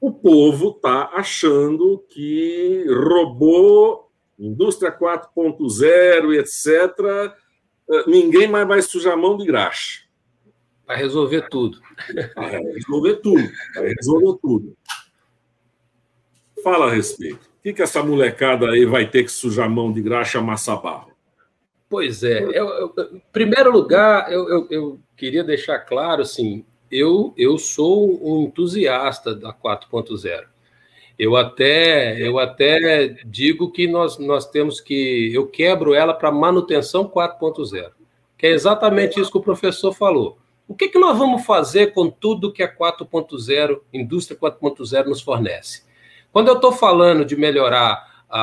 O 0.01 0.13
povo 0.13 0.71
está 0.71 1.11
achando 1.13 2.05
que 2.09 2.87
robô, 2.89 4.09
indústria 4.39 4.91
4.0 4.91 6.35
etc., 6.39 7.37
eh, 7.91 8.05
ninguém 8.07 8.49
mais 8.49 8.67
vai 8.67 8.81
sujar 8.81 9.13
a 9.13 9.17
mão 9.17 9.37
de 9.37 9.45
graxa. 9.45 10.01
Vai 10.87 10.97
resolver 10.97 11.49
tudo. 11.51 11.79
Vai 12.35 12.51
resolver 12.51 13.17
tudo. 13.17 13.49
Vai 13.75 13.89
resolver 13.95 14.39
tudo. 14.41 14.77
Fala 16.65 16.87
a 16.87 16.91
respeito. 16.91 17.51
O 17.59 17.63
que, 17.63 17.75
que 17.75 17.83
essa 17.83 18.03
molecada 18.03 18.71
aí 18.71 18.87
vai 18.87 19.09
ter 19.09 19.25
que 19.25 19.31
sujar 19.31 19.67
a 19.67 19.69
mão 19.69 19.93
de 19.93 20.01
graxa 20.01 20.39
amassar 20.39 20.81
barro? 20.81 21.11
Pois 21.91 22.23
é. 22.23 22.43
Eu, 22.43 22.69
eu, 22.69 22.95
em 23.13 23.23
primeiro 23.33 23.71
lugar, 23.71 24.33
eu, 24.33 24.67
eu, 24.71 25.01
queria 25.17 25.45
deixar 25.45 25.81
claro, 25.81 26.23
assim, 26.23 26.65
eu, 26.91 27.33
eu 27.37 27.59
sou 27.59 28.19
um 28.23 28.45
entusiasta 28.45 29.35
da 29.35 29.53
4.0. 29.53 30.45
Eu 31.19 31.37
até, 31.37 32.19
eu 32.19 32.39
até 32.39 33.09
digo 33.27 33.71
que 33.71 33.87
nós, 33.87 34.19
nós 34.19 34.47
temos 34.47 34.81
que. 34.81 35.31
Eu 35.35 35.47
quebro 35.47 35.93
ela 35.93 36.15
para 36.15 36.33
manutenção 36.33 37.09
4.0, 37.09 37.91
que 38.39 38.47
é 38.47 38.51
exatamente 38.51 39.21
isso 39.21 39.31
que 39.31 39.37
o 39.37 39.43
professor 39.43 39.93
falou. 39.93 40.39
O 40.67 40.75
que, 40.75 40.89
que 40.89 40.99
nós 40.99 41.19
vamos 41.19 41.45
fazer 41.45 41.93
com 41.93 42.09
tudo 42.09 42.53
que 42.53 42.63
a 42.63 42.75
4.0, 42.75 43.81
indústria 43.93 44.39
4.0 44.39 45.07
nos 45.07 45.21
fornece? 45.21 45.83
Quando 46.33 46.49
eu 46.49 46.55
estou 46.55 46.73
falando 46.73 47.25
de 47.25 47.37
melhorar 47.37 48.10
a, 48.31 48.43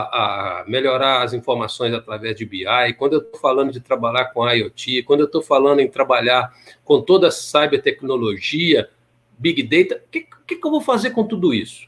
a, 0.61 0.65
melhorar 0.67 1.23
as 1.23 1.33
informações 1.33 1.93
através 1.93 2.35
de 2.35 2.45
BI, 2.45 2.65
quando 2.97 3.13
eu 3.13 3.19
estou 3.19 3.39
falando 3.39 3.71
de 3.71 3.79
trabalhar 3.79 4.25
com 4.25 4.47
IoT, 4.47 5.03
quando 5.03 5.21
eu 5.21 5.25
estou 5.25 5.41
falando 5.41 5.79
em 5.79 5.87
trabalhar 5.87 6.53
com 6.83 7.01
toda 7.01 7.29
a 7.29 7.31
cybertecnologia, 7.31 8.89
Big 9.37 9.63
Data. 9.63 10.03
O 10.05 10.09
que, 10.09 10.27
que, 10.45 10.55
que 10.55 10.67
eu 10.67 10.71
vou 10.71 10.81
fazer 10.81 11.11
com 11.11 11.25
tudo 11.25 11.53
isso? 11.53 11.87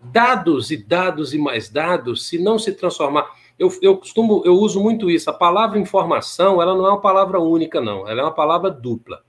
Dados 0.00 0.70
e 0.70 0.76
dados 0.76 1.34
e 1.34 1.38
mais 1.38 1.68
dados, 1.68 2.28
se 2.28 2.38
não 2.38 2.58
se 2.58 2.72
transformar. 2.72 3.26
Eu, 3.58 3.72
eu 3.80 3.96
costumo, 3.96 4.42
eu 4.44 4.54
uso 4.54 4.80
muito 4.80 5.10
isso. 5.10 5.30
A 5.30 5.32
palavra 5.32 5.78
informação, 5.78 6.60
ela 6.60 6.74
não 6.74 6.86
é 6.86 6.90
uma 6.90 7.00
palavra 7.00 7.40
única, 7.40 7.80
não. 7.80 8.06
Ela 8.08 8.20
é 8.20 8.24
uma 8.24 8.34
palavra 8.34 8.70
dupla. 8.70 9.22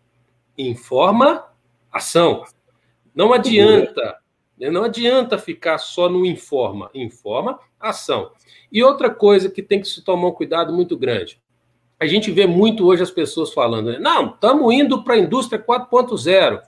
Informa, 0.58 1.45
ação. 1.91 2.43
Não 3.14 3.34
adianta, 3.34 4.18
não 4.60 4.84
adianta 4.84 5.38
ficar 5.38 5.78
só 5.78 6.08
no 6.10 6.26
informa. 6.26 6.89
Informa, 6.93 7.60
ação. 7.80 8.32
E 8.72 8.84
outra 8.84 9.10
coisa 9.10 9.49
que 9.49 9.62
tem 9.62 9.82
que 9.82 9.88
se 9.88 10.03
tomar 10.03 10.28
um 10.28 10.32
cuidado 10.32 10.74
muito 10.74 10.97
grande. 10.97 11.41
A 11.99 12.06
gente 12.06 12.32
vê 12.32 12.45
muito 12.45 12.86
hoje 12.86 13.03
as 13.03 13.12
pessoas 13.12 13.53
falando, 13.53 13.91
né? 13.91 13.99
não, 13.99 14.32
estamos 14.32 14.74
indo 14.74 15.03
para 15.03 15.16
a 15.16 15.18
indústria 15.20 15.62
4.0. 15.62 16.62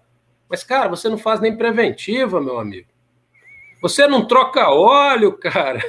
Mas, 0.49 0.63
cara, 0.63 0.88
você 0.88 1.09
não 1.09 1.17
faz 1.17 1.41
nem 1.41 1.55
preventiva, 1.55 2.39
meu 2.39 2.57
amigo. 2.59 2.88
Você 3.81 4.07
não 4.07 4.25
troca 4.25 4.69
óleo, 4.69 5.33
cara. 5.33 5.79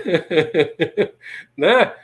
né? 1.56 1.94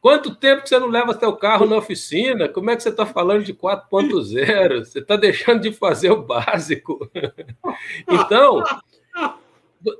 Quanto 0.00 0.34
tempo 0.36 0.62
que 0.62 0.68
você 0.68 0.78
não 0.78 0.86
leva 0.86 1.18
seu 1.18 1.36
carro 1.36 1.66
na 1.66 1.76
oficina? 1.76 2.48
Como 2.48 2.70
é 2.70 2.76
que 2.76 2.82
você 2.82 2.88
está 2.88 3.04
falando 3.04 3.42
de 3.42 3.52
4.0? 3.52 4.84
Você 4.84 5.00
está 5.00 5.16
deixando 5.16 5.62
de 5.62 5.72
fazer 5.72 6.12
o 6.12 6.22
básico. 6.22 7.10
então, 8.08 8.62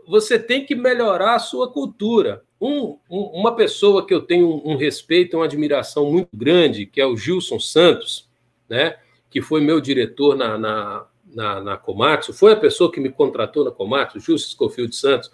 você 0.07 0.39
tem 0.39 0.65
que 0.65 0.75
melhorar 0.75 1.35
a 1.35 1.39
sua 1.39 1.71
cultura. 1.71 2.43
Um, 2.61 2.99
um, 3.09 3.21
uma 3.35 3.55
pessoa 3.55 4.05
que 4.05 4.13
eu 4.13 4.23
tenho 4.23 4.49
um, 4.49 4.73
um 4.73 4.77
respeito 4.77 5.37
uma 5.37 5.45
admiração 5.45 6.11
muito 6.11 6.31
grande, 6.35 6.87
que 6.87 7.01
é 7.01 7.07
o 7.07 7.17
Gilson 7.17 7.61
Santos, 7.61 8.29
né? 8.69 8.97
que 9.31 9.41
foi 9.41 9.61
meu 9.61 9.81
diretor 9.81 10.37
na, 10.37 10.59
na, 10.59 11.07
na, 11.27 11.61
na 11.61 11.77
Komatsu, 11.77 12.33
foi 12.33 12.53
a 12.53 12.57
pessoa 12.57 12.91
que 12.91 13.01
me 13.01 13.11
contratou 13.11 13.65
na 13.65 13.71
Komatsu, 13.71 14.19
Justo 14.19 14.51
Scofield 14.51 14.95
Santos, 14.97 15.31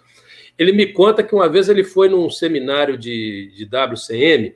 ele 0.57 0.71
me 0.71 0.87
conta 0.93 1.23
que 1.23 1.35
uma 1.35 1.49
vez 1.49 1.69
ele 1.69 1.83
foi 1.83 2.07
num 2.09 2.29
seminário 2.29 2.97
de, 2.97 3.51
de 3.55 3.65
WCM 3.65 4.55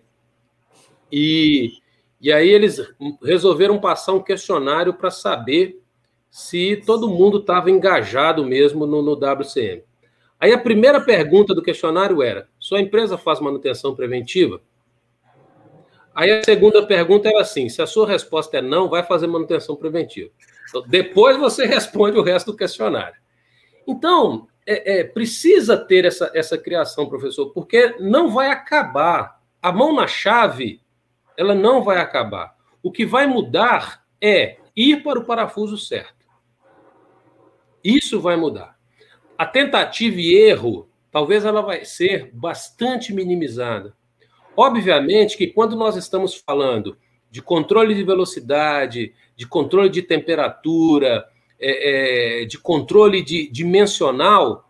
e, 1.12 1.74
e 2.22 2.32
aí 2.32 2.50
eles 2.50 2.82
resolveram 3.24 3.80
passar 3.80 4.14
um 4.14 4.24
questionário 4.24 4.94
para 4.94 5.12
saber 5.12 5.82
se 6.30 6.82
todo 6.86 7.10
mundo 7.10 7.40
estava 7.40 7.72
engajado 7.72 8.46
mesmo 8.46 8.86
no, 8.86 9.02
no 9.02 9.14
WCM. 9.14 9.84
Aí 10.40 10.54
a 10.54 10.58
primeira 10.58 11.02
pergunta 11.02 11.54
do 11.54 11.62
questionário 11.62 12.22
era: 12.24 12.48
sua 12.60 12.80
empresa 12.80 13.18
faz 13.18 13.40
manutenção 13.40 13.96
preventiva? 13.96 14.62
Aí 16.16 16.32
a 16.32 16.44
segunda 16.44 16.86
pergunta 16.86 17.30
era 17.30 17.42
assim: 17.42 17.68
se 17.68 17.82
a 17.82 17.88
sua 17.88 18.08
resposta 18.08 18.58
é 18.58 18.62
não, 18.62 18.90
vai 18.90 19.04
fazer 19.04 19.28
manutenção 19.28 19.76
preventiva. 19.76 20.30
Então, 20.70 20.84
depois 20.88 21.38
você 21.38 21.66
responde 21.68 22.18
o 22.18 22.24
resto 22.24 22.52
do 22.52 22.58
questionário. 22.58 23.20
Então, 23.88 24.48
é, 24.66 25.00
é, 25.00 25.04
precisa 25.04 25.76
ter 25.76 26.06
essa, 26.06 26.32
essa 26.34 26.58
criação, 26.58 27.10
professor, 27.10 27.52
porque 27.52 27.96
não 28.00 28.30
vai 28.30 28.50
acabar. 28.50 29.40
A 29.62 29.74
mão 29.74 29.94
na 29.94 30.08
chave, 30.08 30.82
ela 31.36 31.54
não 31.54 31.84
vai 31.84 31.98
acabar. 31.98 32.56
O 32.82 32.92
que 32.92 33.06
vai 33.06 33.28
mudar 33.28 34.06
é 34.22 34.58
ir 34.74 35.04
para 35.04 35.20
o 35.20 35.26
parafuso 35.26 35.78
certo. 35.78 36.19
Isso 37.84 38.20
vai 38.20 38.36
mudar. 38.36 38.78
A 39.38 39.46
tentativa 39.46 40.20
e 40.20 40.36
erro, 40.36 40.90
talvez 41.12 41.46
ela 41.46 41.62
vai 41.62 41.86
ser 41.86 42.30
bastante 42.34 43.14
minimizada. 43.14 43.96
Obviamente 44.56 45.38
que 45.38 45.48
quando 45.48 45.76
nós 45.76 45.96
estamos 45.96 46.36
falando 46.36 46.98
de 47.32 47.42
controle 47.42 47.96
de 47.96 48.04
velocidade, 48.04 49.14
de 49.36 49.48
controle 49.48 49.90
de 49.90 50.02
temperatura, 50.02 51.26
é, 51.60 52.42
é, 52.42 52.46
de 52.46 52.58
controle 52.58 53.22
de, 53.22 53.50
dimensional, 53.50 54.70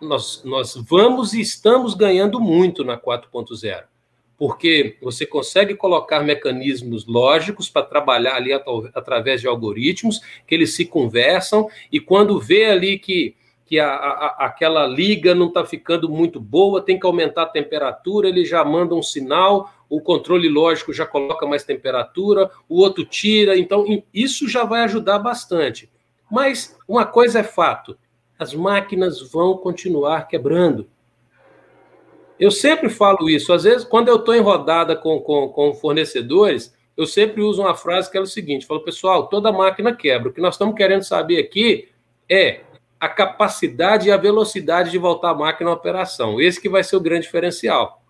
nós, 0.00 0.42
nós 0.44 0.74
vamos 0.74 1.34
e 1.34 1.40
estamos 1.40 1.94
ganhando 1.94 2.40
muito 2.40 2.84
na 2.84 2.98
4.0, 2.98 3.84
porque 4.40 4.96
você 5.02 5.26
consegue 5.26 5.74
colocar 5.74 6.22
mecanismos 6.22 7.06
lógicos 7.06 7.68
para 7.68 7.82
trabalhar 7.82 8.36
ali 8.36 8.54
at 8.54 8.64
através 8.94 9.42
de 9.42 9.46
algoritmos, 9.46 10.18
que 10.46 10.54
eles 10.54 10.74
se 10.74 10.86
conversam, 10.86 11.68
e 11.92 12.00
quando 12.00 12.40
vê 12.40 12.64
ali 12.64 12.98
que, 12.98 13.36
que 13.66 13.78
a, 13.78 13.90
a, 13.90 14.46
aquela 14.46 14.86
liga 14.86 15.34
não 15.34 15.48
está 15.48 15.62
ficando 15.66 16.08
muito 16.08 16.40
boa, 16.40 16.80
tem 16.80 16.98
que 16.98 17.04
aumentar 17.04 17.42
a 17.42 17.46
temperatura, 17.50 18.30
ele 18.30 18.42
já 18.46 18.64
manda 18.64 18.94
um 18.94 19.02
sinal, 19.02 19.70
o 19.90 20.00
controle 20.00 20.48
lógico 20.48 20.90
já 20.90 21.04
coloca 21.04 21.46
mais 21.46 21.62
temperatura, 21.62 22.50
o 22.66 22.80
outro 22.80 23.04
tira, 23.04 23.58
então 23.58 23.84
isso 24.14 24.48
já 24.48 24.64
vai 24.64 24.84
ajudar 24.84 25.18
bastante. 25.18 25.90
Mas 26.30 26.78
uma 26.88 27.04
coisa 27.04 27.40
é 27.40 27.44
fato: 27.44 27.94
as 28.38 28.54
máquinas 28.54 29.20
vão 29.20 29.58
continuar 29.58 30.26
quebrando. 30.28 30.88
Eu 32.40 32.50
sempre 32.50 32.88
falo 32.88 33.28
isso. 33.28 33.52
Às 33.52 33.64
vezes, 33.64 33.84
quando 33.84 34.08
eu 34.08 34.16
estou 34.16 34.34
em 34.34 34.40
rodada 34.40 34.96
com, 34.96 35.20
com, 35.20 35.48
com, 35.48 35.74
fornecedores, 35.74 36.74
eu 36.96 37.06
sempre 37.06 37.42
uso 37.42 37.62
uma 37.62 37.74
frase 37.74 38.10
que 38.10 38.16
é 38.16 38.20
o 38.20 38.26
seguinte: 38.26 38.66
falo, 38.66 38.80
pessoal, 38.80 39.28
toda 39.28 39.52
máquina 39.52 39.94
quebra. 39.94 40.30
O 40.30 40.32
que 40.32 40.40
nós 40.40 40.54
estamos 40.54 40.74
querendo 40.74 41.02
saber 41.02 41.38
aqui 41.38 41.88
é 42.28 42.62
a 42.98 43.08
capacidade 43.08 44.08
e 44.08 44.12
a 44.12 44.16
velocidade 44.16 44.90
de 44.90 44.98
voltar 44.98 45.30
a 45.30 45.34
máquina 45.34 45.70
à 45.70 45.72
operação. 45.74 46.40
Esse 46.40 46.60
que 46.60 46.68
vai 46.68 46.82
ser 46.82 46.96
o 46.96 47.00
grande 47.00 47.26
diferencial. 47.26 48.02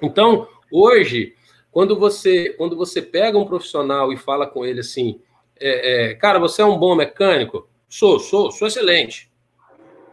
Então, 0.00 0.48
Hoje, 0.70 1.34
quando 1.70 1.98
você, 1.98 2.50
quando 2.50 2.76
você 2.76 3.00
pega 3.00 3.38
um 3.38 3.46
profissional 3.46 4.12
e 4.12 4.16
fala 4.16 4.46
com 4.46 4.64
ele 4.64 4.80
assim, 4.80 5.20
é, 5.58 6.10
é, 6.10 6.14
cara, 6.14 6.38
você 6.38 6.62
é 6.62 6.64
um 6.64 6.78
bom 6.78 6.94
mecânico? 6.94 7.68
Sou, 7.88 8.18
sou, 8.18 8.50
sou 8.52 8.68
excelente. 8.68 9.27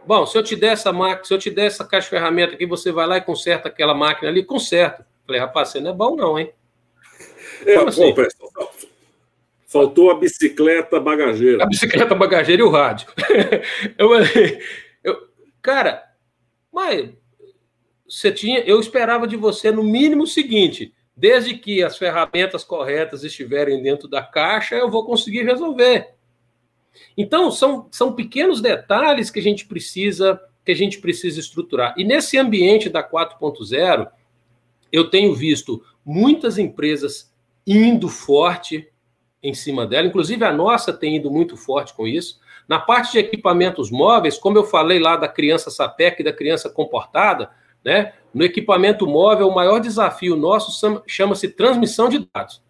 Bom, 0.06 0.24
se 0.24 0.38
eu 0.38 0.42
te 0.42 0.54
der 0.54 0.72
essa 0.72 0.92
máquina, 0.92 1.24
se 1.24 1.34
eu 1.34 1.38
te 1.38 1.50
der 1.50 1.66
essa 1.66 1.84
caixa 1.84 2.04
de 2.04 2.10
ferramenta 2.10 2.54
aqui, 2.54 2.64
você 2.64 2.92
vai 2.92 3.06
lá 3.06 3.16
e 3.16 3.20
conserta 3.20 3.68
aquela 3.68 3.92
máquina 3.92 4.28
ali, 4.28 4.44
conserta. 4.44 5.06
Falei, 5.26 5.40
rapaz, 5.40 5.70
você 5.70 5.80
não 5.80 5.90
é 5.90 5.94
bom, 5.94 6.14
não, 6.14 6.38
hein? 6.38 6.52
É, 7.64 7.76
assim? 7.76 8.14
bom, 8.14 8.70
faltou 9.66 10.10
a 10.10 10.14
bicicleta 10.14 11.00
bagageira. 11.00 11.64
A 11.64 11.66
bicicleta 11.66 12.14
bagageira 12.14 12.62
e 12.62 12.64
o 12.64 12.70
rádio. 12.70 13.08
eu, 13.98 14.10
eu, 15.02 15.28
cara, 15.60 16.04
mas 16.72 17.10
você 18.08 18.30
tinha, 18.30 18.60
eu 18.60 18.78
esperava 18.78 19.26
de 19.26 19.36
você 19.36 19.72
no 19.72 19.82
mínimo 19.82 20.22
o 20.22 20.28
seguinte: 20.28 20.94
desde 21.16 21.54
que 21.54 21.82
as 21.82 21.98
ferramentas 21.98 22.62
corretas 22.62 23.24
estiverem 23.24 23.82
dentro 23.82 24.06
da 24.06 24.22
caixa, 24.22 24.76
eu 24.76 24.88
vou 24.88 25.04
conseguir 25.04 25.42
resolver. 25.42 26.15
Então, 27.16 27.50
são, 27.50 27.88
são 27.90 28.12
pequenos 28.12 28.60
detalhes 28.60 29.30
que 29.30 29.38
a 29.38 29.42
gente 29.42 29.66
precisa 29.66 30.40
que 30.66 30.72
a 30.72 30.76
gente 30.76 30.98
precisa 30.98 31.38
estruturar. 31.38 31.94
E 31.96 32.02
nesse 32.02 32.36
ambiente 32.36 32.88
da 32.88 33.00
4.0, 33.08 34.08
eu 34.90 35.08
tenho 35.08 35.32
visto 35.32 35.80
muitas 36.04 36.58
empresas 36.58 37.32
indo 37.64 38.08
forte 38.08 38.88
em 39.40 39.54
cima 39.54 39.86
dela, 39.86 40.08
inclusive 40.08 40.44
a 40.44 40.52
nossa 40.52 40.92
tem 40.92 41.14
ido 41.14 41.30
muito 41.30 41.56
forte 41.56 41.94
com 41.94 42.04
isso. 42.04 42.40
Na 42.66 42.80
parte 42.80 43.12
de 43.12 43.18
equipamentos 43.18 43.92
móveis, 43.92 44.36
como 44.36 44.58
eu 44.58 44.64
falei 44.64 44.98
lá 44.98 45.16
da 45.16 45.28
criança 45.28 45.70
SAPEC 45.70 46.20
e 46.20 46.24
da 46.24 46.32
criança 46.32 46.68
comportada, 46.68 47.48
né? 47.84 48.14
No 48.34 48.42
equipamento 48.42 49.06
móvel, 49.06 49.46
o 49.46 49.54
maior 49.54 49.78
desafio 49.78 50.34
nosso 50.34 50.72
chama-se 51.06 51.48
transmissão 51.50 52.08
de 52.08 52.28
dados. 52.34 52.60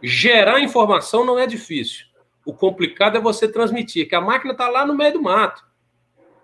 Gerar 0.00 0.60
informação 0.60 1.24
não 1.24 1.36
é 1.36 1.46
difícil. 1.46 2.06
O 2.44 2.52
complicado 2.52 3.16
é 3.16 3.20
você 3.20 3.46
transmitir, 3.46 4.08
que 4.08 4.14
a 4.14 4.20
máquina 4.20 4.52
está 4.52 4.68
lá 4.68 4.84
no 4.84 4.94
meio 4.94 5.12
do 5.12 5.22
mato. 5.22 5.64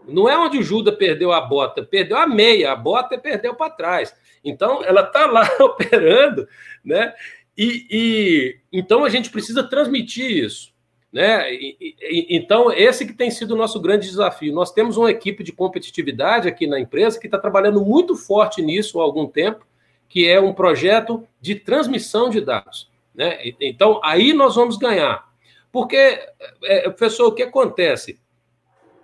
Não 0.07 0.29
é 0.29 0.39
onde 0.39 0.59
o 0.59 0.63
Judas 0.63 0.97
perdeu 0.97 1.33
a 1.33 1.41
bota, 1.41 1.83
perdeu 1.83 2.17
a 2.17 2.27
meia, 2.27 2.73
a 2.73 2.77
bota 2.77 3.19
perdeu 3.19 3.55
para 3.55 3.71
trás. 3.71 4.15
Então, 4.43 4.83
ela 4.83 5.03
está 5.03 5.27
lá 5.27 5.49
operando, 5.61 6.49
né? 6.85 7.13
E, 7.57 7.87
e, 7.91 8.57
então 8.73 9.05
a 9.05 9.09
gente 9.09 9.31
precisa 9.31 9.65
transmitir 9.65 10.45
isso. 10.45 10.73
Né? 11.13 11.53
E, 11.53 11.77
e, 11.81 12.37
então, 12.37 12.71
esse 12.73 13.05
que 13.05 13.13
tem 13.13 13.31
sido 13.31 13.53
o 13.53 13.57
nosso 13.57 13.81
grande 13.81 14.07
desafio. 14.07 14.55
Nós 14.55 14.73
temos 14.73 14.97
uma 14.97 15.11
equipe 15.11 15.43
de 15.43 15.53
competitividade 15.53 16.49
aqui 16.49 16.67
na 16.67 16.79
empresa 16.79 17.19
que 17.19 17.27
está 17.27 17.39
trabalhando 17.39 17.85
muito 17.85 18.15
forte 18.15 18.63
nisso 18.63 19.01
há 19.01 19.03
algum 19.03 19.27
tempo, 19.27 19.67
que 20.09 20.29
é 20.29 20.41
um 20.41 20.55
projeto 20.55 21.27
de 21.41 21.55
transmissão 21.55 22.31
de 22.31 22.41
dados. 22.41 22.91
Né? 23.15 23.53
Então, 23.61 24.01
aí 24.05 24.33
nós 24.33 24.55
vamos 24.55 24.77
ganhar. 24.77 25.28
Porque, 25.71 25.97
é, 25.97 26.87
é 26.87 26.91
professor, 26.91 27.29
o 27.29 27.35
que 27.35 27.43
acontece? 27.43 28.21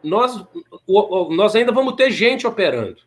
Nós, 0.03 0.45
nós 1.31 1.57
ainda 1.57 1.73
vamos 1.73 1.95
ter 1.95 2.11
gente 2.11 2.47
operando. 2.47 3.01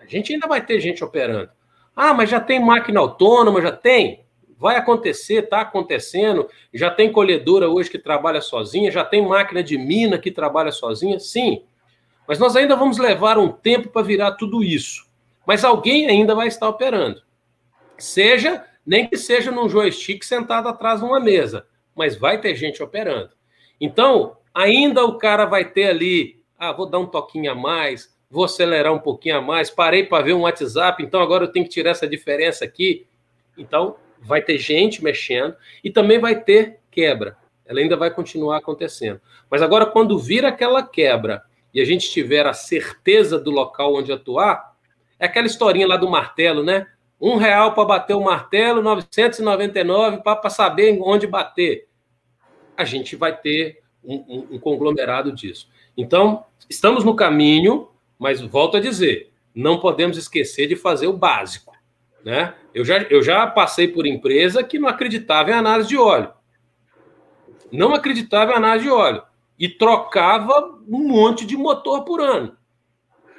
A 0.00 0.06
gente 0.06 0.32
ainda 0.32 0.46
vai 0.46 0.64
ter 0.64 0.80
gente 0.80 1.02
operando. 1.02 1.50
Ah, 1.94 2.12
mas 2.12 2.28
já 2.28 2.40
tem 2.40 2.60
máquina 2.60 3.00
autônoma, 3.00 3.62
já 3.62 3.72
tem? 3.72 4.24
Vai 4.58 4.76
acontecer, 4.76 5.44
está 5.44 5.60
acontecendo. 5.60 6.48
Já 6.72 6.90
tem 6.90 7.10
colhedora 7.10 7.68
hoje 7.68 7.90
que 7.90 7.98
trabalha 7.98 8.40
sozinha, 8.40 8.90
já 8.90 9.04
tem 9.04 9.26
máquina 9.26 9.62
de 9.62 9.78
mina 9.78 10.18
que 10.18 10.30
trabalha 10.30 10.72
sozinha, 10.72 11.18
sim. 11.18 11.62
Mas 12.26 12.38
nós 12.38 12.56
ainda 12.56 12.74
vamos 12.74 12.98
levar 12.98 13.38
um 13.38 13.48
tempo 13.48 13.90
para 13.90 14.02
virar 14.02 14.32
tudo 14.32 14.62
isso. 14.62 15.06
Mas 15.46 15.64
alguém 15.64 16.08
ainda 16.08 16.34
vai 16.34 16.48
estar 16.48 16.68
operando. 16.68 17.22
Seja, 17.98 18.64
nem 18.84 19.06
que 19.08 19.16
seja 19.16 19.50
num 19.50 19.68
joystick 19.68 20.24
sentado 20.24 20.68
atrás 20.68 21.00
de 21.00 21.06
uma 21.06 21.20
mesa, 21.20 21.66
mas 21.94 22.16
vai 22.16 22.40
ter 22.40 22.54
gente 22.54 22.82
operando. 22.82 23.30
Então, 23.80 24.36
ainda 24.52 25.04
o 25.04 25.18
cara 25.18 25.44
vai 25.44 25.64
ter 25.64 25.88
ali, 25.88 26.40
ah, 26.58 26.72
vou 26.72 26.86
dar 26.86 26.98
um 26.98 27.06
toquinho 27.06 27.50
a 27.50 27.54
mais, 27.54 28.14
vou 28.30 28.44
acelerar 28.44 28.92
um 28.92 28.98
pouquinho 28.98 29.36
a 29.38 29.40
mais, 29.40 29.70
parei 29.70 30.04
para 30.04 30.24
ver 30.24 30.32
um 30.32 30.42
WhatsApp, 30.42 31.02
então 31.02 31.20
agora 31.20 31.44
eu 31.44 31.52
tenho 31.52 31.64
que 31.64 31.70
tirar 31.70 31.90
essa 31.90 32.06
diferença 32.06 32.64
aqui. 32.64 33.06
Então, 33.56 33.96
vai 34.20 34.42
ter 34.42 34.58
gente 34.58 35.04
mexendo 35.04 35.54
e 35.82 35.90
também 35.90 36.18
vai 36.18 36.40
ter 36.40 36.80
quebra. 36.90 37.36
Ela 37.66 37.80
ainda 37.80 37.96
vai 37.96 38.10
continuar 38.10 38.58
acontecendo. 38.58 39.20
Mas 39.50 39.62
agora, 39.62 39.86
quando 39.86 40.18
vir 40.18 40.44
aquela 40.44 40.82
quebra 40.82 41.42
e 41.72 41.80
a 41.80 41.84
gente 41.84 42.10
tiver 42.10 42.46
a 42.46 42.52
certeza 42.52 43.38
do 43.38 43.50
local 43.50 43.94
onde 43.94 44.12
atuar, 44.12 44.74
é 45.18 45.26
aquela 45.26 45.46
historinha 45.46 45.86
lá 45.86 45.96
do 45.96 46.08
martelo, 46.08 46.62
né? 46.62 46.86
Um 47.20 47.36
real 47.36 47.72
para 47.74 47.84
bater 47.84 48.14
o 48.14 48.22
martelo, 48.22 48.82
999 48.82 50.18
para 50.18 50.50
saber 50.50 50.98
onde 51.00 51.26
bater. 51.26 51.88
A 52.76 52.84
gente 52.84 53.16
vai 53.16 53.36
ter 53.36 53.82
um, 54.02 54.16
um, 54.16 54.46
um 54.52 54.58
conglomerado 54.58 55.32
disso. 55.32 55.68
Então, 55.96 56.44
estamos 56.68 57.04
no 57.04 57.14
caminho, 57.14 57.88
mas 58.18 58.40
volto 58.40 58.76
a 58.76 58.80
dizer, 58.80 59.32
não 59.54 59.78
podemos 59.78 60.16
esquecer 60.16 60.66
de 60.66 60.76
fazer 60.76 61.06
o 61.06 61.12
básico. 61.12 61.74
Né? 62.24 62.54
Eu, 62.72 62.84
já, 62.84 63.02
eu 63.02 63.22
já 63.22 63.46
passei 63.46 63.86
por 63.86 64.06
empresa 64.06 64.64
que 64.64 64.78
não 64.78 64.88
acreditava 64.88 65.50
em 65.50 65.54
análise 65.54 65.88
de 65.88 65.96
óleo. 65.96 66.32
Não 67.70 67.94
acreditava 67.94 68.52
em 68.52 68.56
análise 68.56 68.86
de 68.86 68.90
óleo. 68.90 69.22
E 69.58 69.68
trocava 69.68 70.80
um 70.88 71.06
monte 71.06 71.46
de 71.46 71.56
motor 71.56 72.04
por 72.04 72.20
ano. 72.20 72.56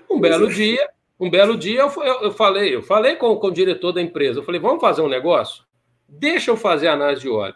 Um 0.09 0.19
belo 0.19 0.47
dia, 0.47 0.89
um 1.20 1.30
belo 1.30 1.57
dia 1.57 1.80
eu, 1.82 1.89
eu, 2.03 2.22
eu, 2.24 2.32
falei, 2.32 2.76
eu 2.76 2.82
falei 2.82 3.16
com, 3.16 3.36
com 3.38 3.47
o 3.47 3.53
diretor 3.53 3.91
da 3.91 4.01
empresa, 4.01 4.39
eu 4.39 4.43
falei, 4.43 4.59
vamos 4.59 4.82
fazer 4.82 5.01
um 5.01 5.07
negócio? 5.07 5.63
Deixa 6.07 6.51
eu 6.51 6.57
fazer 6.57 6.88
análise 6.88 7.22
de 7.22 7.30
óleo. 7.30 7.55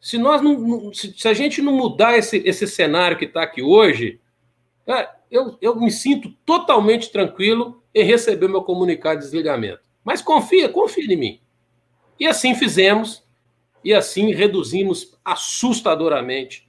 Se 0.00 0.16
nós 0.16 0.40
não, 0.40 0.92
se, 0.92 1.12
se 1.12 1.28
a 1.28 1.34
gente 1.34 1.60
não 1.60 1.72
mudar 1.72 2.16
esse, 2.16 2.38
esse 2.38 2.66
cenário 2.66 3.18
que 3.18 3.26
está 3.26 3.42
aqui 3.42 3.62
hoje, 3.62 4.20
é, 4.86 5.08
eu, 5.30 5.56
eu 5.60 5.76
me 5.76 5.90
sinto 5.90 6.30
totalmente 6.44 7.10
tranquilo 7.10 7.82
em 7.94 8.04
receber 8.04 8.48
meu 8.48 8.62
comunicado 8.62 9.18
de 9.18 9.24
desligamento. 9.24 9.80
Mas 10.04 10.22
confia, 10.22 10.68
confia 10.68 11.12
em 11.12 11.16
mim. 11.16 11.40
E 12.18 12.26
assim 12.26 12.54
fizemos, 12.54 13.22
e 13.84 13.94
assim 13.94 14.32
reduzimos 14.32 15.18
assustadoramente, 15.24 16.68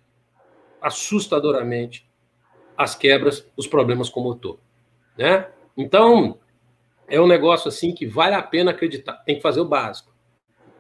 assustadoramente, 0.82 2.08
as 2.78 2.96
quebras, 2.96 3.46
os 3.56 3.68
problemas 3.68 4.10
com 4.10 4.22
o 4.22 4.24
motor. 4.24 4.60
Né? 5.18 5.48
Então, 5.82 6.40
é 7.08 7.20
um 7.20 7.28
negócio 7.28 7.68
assim 7.68 7.94
que 7.94 8.06
vale 8.06 8.36
a 8.36 8.42
pena 8.42 8.72
acreditar. 8.72 9.14
Tem 9.26 9.36
que 9.36 9.42
fazer 9.42 9.60
o 9.60 9.66
básico. 9.66 10.12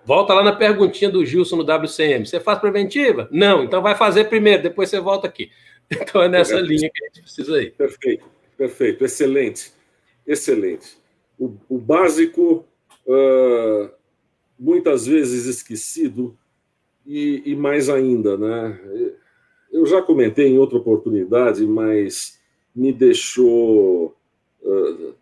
Volta 0.06 0.34
lá 0.34 0.44
na 0.44 0.56
perguntinha 0.56 1.10
do 1.10 1.26
Gilson 1.26 1.58
no 1.58 1.64
WCM. 1.64 2.26
Você 2.26 2.40
faz 2.40 2.60
preventiva? 2.60 3.28
Não, 3.32 3.64
então 3.64 3.82
vai 3.82 3.96
fazer 3.96 4.26
primeiro, 4.26 4.64
depois 4.64 4.90
você 4.90 5.00
volta 5.00 5.28
aqui. 5.28 5.50
Então 5.94 6.24
é 6.24 6.30
nessa 6.30 6.58
linha 6.58 6.90
que 6.90 7.04
a 7.04 7.08
gente 7.08 7.22
precisa 7.22 7.62
ir. 7.62 7.72
Perfeito, 7.72 8.24
perfeito, 8.58 9.04
excelente, 9.04 9.74
excelente 10.26 11.02
o, 11.42 11.58
o 11.68 11.80
básico 11.80 12.64
uh, 13.08 13.90
muitas 14.60 15.08
vezes 15.08 15.48
esquecido 15.48 16.38
e, 17.04 17.42
e, 17.48 17.56
mais 17.56 17.90
ainda, 17.90 18.38
né? 18.38 18.80
Eu 19.72 19.88
já 19.88 20.04
comentei 20.04 20.50
em 20.50 20.60
outra 20.60 20.78
oportunidade, 20.78 21.66
mas 21.66 22.40
me 22.76 22.94
deixou 22.94 24.16
uh, 24.62 25.16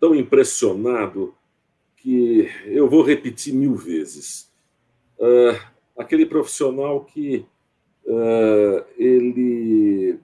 tão 0.00 0.14
impressionado 0.14 1.34
que 1.96 2.48
eu 2.66 2.88
vou 2.88 3.02
repetir 3.02 3.54
mil 3.54 3.74
vezes. 3.76 4.50
Uh, 5.18 5.58
aquele 5.96 6.26
profissional 6.26 7.04
que 7.04 7.46
ele 8.98 10.18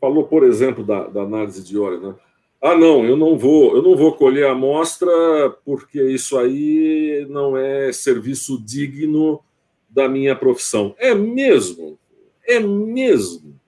falou, 0.00 0.24
por 0.24 0.44
exemplo, 0.44 0.84
da, 0.84 1.08
da 1.08 1.22
análise 1.22 1.62
de 1.64 1.76
óleo, 1.76 2.00
né? 2.00 2.14
Ah, 2.64 2.76
não, 2.76 3.04
eu 3.04 3.16
não 3.16 3.36
vou, 3.36 3.74
eu 3.74 3.82
não 3.82 3.96
vou 3.96 4.12
colher 4.12 4.46
a 4.46 4.52
amostra 4.52 5.10
porque 5.64 6.00
isso 6.00 6.38
aí 6.38 7.26
não 7.28 7.56
é 7.56 7.92
serviço 7.92 8.56
digno 8.64 9.40
da 9.90 10.08
minha 10.08 10.36
profissão. 10.36 10.94
É 10.96 11.12
mesmo, 11.12 11.98
é 12.46 12.60
mesmo. 12.60 13.58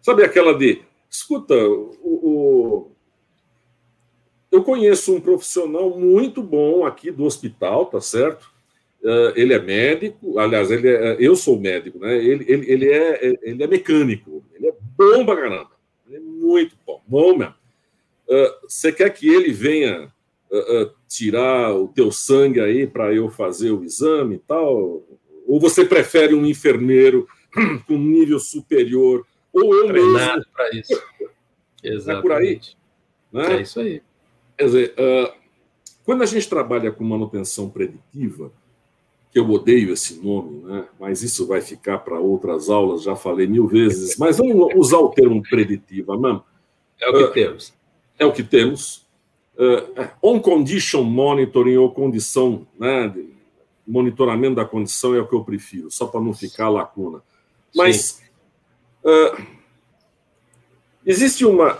Sabe 0.00 0.24
aquela 0.24 0.52
de, 0.52 0.82
escuta, 1.08 1.54
o, 1.54 1.94
o 2.02 2.91
eu 4.52 4.62
conheço 4.62 5.14
um 5.14 5.20
profissional 5.20 5.98
muito 5.98 6.42
bom 6.42 6.86
aqui 6.86 7.10
do 7.10 7.24
hospital, 7.24 7.86
tá 7.86 8.00
certo? 8.00 8.52
Uh, 9.02 9.32
ele 9.34 9.52
é 9.52 9.58
médico, 9.58 10.38
aliás, 10.38 10.70
ele 10.70 10.88
é, 10.88 11.16
eu 11.18 11.34
sou 11.34 11.58
médico, 11.58 11.98
né? 11.98 12.16
Ele, 12.16 12.44
ele, 12.46 12.70
ele, 12.70 12.92
é, 12.92 13.38
ele 13.42 13.62
é 13.64 13.66
mecânico, 13.66 14.44
ele 14.54 14.68
é 14.68 14.74
bom 14.96 15.24
pra 15.24 15.34
caramba, 15.34 15.70
ele 16.06 16.16
é 16.16 16.20
muito 16.20 16.76
bom, 16.86 17.02
bom 17.06 17.36
mesmo. 17.36 17.54
Você 18.62 18.92
quer 18.92 19.10
que 19.10 19.28
ele 19.28 19.52
venha 19.52 20.10
uh, 20.52 20.82
uh, 20.82 20.90
tirar 21.08 21.74
o 21.74 21.88
teu 21.88 22.12
sangue 22.12 22.60
aí 22.60 22.86
para 22.86 23.12
eu 23.12 23.30
fazer 23.30 23.70
o 23.70 23.82
exame 23.82 24.36
e 24.36 24.38
tal? 24.38 25.02
Ou 25.46 25.58
você 25.58 25.84
prefere 25.84 26.34
um 26.34 26.46
enfermeiro 26.46 27.26
com 27.86 27.96
nível 27.96 28.38
superior? 28.38 29.26
Ou 29.52 29.74
eu 29.74 29.86
Treinado 29.88 30.36
mesmo? 30.36 30.52
para 30.52 30.70
isso. 30.74 31.02
Exatamente. 31.82 32.12
É 32.12 32.20
por 32.20 32.32
aí? 32.32 32.60
Né? 33.32 33.56
É 33.56 33.62
isso 33.62 33.80
aí. 33.80 34.02
Quer 34.62 34.66
dizer, 34.66 34.94
quando 36.04 36.22
a 36.22 36.26
gente 36.26 36.48
trabalha 36.48 36.92
com 36.92 37.02
manutenção 37.02 37.68
preditiva, 37.68 38.52
que 39.32 39.38
eu 39.38 39.50
odeio 39.50 39.92
esse 39.92 40.24
nome, 40.24 40.62
né? 40.62 40.84
mas 41.00 41.22
isso 41.22 41.46
vai 41.46 41.60
ficar 41.60 41.98
para 41.98 42.20
outras 42.20 42.70
aulas, 42.70 43.02
já 43.02 43.16
falei 43.16 43.46
mil 43.46 43.66
vezes, 43.66 44.16
mas 44.16 44.38
vamos 44.38 44.72
usar 44.76 44.98
o 44.98 45.08
termo 45.08 45.42
preditiva 45.42 46.16
mesmo. 46.16 46.44
É 47.00 47.08
o 47.08 47.12
que 47.16 47.34
temos 47.34 47.74
é 48.22 48.26
o 48.26 48.32
que 48.32 48.42
temos. 48.42 49.02
Uh, 49.54 50.08
on-condition 50.22 51.02
monitoring 51.02 51.76
ou 51.76 51.92
condição, 51.92 52.66
né, 52.78 53.14
monitoramento 53.86 54.56
da 54.56 54.64
condição 54.64 55.14
é 55.14 55.20
o 55.20 55.28
que 55.28 55.34
eu 55.34 55.44
prefiro, 55.44 55.90
só 55.90 56.06
para 56.06 56.20
não 56.20 56.32
ficar 56.32 56.68
lacuna. 56.68 57.22
Mas 57.74 58.22
uh, 59.04 59.42
existe 61.04 61.44
uma, 61.44 61.78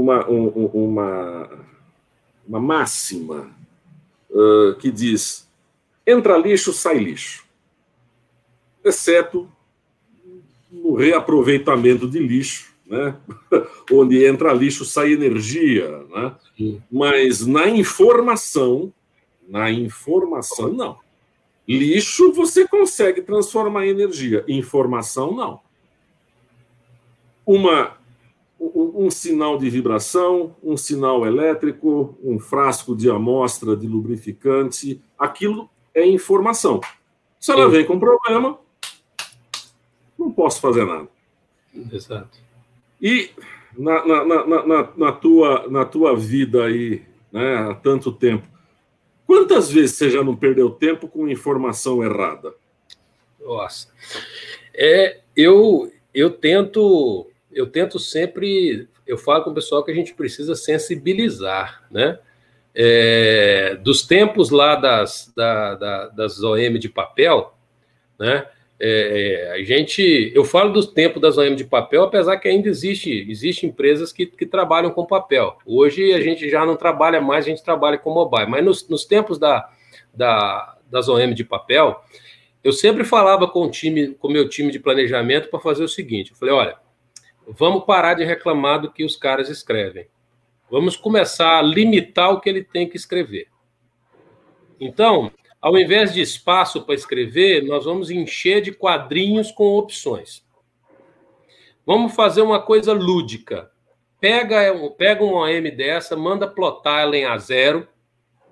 uma, 0.00 0.28
um, 0.28 0.48
uma, 0.48 1.50
uma 2.46 2.60
máxima 2.60 3.50
uh, 4.30 4.74
que 4.76 4.90
diz: 4.90 5.48
entra 6.06 6.36
lixo, 6.36 6.72
sai 6.72 6.98
lixo, 6.98 7.44
exceto 8.84 9.48
no 10.70 10.94
reaproveitamento 10.94 12.08
de 12.08 12.18
lixo 12.18 12.76
né? 12.86 13.16
onde 13.92 14.24
entra 14.24 14.52
lixo, 14.52 14.84
sai 14.84 15.12
energia. 15.12 16.04
Né? 16.08 16.80
Mas 16.90 17.46
na 17.46 17.68
informação, 17.68 18.92
na 19.48 19.70
informação, 19.70 20.72
não. 20.72 20.98
Lixo 21.68 22.32
você 22.32 22.66
consegue 22.66 23.22
transformar 23.22 23.86
em 23.86 23.90
energia, 23.90 24.44
informação, 24.46 25.34
não. 25.34 25.60
Uma, 27.44 27.96
um, 28.58 29.06
um 29.06 29.10
sinal 29.10 29.58
de 29.58 29.68
vibração, 29.68 30.54
um 30.62 30.76
sinal 30.76 31.26
elétrico, 31.26 32.16
um 32.22 32.38
frasco 32.38 32.96
de 32.96 33.10
amostra 33.10 33.76
de 33.76 33.86
lubrificante, 33.86 35.00
aquilo 35.18 35.68
é 35.94 36.06
informação. 36.06 36.80
Se 37.38 37.52
ela 37.52 37.66
Sim. 37.66 37.70
vem 37.72 37.84
com 37.84 37.98
problema, 37.98 38.58
não 40.18 40.32
posso 40.32 40.60
fazer 40.60 40.84
nada. 40.84 41.08
Exato. 41.92 42.38
E 43.00 43.30
na, 43.76 44.06
na, 44.06 44.24
na, 44.46 44.92
na, 44.96 45.12
tua, 45.12 45.68
na 45.68 45.84
tua 45.84 46.16
vida 46.16 46.64
aí, 46.64 47.02
né, 47.30 47.56
há 47.56 47.74
tanto 47.74 48.10
tempo, 48.10 48.46
quantas 49.26 49.70
vezes 49.70 49.96
você 49.96 50.10
já 50.10 50.24
não 50.24 50.34
perdeu 50.34 50.70
tempo 50.70 51.06
com 51.06 51.28
informação 51.28 52.02
errada? 52.02 52.54
Nossa. 53.38 53.88
É, 54.74 55.20
eu, 55.36 55.92
eu 56.14 56.30
tento 56.30 57.26
eu 57.56 57.66
tento 57.66 57.98
sempre, 57.98 58.86
eu 59.06 59.16
falo 59.16 59.42
com 59.42 59.50
o 59.50 59.54
pessoal 59.54 59.82
que 59.82 59.90
a 59.90 59.94
gente 59.94 60.12
precisa 60.12 60.54
sensibilizar, 60.54 61.82
né? 61.90 62.18
É, 62.74 63.78
dos 63.82 64.02
tempos 64.02 64.50
lá 64.50 64.76
das, 64.76 65.32
da, 65.34 65.74
da, 65.74 66.08
das 66.08 66.42
OM 66.42 66.78
de 66.78 66.90
papel, 66.90 67.54
né? 68.18 68.46
É, 68.78 69.52
a 69.54 69.64
gente, 69.64 70.30
eu 70.34 70.44
falo 70.44 70.70
do 70.70 70.86
tempo 70.86 71.18
das 71.18 71.38
OEM 71.38 71.54
de 71.54 71.64
papel, 71.64 72.02
apesar 72.02 72.36
que 72.36 72.46
ainda 72.46 72.68
existe, 72.68 73.26
existe 73.26 73.64
empresas 73.64 74.12
que, 74.12 74.26
que 74.26 74.44
trabalham 74.44 74.90
com 74.90 75.06
papel. 75.06 75.56
Hoje 75.64 76.12
a 76.12 76.20
gente 76.20 76.50
já 76.50 76.66
não 76.66 76.76
trabalha 76.76 77.18
mais, 77.18 77.46
a 77.46 77.48
gente 77.48 77.64
trabalha 77.64 77.96
com 77.96 78.12
mobile. 78.12 78.50
Mas 78.50 78.62
nos, 78.62 78.86
nos 78.86 79.06
tempos 79.06 79.38
da, 79.38 79.66
da, 80.12 80.76
das 80.90 81.08
OEM 81.08 81.32
de 81.32 81.42
papel, 81.42 81.98
eu 82.62 82.70
sempre 82.70 83.02
falava 83.02 83.48
com 83.48 83.62
o 83.62 83.70
time, 83.70 84.08
com 84.08 84.28
o 84.28 84.30
meu 84.30 84.46
time 84.46 84.70
de 84.70 84.78
planejamento 84.78 85.48
para 85.48 85.58
fazer 85.58 85.82
o 85.82 85.88
seguinte: 85.88 86.32
eu 86.32 86.36
falei, 86.36 86.54
olha, 86.54 86.85
vamos 87.46 87.84
parar 87.84 88.14
de 88.14 88.24
reclamar 88.24 88.80
do 88.80 88.92
que 88.92 89.04
os 89.04 89.16
caras 89.16 89.48
escrevem. 89.48 90.06
Vamos 90.70 90.96
começar 90.96 91.58
a 91.58 91.62
limitar 91.62 92.32
o 92.32 92.40
que 92.40 92.48
ele 92.48 92.64
tem 92.64 92.88
que 92.88 92.96
escrever. 92.96 93.48
Então, 94.80 95.30
ao 95.60 95.78
invés 95.78 96.12
de 96.12 96.20
espaço 96.20 96.82
para 96.82 96.94
escrever, 96.94 97.62
nós 97.62 97.84
vamos 97.84 98.10
encher 98.10 98.60
de 98.60 98.72
quadrinhos 98.72 99.50
com 99.50 99.76
opções. 99.76 100.44
Vamos 101.84 102.14
fazer 102.14 102.42
uma 102.42 102.60
coisa 102.60 102.92
lúdica. 102.92 103.70
Pega, 104.20 104.74
pega 104.98 105.22
uma 105.24 105.42
OM 105.42 105.70
dessa, 105.76 106.16
manda 106.16 106.48
plotar 106.48 107.02
ela 107.02 107.16
em 107.16 107.24
A0. 107.24 107.86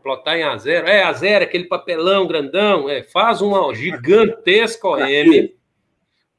Plotar 0.02 0.36
em 0.36 0.42
A0. 0.42 0.86
É, 0.86 1.02
A0, 1.04 1.42
aquele 1.42 1.64
papelão 1.64 2.26
grandão. 2.26 2.88
É, 2.88 3.02
faz 3.02 3.40
uma 3.40 3.74
gigantesca 3.74 4.86
OM, 4.86 5.48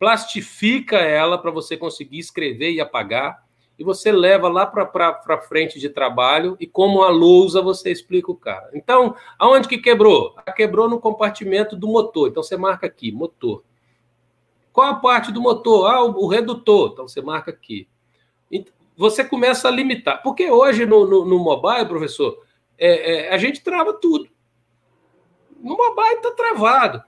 plastifica 0.06 0.98
ela 0.98 1.36
para 1.36 1.50
você 1.50 1.76
conseguir 1.76 2.20
escrever 2.20 2.72
e 2.72 2.80
apagar 2.80 3.44
e 3.76 3.84
você 3.84 4.12
leva 4.12 4.48
lá 4.48 4.64
para 4.68 5.42
frente 5.42 5.80
de 5.80 5.90
trabalho 5.90 6.56
e 6.60 6.68
como 6.68 7.02
a 7.02 7.10
lousa 7.10 7.60
você 7.60 7.92
explica 7.92 8.32
o 8.32 8.36
cara. 8.36 8.70
Então, 8.76 9.16
aonde 9.40 9.68
que 9.68 9.80
quebrou? 9.80 10.36
Quebrou 10.56 10.88
no 10.88 11.00
compartimento 11.00 11.76
do 11.76 11.88
motor. 11.88 12.30
Então 12.30 12.44
você 12.44 12.56
marca 12.56 12.86
aqui, 12.86 13.12
motor. 13.12 13.64
Qual 14.72 14.88
a 14.88 14.94
parte 14.94 15.32
do 15.32 15.42
motor? 15.42 15.92
Ah, 15.92 16.04
o, 16.04 16.28
redutor. 16.28 16.92
Então 16.94 17.08
você 17.08 17.20
marca 17.20 17.50
aqui. 17.50 17.88
Você 18.96 19.26
começa 19.26 19.68
a 19.70 19.72
limitar. 19.72 20.22
Porque 20.22 20.52
hoje 20.52 20.86
no, 20.86 21.08
no, 21.08 21.26
no 21.26 21.40
mobile, 21.40 21.88
professor, 21.88 22.46
é, 22.78 23.30
é, 23.30 23.34
a 23.34 23.40
gente 23.40 23.64
trava 23.64 23.92
tudo. 23.92 24.30
No 25.60 25.76
mobile 25.76 26.18
está 26.18 26.30
travado. 26.30 27.04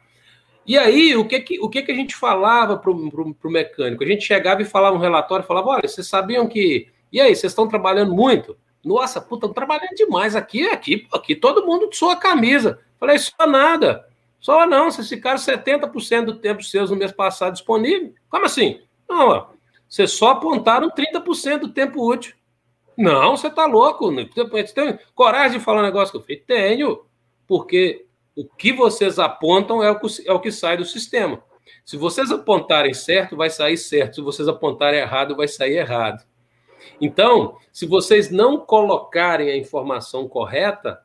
E 0.68 0.78
aí, 0.78 1.16
o 1.16 1.26
que, 1.26 1.40
que, 1.40 1.60
o 1.62 1.70
que, 1.70 1.82
que 1.82 1.92
a 1.94 1.96
gente 1.96 2.14
falava 2.14 2.78
para 2.78 2.92
o 2.92 3.36
mecânico? 3.46 4.04
A 4.04 4.08
gente 4.08 4.26
chegava 4.26 4.62
e 4.62 4.66
falava 4.66 4.98
um 4.98 5.00
relatório, 5.00 5.46
falava, 5.46 5.70
olha, 5.70 5.88
vocês 5.88 6.08
sabiam 6.08 6.46
que... 6.46 6.90
E 7.10 7.22
aí, 7.22 7.34
vocês 7.34 7.54
estão 7.54 7.70
trabalhando 7.70 8.14
muito? 8.14 8.58
Nossa, 8.84 9.22
puta, 9.22 9.46
estão 9.46 9.54
trabalhando 9.54 9.96
demais 9.96 10.36
aqui, 10.36 10.68
aqui, 10.68 11.08
aqui 11.14 11.36
todo 11.36 11.66
mundo 11.66 11.90
sua 11.94 12.14
a 12.14 12.18
camisa. 12.18 12.80
Falei, 13.00 13.18
só 13.18 13.48
nada. 13.48 14.06
Só 14.42 14.66
não, 14.66 14.92
vocês 14.92 15.08
ficaram 15.08 15.38
70% 15.38 16.26
do 16.26 16.36
tempo 16.36 16.62
seus 16.62 16.90
no 16.90 16.98
mês 16.98 17.12
passado 17.12 17.54
disponível. 17.54 18.14
Como 18.30 18.46
assim? 18.46 18.82
Não, 19.10 19.48
vocês 19.88 20.12
só 20.12 20.32
apontaram 20.32 20.90
30% 20.90 21.60
do 21.60 21.70
tempo 21.70 22.06
útil. 22.06 22.36
Não, 22.98 23.38
você 23.38 23.50
tá 23.50 23.66
louco. 23.66 24.12
Você 24.12 24.74
tem 24.74 25.00
coragem 25.16 25.60
de 25.60 25.64
falar 25.64 25.80
um 25.80 25.86
negócio 25.86 26.12
que 26.12 26.18
eu 26.18 26.22
falei? 26.22 26.38
Tenho, 26.38 27.06
porque 27.48 28.07
o 28.38 28.46
que 28.46 28.72
vocês 28.72 29.18
apontam 29.18 29.84
é 29.84 29.90
o 29.90 30.00
que, 30.00 30.08
é 30.28 30.32
o 30.32 30.40
que 30.40 30.52
sai 30.52 30.78
do 30.78 30.86
sistema. 30.86 31.42
Se 31.84 31.98
vocês 31.98 32.30
apontarem 32.30 32.94
certo, 32.94 33.36
vai 33.36 33.50
sair 33.50 33.78
certo. 33.78 34.16
Se 34.16 34.22
vocês 34.22 34.48
apontarem 34.48 35.00
errado, 35.00 35.36
vai 35.36 35.48
sair 35.48 35.78
errado. 35.78 36.24
Então, 37.02 37.58
se 37.74 37.88
vocês 37.88 38.30
não 38.30 38.60
colocarem 38.60 39.50
a 39.50 39.58
informação 39.58 40.28
correta, 40.28 41.02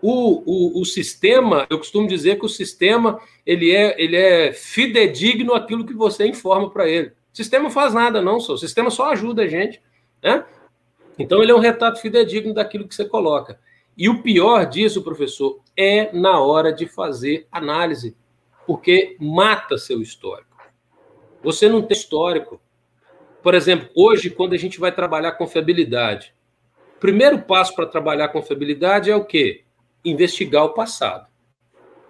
o, 0.00 0.42
o, 0.46 0.80
o, 0.80 0.84
sistema, 0.84 1.66
eu 1.68 1.76
costumo 1.76 2.06
dizer 2.06 2.38
que 2.38 2.46
o 2.46 2.48
sistema 2.48 3.20
ele 3.44 3.74
é, 3.74 4.00
ele 4.00 4.16
é 4.16 4.52
fidedigno 4.52 5.54
aquilo 5.54 5.84
que 5.84 5.92
você 5.92 6.24
informa 6.24 6.70
para 6.70 6.88
ele. 6.88 7.08
O 7.32 7.36
sistema 7.36 7.68
faz 7.68 7.92
nada, 7.92 8.22
não, 8.22 8.38
só. 8.38 8.52
o 8.52 8.58
sistema 8.58 8.90
só 8.90 9.10
ajuda 9.10 9.42
a 9.42 9.48
gente. 9.48 9.82
Né? 10.22 10.44
Então, 11.18 11.42
ele 11.42 11.50
é 11.50 11.54
um 11.54 11.60
retrato 11.60 12.00
fidedigno 12.00 12.54
daquilo 12.54 12.86
que 12.86 12.94
você 12.94 13.04
coloca. 13.04 13.58
E 13.96 14.08
o 14.08 14.22
pior 14.22 14.66
disso, 14.66 15.02
professor, 15.02 15.60
é 15.76 16.12
na 16.12 16.40
hora 16.40 16.72
de 16.72 16.86
fazer 16.86 17.46
análise, 17.50 18.16
porque 18.66 19.16
mata 19.20 19.76
seu 19.76 20.00
histórico. 20.00 20.56
Você 21.42 21.68
não 21.68 21.82
tem 21.82 21.96
histórico. 21.96 22.60
Por 23.42 23.54
exemplo, 23.54 23.88
hoje, 23.94 24.30
quando 24.30 24.52
a 24.52 24.58
gente 24.58 24.78
vai 24.78 24.92
trabalhar 24.92 25.32
confiabilidade, 25.32 26.34
o 26.96 27.00
primeiro 27.00 27.40
passo 27.40 27.74
para 27.74 27.86
trabalhar 27.86 28.28
confiabilidade 28.28 29.10
é 29.10 29.16
o 29.16 29.24
quê? 29.24 29.64
Investigar 30.04 30.64
o 30.64 30.74
passado. 30.74 31.26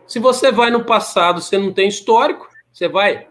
Se 0.06 0.18
você 0.18 0.50
vai 0.50 0.70
no 0.70 0.84
passado, 0.84 1.40
você 1.40 1.56
não 1.56 1.72
tem 1.72 1.88
histórico, 1.88 2.48
você 2.72 2.88
vai 2.88 3.28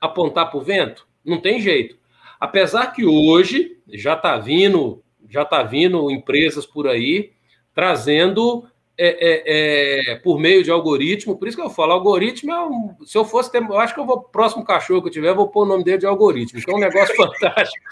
apontar 0.00 0.50
para 0.50 0.58
o 0.58 0.62
vento? 0.62 1.06
Não 1.24 1.40
tem 1.40 1.60
jeito. 1.60 1.98
Apesar 2.40 2.86
que 2.88 3.04
hoje 3.04 3.78
já 3.86 4.14
está 4.14 4.38
vindo, 4.38 5.02
já 5.28 5.44
tá 5.44 5.62
vindo 5.62 6.10
empresas 6.10 6.64
por 6.64 6.88
aí 6.88 7.32
trazendo 7.74 8.66
é, 8.96 9.08
é, 9.08 10.12
é, 10.12 10.14
por 10.16 10.38
meio 10.38 10.62
de 10.62 10.70
algoritmo. 10.70 11.36
Por 11.36 11.48
isso 11.48 11.56
que 11.56 11.62
eu 11.62 11.70
falo, 11.70 11.92
algoritmo 11.92 12.52
é 12.52 12.66
um, 12.66 12.94
Se 13.04 13.16
eu 13.16 13.24
fosse 13.24 13.50
ter. 13.50 13.62
Eu 13.62 13.78
acho 13.78 13.94
que 13.94 14.00
eu 14.00 14.06
vou. 14.06 14.20
Próximo 14.20 14.64
cachorro 14.64 15.02
que 15.02 15.08
eu 15.08 15.12
tiver, 15.12 15.30
eu 15.30 15.36
vou 15.36 15.48
pôr 15.48 15.62
o 15.62 15.68
nome 15.68 15.84
dele 15.84 15.98
de 15.98 16.06
algoritmo, 16.06 16.60
que 16.60 16.70
é 16.70 16.74
um 16.74 16.78
negócio 16.78 17.14
fantástico. 17.16 17.84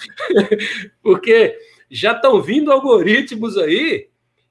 Porque 1.03 1.57
já 1.91 2.12
estão 2.12 2.41
vindo 2.41 2.70
algoritmos 2.70 3.57
aí 3.57 4.09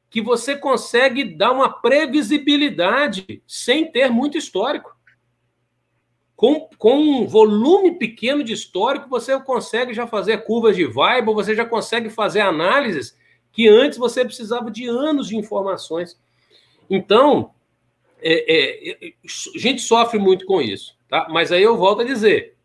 que 0.09 0.21
você 0.21 0.55
consegue 0.55 1.23
dar 1.23 1.51
uma 1.51 1.69
previsibilidade 1.69 3.43
sem 3.47 3.91
ter 3.91 4.09
muito 4.09 4.37
histórico. 4.37 4.97
Com, 6.35 6.69
com 6.77 6.97
um 6.97 7.27
volume 7.27 7.97
pequeno 7.99 8.43
de 8.43 8.53
histórico, 8.53 9.09
você 9.09 9.37
consegue 9.41 9.93
já 9.93 10.07
fazer 10.07 10.45
curvas 10.45 10.75
de 10.75 10.85
vibe, 10.85 11.33
você 11.33 11.53
já 11.53 11.65
consegue 11.65 12.09
fazer 12.09 12.39
análises 12.39 13.18
que 13.51 13.67
antes 13.67 13.97
você 13.97 14.23
precisava 14.23 14.69
de 14.71 14.87
anos 14.87 15.27
de 15.27 15.37
informações. 15.37 16.19
Então, 16.89 17.51
é, 18.21 18.33
é, 18.33 19.07
é, 19.07 19.13
a 19.55 19.59
gente 19.59 19.81
sofre 19.81 20.19
muito 20.19 20.45
com 20.45 20.61
isso, 20.61 20.95
tá? 21.07 21.27
Mas 21.29 21.51
aí 21.51 21.63
eu 21.63 21.77
volto 21.77 22.01
a 22.01 22.05
dizer: 22.05 22.55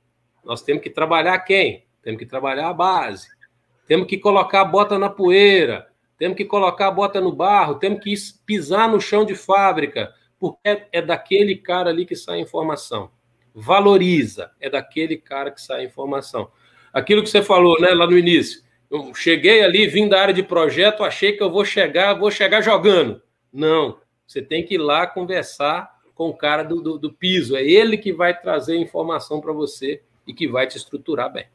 nós 0.44 0.62
temos 0.62 0.82
que 0.82 0.90
trabalhar 0.90 1.38
quem? 1.40 1.84
Temos 2.02 2.18
que 2.18 2.26
trabalhar 2.26 2.68
a 2.68 2.74
base, 2.74 3.28
temos 3.86 4.06
que 4.06 4.18
colocar 4.18 4.62
a 4.62 4.64
bota 4.64 4.98
na 4.98 5.08
poeira, 5.08 5.88
temos 6.18 6.36
que 6.36 6.44
colocar 6.44 6.88
a 6.88 6.90
bota 6.90 7.20
no 7.20 7.32
barro, 7.32 7.76
temos 7.76 8.00
que 8.00 8.14
pisar 8.44 8.88
no 8.88 9.00
chão 9.00 9.24
de 9.24 9.34
fábrica, 9.34 10.12
porque 10.38 10.68
é, 10.68 10.88
é 10.92 11.02
daquele 11.02 11.56
cara 11.56 11.90
ali 11.90 12.04
que 12.04 12.16
sai 12.16 12.38
a 12.38 12.42
informação. 12.42 13.10
Valoriza, 13.54 14.50
é 14.60 14.68
daquele 14.68 15.16
cara 15.16 15.50
que 15.50 15.60
sai 15.60 15.82
a 15.82 15.84
informação. 15.84 16.50
Aquilo 16.92 17.22
que 17.22 17.28
você 17.30 17.42
falou 17.42 17.80
né, 17.80 17.90
lá 17.90 18.06
no 18.06 18.18
início, 18.18 18.63
eu 18.94 19.14
cheguei 19.14 19.62
ali, 19.62 19.86
vim 19.88 20.08
da 20.08 20.20
área 20.20 20.32
de 20.32 20.42
projeto, 20.42 21.02
achei 21.02 21.32
que 21.32 21.42
eu 21.42 21.50
vou 21.50 21.64
chegar, 21.64 22.14
vou 22.14 22.30
chegar 22.30 22.60
jogando. 22.60 23.20
Não, 23.52 23.98
você 24.26 24.40
tem 24.40 24.64
que 24.64 24.74
ir 24.74 24.78
lá 24.78 25.04
conversar 25.06 26.00
com 26.14 26.28
o 26.28 26.36
cara 26.36 26.62
do, 26.62 26.80
do, 26.80 26.98
do 26.98 27.12
piso. 27.12 27.56
É 27.56 27.64
ele 27.64 27.98
que 27.98 28.12
vai 28.12 28.38
trazer 28.38 28.76
informação 28.76 29.40
para 29.40 29.52
você 29.52 30.00
e 30.26 30.32
que 30.32 30.46
vai 30.46 30.68
te 30.68 30.76
estruturar 30.76 31.32
bem. 31.32 31.46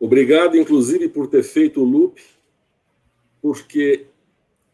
Obrigado, 0.00 0.56
inclusive, 0.56 1.08
por 1.08 1.28
ter 1.28 1.42
feito 1.42 1.80
o 1.80 1.84
loop, 1.84 2.20
porque 3.40 4.06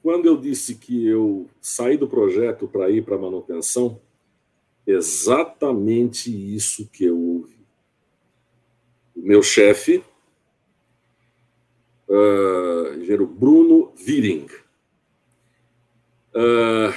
quando 0.02 0.26
eu 0.26 0.36
disse 0.36 0.76
que 0.76 1.06
eu 1.06 1.48
saí 1.60 1.96
do 1.96 2.08
projeto 2.08 2.66
para 2.66 2.90
ir 2.90 3.04
para 3.04 3.18
manutenção, 3.18 4.00
exatamente 4.86 6.30
isso 6.30 6.88
que 6.88 7.04
eu 7.04 7.18
ouvi. 7.18 7.60
O 9.14 9.20
meu 9.20 9.42
chefe, 9.42 10.02
uh, 12.12 12.94
engenheiro 12.94 13.26
Bruno 13.26 13.92
Viring. 13.96 14.46
Uh, 16.34 16.94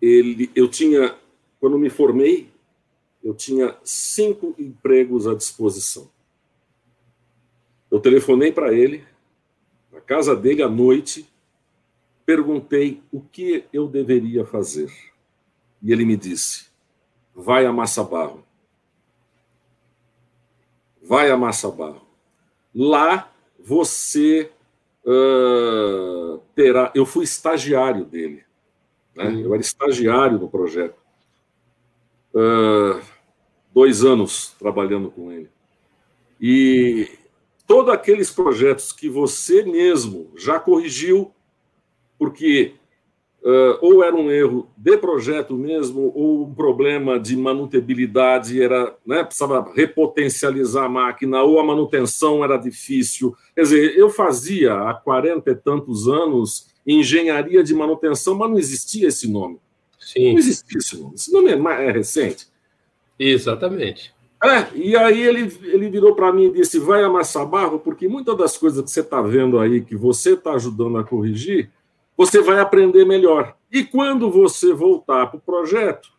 ele, 0.00 0.50
eu 0.54 0.68
tinha, 0.68 1.16
quando 1.58 1.78
me 1.78 1.88
formei, 1.88 2.50
eu 3.22 3.34
tinha 3.34 3.76
cinco 3.82 4.54
empregos 4.58 5.26
à 5.26 5.34
disposição. 5.34 6.10
Eu 7.90 7.98
telefonei 8.00 8.52
para 8.52 8.72
ele, 8.74 9.04
na 9.90 10.00
casa 10.00 10.36
dele 10.36 10.62
à 10.62 10.68
noite, 10.68 11.26
perguntei 12.26 13.02
o 13.10 13.20
que 13.20 13.64
eu 13.72 13.88
deveria 13.88 14.44
fazer. 14.44 14.92
E 15.82 15.90
ele 15.90 16.04
me 16.04 16.16
disse: 16.16 16.66
vai 17.34 17.64
a 17.64 17.72
Massa 17.72 18.04
Barro. 18.04 18.44
Vai 21.02 21.30
a 21.30 21.36
Massa 21.36 21.70
Barro. 21.70 22.02
Lá 22.74 23.33
você 23.64 24.50
uh, 25.06 26.38
terá. 26.54 26.92
Eu 26.94 27.06
fui 27.06 27.24
estagiário 27.24 28.04
dele, 28.04 28.44
né? 29.16 29.24
Uhum. 29.24 29.40
eu 29.40 29.54
era 29.54 29.62
estagiário 29.62 30.38
do 30.38 30.48
projeto. 30.48 31.02
Uh, 32.34 33.00
dois 33.72 34.04
anos 34.04 34.54
trabalhando 34.58 35.10
com 35.10 35.32
ele. 35.32 35.48
E 36.40 37.08
todos 37.66 37.92
aqueles 37.92 38.30
projetos 38.30 38.92
que 38.92 39.08
você 39.08 39.62
mesmo 39.62 40.30
já 40.36 40.60
corrigiu, 40.60 41.32
porque 42.18 42.74
ou 43.82 44.02
era 44.02 44.16
um 44.16 44.30
erro 44.30 44.70
de 44.76 44.96
projeto 44.96 45.54
mesmo, 45.54 46.10
ou 46.14 46.44
um 46.44 46.54
problema 46.54 47.20
de 47.20 47.36
manutabilidade, 47.36 48.62
era, 48.62 48.96
né, 49.06 49.22
precisava 49.22 49.70
repotencializar 49.74 50.84
a 50.84 50.88
máquina, 50.88 51.42
ou 51.42 51.60
a 51.60 51.64
manutenção 51.64 52.42
era 52.42 52.56
difícil. 52.56 53.36
Quer 53.54 53.62
dizer, 53.62 53.98
eu 53.98 54.08
fazia 54.08 54.74
há 54.74 54.94
40 54.94 55.50
e 55.50 55.54
tantos 55.54 56.08
anos 56.08 56.72
engenharia 56.86 57.62
de 57.62 57.74
manutenção, 57.74 58.34
mas 58.34 58.50
não 58.50 58.58
existia 58.58 59.08
esse 59.08 59.30
nome. 59.30 59.58
Sim. 59.98 60.32
Não 60.32 60.38
existia 60.38 60.78
esse 60.78 60.98
nome. 60.98 61.14
Esse 61.14 61.32
nome 61.32 61.50
é, 61.50 61.86
é 61.86 61.90
recente. 61.90 62.46
Exatamente. 63.18 64.14
É, 64.42 64.68
e 64.74 64.94
aí 64.96 65.22
ele, 65.22 65.50
ele 65.62 65.88
virou 65.88 66.14
para 66.14 66.32
mim 66.32 66.46
e 66.46 66.52
disse: 66.52 66.78
vai 66.78 67.02
amassar 67.02 67.46
barro, 67.46 67.78
porque 67.78 68.06
muitas 68.06 68.36
das 68.36 68.58
coisas 68.58 68.84
que 68.84 68.90
você 68.90 69.00
está 69.00 69.22
vendo 69.22 69.58
aí, 69.58 69.80
que 69.80 69.96
você 69.96 70.34
está 70.34 70.52
ajudando 70.52 70.98
a 70.98 71.04
corrigir, 71.04 71.70
você 72.16 72.40
vai 72.40 72.60
aprender 72.60 73.04
melhor. 73.04 73.56
E 73.70 73.84
quando 73.84 74.30
você 74.30 74.72
voltar 74.72 75.26
para 75.26 75.38
o 75.38 75.40
projeto, 75.40 76.12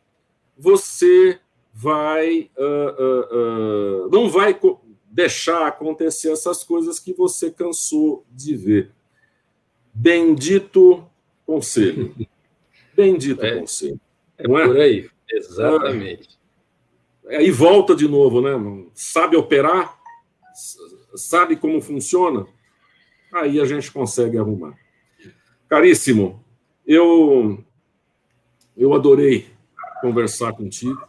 você 0.58 1.40
vai 1.74 2.50
uh, 2.58 3.04
uh, 3.04 4.06
uh, 4.06 4.10
não 4.10 4.30
vai 4.30 4.58
deixar 5.06 5.68
acontecer 5.68 6.32
essas 6.32 6.64
coisas 6.64 7.00
que 7.00 7.14
você 7.14 7.52
cansou 7.52 8.26
de 8.32 8.56
ver. 8.56 8.92
Bendito 9.94 11.06
conselho. 11.46 12.16
Bendito 12.96 13.46
é, 13.46 13.60
conselho. 13.60 14.00
É 14.38 14.48
não 14.48 14.58
é 14.58 14.66
por 14.66 14.78
aí, 14.78 15.10
exatamente. 15.30 16.38
Aí 17.28 17.50
volta 17.52 17.96
de 17.96 18.08
novo, 18.08 18.42
né? 18.42 18.52
Sabe 18.94 19.36
operar? 19.36 19.98
Sabe 21.16 21.56
como 21.56 21.82
funciona? 21.82 22.46
Aí 23.34 23.60
a 23.60 23.66
gente 23.66 23.92
consegue 23.92 24.38
arrumar. 24.38 24.78
Caríssimo, 25.68 26.44
eu 26.86 27.64
eu 28.78 28.94
adorei 28.94 29.48
conversar 30.02 30.54
contigo. 30.54 31.02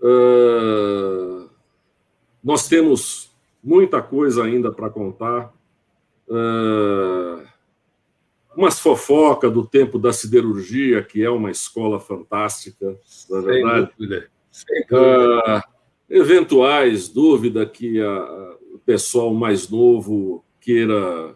Uh, 0.00 1.48
nós 2.42 2.68
temos 2.68 3.30
muita 3.62 4.02
coisa 4.02 4.44
ainda 4.44 4.70
para 4.72 4.90
contar. 4.90 5.54
Uh, 6.28 7.46
umas 8.56 8.78
fofocas 8.78 9.52
do 9.52 9.66
tempo 9.66 9.98
da 9.98 10.12
siderurgia, 10.12 11.02
que 11.02 11.22
é 11.22 11.30
uma 11.30 11.50
escola 11.50 11.98
fantástica, 11.98 12.98
na 13.30 13.40
verdade. 13.40 13.86
Sem 13.86 14.06
dúvida. 14.06 14.30
Sem 14.50 14.86
dúvida. 14.88 15.58
Uh, 15.58 15.62
eventuais 16.10 17.08
dúvidas 17.08 17.70
que 17.70 18.00
a, 18.00 18.56
o 18.74 18.78
pessoal 18.84 19.32
mais 19.32 19.68
novo 19.68 20.44
queira 20.60 21.34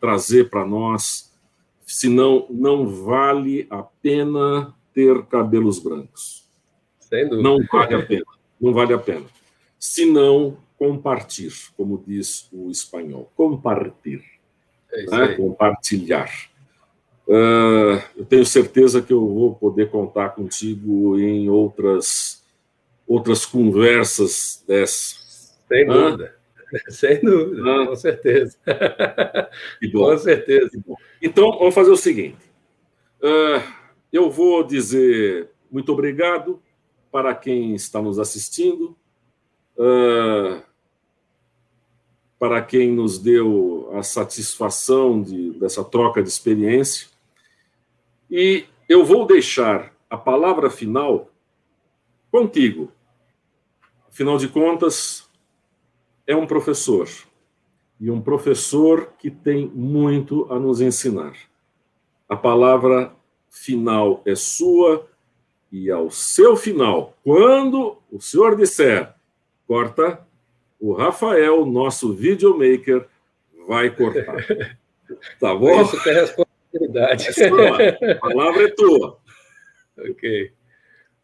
trazer 0.00 0.48
para 0.48 0.64
nós, 0.64 1.33
senão 1.94 2.44
não 2.50 2.88
vale 2.88 3.68
a 3.70 3.80
pena 3.80 4.74
ter 4.92 5.24
cabelos 5.26 5.78
brancos. 5.78 6.44
Sem 6.98 7.28
dúvida. 7.28 7.48
Não 7.48 7.64
vale 7.70 7.94
a 7.94 8.02
pena. 8.02 8.24
Não 8.60 8.72
vale 8.72 8.94
a 8.94 8.98
pena. 8.98 9.26
Se 9.78 10.04
não, 10.04 10.56
compartilhar, 10.76 11.52
como 11.76 12.02
diz 12.04 12.48
o 12.52 12.68
espanhol. 12.68 13.30
Compartilhar. 13.36 14.24
É 14.90 15.06
né? 15.06 15.28
Compartilhar. 15.36 16.50
Uh, 17.28 18.02
eu 18.16 18.24
tenho 18.28 18.44
certeza 18.44 19.00
que 19.00 19.12
eu 19.12 19.28
vou 19.32 19.54
poder 19.54 19.88
contar 19.88 20.30
contigo 20.30 21.16
em 21.16 21.48
outras, 21.48 22.44
outras 23.06 23.46
conversas 23.46 24.64
dessas. 24.66 25.56
Sem 25.68 25.86
dúvida. 25.86 26.34
Sem 26.88 27.20
dúvida, 27.20 27.86
com 27.86 27.96
certeza. 27.96 28.58
Com 29.92 30.18
certeza. 30.18 30.70
Então, 31.22 31.58
vamos 31.58 31.74
fazer 31.74 31.90
o 31.90 31.96
seguinte. 31.96 32.38
Uh, 33.20 33.62
eu 34.12 34.30
vou 34.30 34.64
dizer 34.64 35.50
muito 35.70 35.92
obrigado 35.92 36.62
para 37.10 37.34
quem 37.34 37.74
está 37.74 38.00
nos 38.00 38.18
assistindo, 38.18 38.96
uh, 39.76 40.62
para 42.38 42.62
quem 42.62 42.92
nos 42.92 43.18
deu 43.18 43.90
a 43.92 44.02
satisfação 44.02 45.22
de, 45.22 45.52
dessa 45.52 45.82
troca 45.84 46.22
de 46.22 46.28
experiência. 46.28 47.08
E 48.30 48.66
eu 48.88 49.04
vou 49.04 49.26
deixar 49.26 49.92
a 50.08 50.16
palavra 50.16 50.70
final 50.70 51.30
contigo. 52.30 52.92
Afinal 54.08 54.38
de 54.38 54.48
contas, 54.48 55.23
é 56.26 56.34
um 56.34 56.46
professor. 56.46 57.08
E 58.00 58.10
um 58.10 58.20
professor 58.20 59.12
que 59.18 59.30
tem 59.30 59.66
muito 59.68 60.46
a 60.50 60.58
nos 60.58 60.80
ensinar. 60.80 61.34
A 62.28 62.36
palavra 62.36 63.14
final 63.48 64.22
é 64.26 64.34
sua 64.34 65.08
e 65.70 65.90
ao 65.90 66.10
seu 66.10 66.56
final, 66.56 67.16
quando 67.24 67.98
o 68.10 68.20
senhor 68.20 68.56
disser 68.56 69.12
corta, 69.66 70.24
o 70.78 70.92
Rafael, 70.92 71.64
nosso 71.66 72.12
videomaker, 72.12 73.06
vai 73.66 73.90
cortar. 73.90 74.36
Tá 75.38 75.54
bom? 75.54 75.82
Isso 75.82 76.02
tem 76.02 76.14
responsabilidade. 76.14 77.28
É 77.38 78.12
a 78.12 78.14
palavra 78.16 78.64
é 78.64 78.70
tua. 78.70 79.18
ok. 79.98 80.50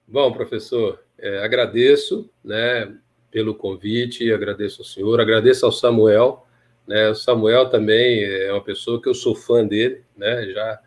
Bom, 0.07 0.33
professor, 0.33 1.03
é, 1.19 1.43
agradeço 1.43 2.31
né, 2.45 2.95
pelo 3.31 3.55
convite, 3.55 4.33
agradeço 4.33 4.83
ao 4.83 4.87
senhor, 4.87 5.21
agradeço 5.21 5.65
ao 5.65 5.73
Samuel. 5.73 6.47
Né, 6.87 7.11
o 7.11 7.15
Samuel 7.15 7.69
também 7.69 8.25
é 8.25 8.53
uma 8.53 8.63
pessoa 8.63 9.01
que 9.01 9.09
eu 9.09 9.15
sou 9.15 9.35
fã 9.35 9.65
dele, 9.65 10.03
né, 10.17 10.47
já 10.53 10.81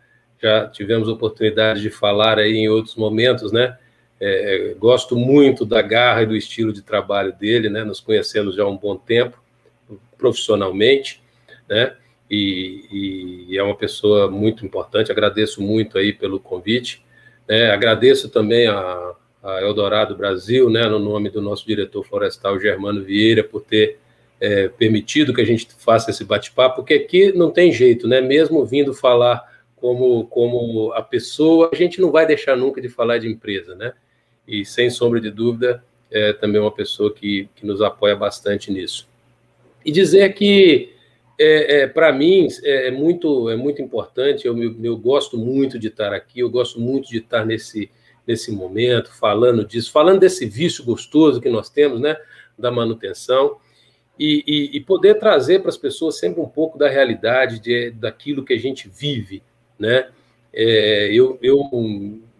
já 0.44 0.68
tivemos 0.68 1.08
oportunidade 1.08 1.80
de 1.80 1.88
falar 1.88 2.38
aí 2.38 2.52
em 2.52 2.68
outros 2.68 2.96
momentos, 2.96 3.50
né? 3.50 3.78
É, 4.20 4.74
gosto 4.78 5.16
muito 5.16 5.64
da 5.64 5.80
garra 5.80 6.22
e 6.22 6.26
do 6.26 6.36
estilo 6.36 6.70
de 6.70 6.82
trabalho 6.82 7.32
dele, 7.32 7.70
né? 7.70 7.82
Nos 7.82 7.98
conhecemos 7.98 8.54
já 8.54 8.62
há 8.62 8.68
um 8.68 8.76
bom 8.76 8.94
tempo, 8.94 9.42
profissionalmente, 10.18 11.22
né? 11.66 11.96
E, 12.30 13.48
e 13.48 13.58
é 13.58 13.62
uma 13.62 13.74
pessoa 13.74 14.30
muito 14.30 14.66
importante. 14.66 15.10
Agradeço 15.10 15.62
muito 15.62 15.96
aí 15.96 16.12
pelo 16.12 16.38
convite. 16.38 17.02
Né? 17.48 17.70
Agradeço 17.70 18.28
também 18.28 18.66
a, 18.66 19.14
Eldorado 19.60 20.16
Brasil, 20.16 20.70
né? 20.70 20.86
No 20.88 20.98
nome 20.98 21.28
do 21.28 21.42
nosso 21.42 21.66
diretor 21.66 22.04
florestal 22.04 22.58
Germano 22.58 23.02
Vieira, 23.02 23.44
por 23.44 23.62
ter 23.62 23.98
é, 24.40 24.68
permitido 24.68 25.34
que 25.34 25.40
a 25.40 25.44
gente 25.44 25.68
faça 25.78 26.10
esse 26.10 26.24
bate-papo, 26.24 26.76
porque 26.76 26.94
aqui 26.94 27.32
não 27.32 27.50
tem 27.50 27.72
jeito, 27.72 28.08
né? 28.08 28.20
Mesmo 28.20 28.64
vindo 28.64 28.94
falar 28.94 29.42
como, 29.76 30.26
como 30.28 30.92
a 30.92 31.02
pessoa, 31.02 31.70
a 31.72 31.76
gente 31.76 32.00
não 32.00 32.10
vai 32.10 32.26
deixar 32.26 32.56
nunca 32.56 32.80
de 32.80 32.88
falar 32.88 33.18
de 33.18 33.28
empresa, 33.28 33.74
né? 33.74 33.92
E 34.48 34.64
sem 34.64 34.88
sombra 34.88 35.20
de 35.20 35.30
dúvida, 35.30 35.84
é 36.10 36.32
também 36.32 36.60
uma 36.60 36.70
pessoa 36.70 37.12
que, 37.12 37.48
que 37.54 37.66
nos 37.66 37.82
apoia 37.82 38.16
bastante 38.16 38.72
nisso. 38.72 39.08
E 39.84 39.92
dizer 39.92 40.32
que, 40.32 40.92
é, 41.38 41.80
é 41.80 41.86
para 41.86 42.12
mim, 42.12 42.48
é, 42.62 42.88
é, 42.88 42.90
muito, 42.90 43.50
é 43.50 43.56
muito 43.56 43.82
importante, 43.82 44.46
eu, 44.46 44.56
eu, 44.56 44.74
eu 44.82 44.96
gosto 44.96 45.36
muito 45.36 45.78
de 45.78 45.88
estar 45.88 46.12
aqui, 46.14 46.40
eu 46.40 46.48
gosto 46.48 46.80
muito 46.80 47.08
de 47.08 47.18
estar 47.18 47.44
nesse, 47.44 47.90
nesse 48.26 48.50
momento, 48.50 49.12
falando 49.12 49.64
disso, 49.64 49.92
falando 49.92 50.20
desse 50.20 50.46
vício 50.46 50.84
gostoso 50.84 51.40
que 51.40 51.48
nós 51.48 51.68
temos, 51.68 52.00
né? 52.00 52.16
Da 52.58 52.70
manutenção. 52.70 53.58
E, 54.18 54.44
e, 54.46 54.76
e, 54.76 54.80
poder 54.80 55.18
trazer 55.18 55.58
para 55.58 55.70
as 55.70 55.76
pessoas 55.76 56.18
sempre 56.18 56.40
um 56.40 56.48
pouco 56.48 56.78
da 56.78 56.88
realidade 56.88 57.58
de, 57.58 57.90
daquilo 57.90 58.44
que 58.44 58.52
a 58.52 58.58
gente 58.58 58.88
vive, 58.88 59.42
né? 59.78 60.08
É, 60.52 61.08
eu, 61.12 61.36
eu 61.42 61.68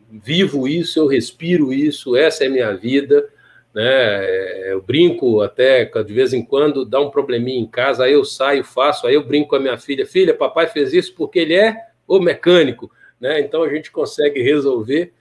vivo 0.08 0.68
isso, 0.68 1.00
eu 1.00 1.06
respiro 1.08 1.72
isso, 1.72 2.14
essa 2.14 2.44
é 2.44 2.46
a 2.46 2.50
minha 2.50 2.72
vida, 2.76 3.28
né? 3.74 3.84
É, 3.84 4.72
eu 4.72 4.80
brinco 4.80 5.40
até 5.40 5.84
de 5.84 6.14
vez 6.14 6.32
em 6.32 6.44
quando, 6.44 6.84
dá 6.84 7.00
um 7.00 7.10
probleminha 7.10 7.58
em 7.58 7.66
casa, 7.66 8.04
aí 8.04 8.12
eu 8.12 8.24
saio, 8.24 8.62
faço, 8.62 9.08
aí 9.08 9.14
eu 9.14 9.26
brinco 9.26 9.48
com 9.48 9.56
a 9.56 9.60
minha 9.60 9.76
filha, 9.76 10.06
filha, 10.06 10.32
papai 10.32 10.68
fez 10.68 10.92
isso 10.92 11.12
porque 11.16 11.40
ele 11.40 11.54
é 11.54 11.76
o 12.06 12.20
mecânico, 12.20 12.88
né? 13.20 13.40
Então 13.40 13.64
a 13.64 13.68
gente 13.68 13.90
consegue 13.90 14.40
resolver 14.40 15.12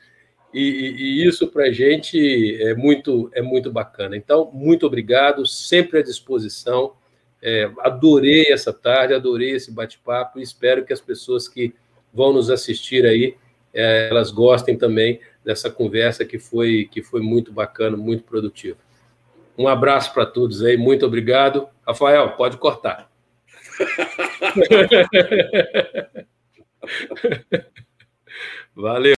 e, 0.54 0.62
e, 0.62 1.02
e 1.02 1.28
isso 1.28 1.48
para 1.48 1.66
a 1.66 1.72
gente 1.72 2.62
é 2.62 2.76
muito 2.76 3.30
é 3.34 3.42
muito 3.42 3.72
bacana. 3.72 4.16
Então 4.16 4.50
muito 4.54 4.86
obrigado, 4.86 5.46
sempre 5.46 6.00
à 6.00 6.04
disposição. 6.04 6.94
É, 7.42 7.70
adorei 7.80 8.52
essa 8.52 8.72
tarde, 8.72 9.14
adorei 9.14 9.52
esse 9.52 9.72
bate-papo 9.72 10.40
e 10.40 10.44
espero 10.44 10.86
que 10.86 10.94
as 10.94 11.02
pessoas 11.02 11.48
que 11.48 11.74
vão 12.14 12.32
nos 12.32 12.50
assistir 12.50 13.06
aí, 13.06 13.36
é, 13.74 14.08
elas 14.10 14.32
gostem 14.32 14.78
também 14.78 15.20
dessa 15.44 15.70
conversa 15.70 16.24
que 16.24 16.40
foi, 16.40 16.88
que 16.90 17.02
foi 17.02 17.22
muito 17.22 17.52
bacana, 17.52 17.98
muito 17.98 18.24
produtiva. 18.24 18.78
Um 19.58 19.68
abraço 19.68 20.14
para 20.14 20.26
todos 20.26 20.64
aí, 20.64 20.78
muito 20.78 21.06
obrigado. 21.06 21.68
Rafael, 21.86 22.32
pode 22.32 22.58
cortar. 22.58 23.12
Valeu. 28.76 29.12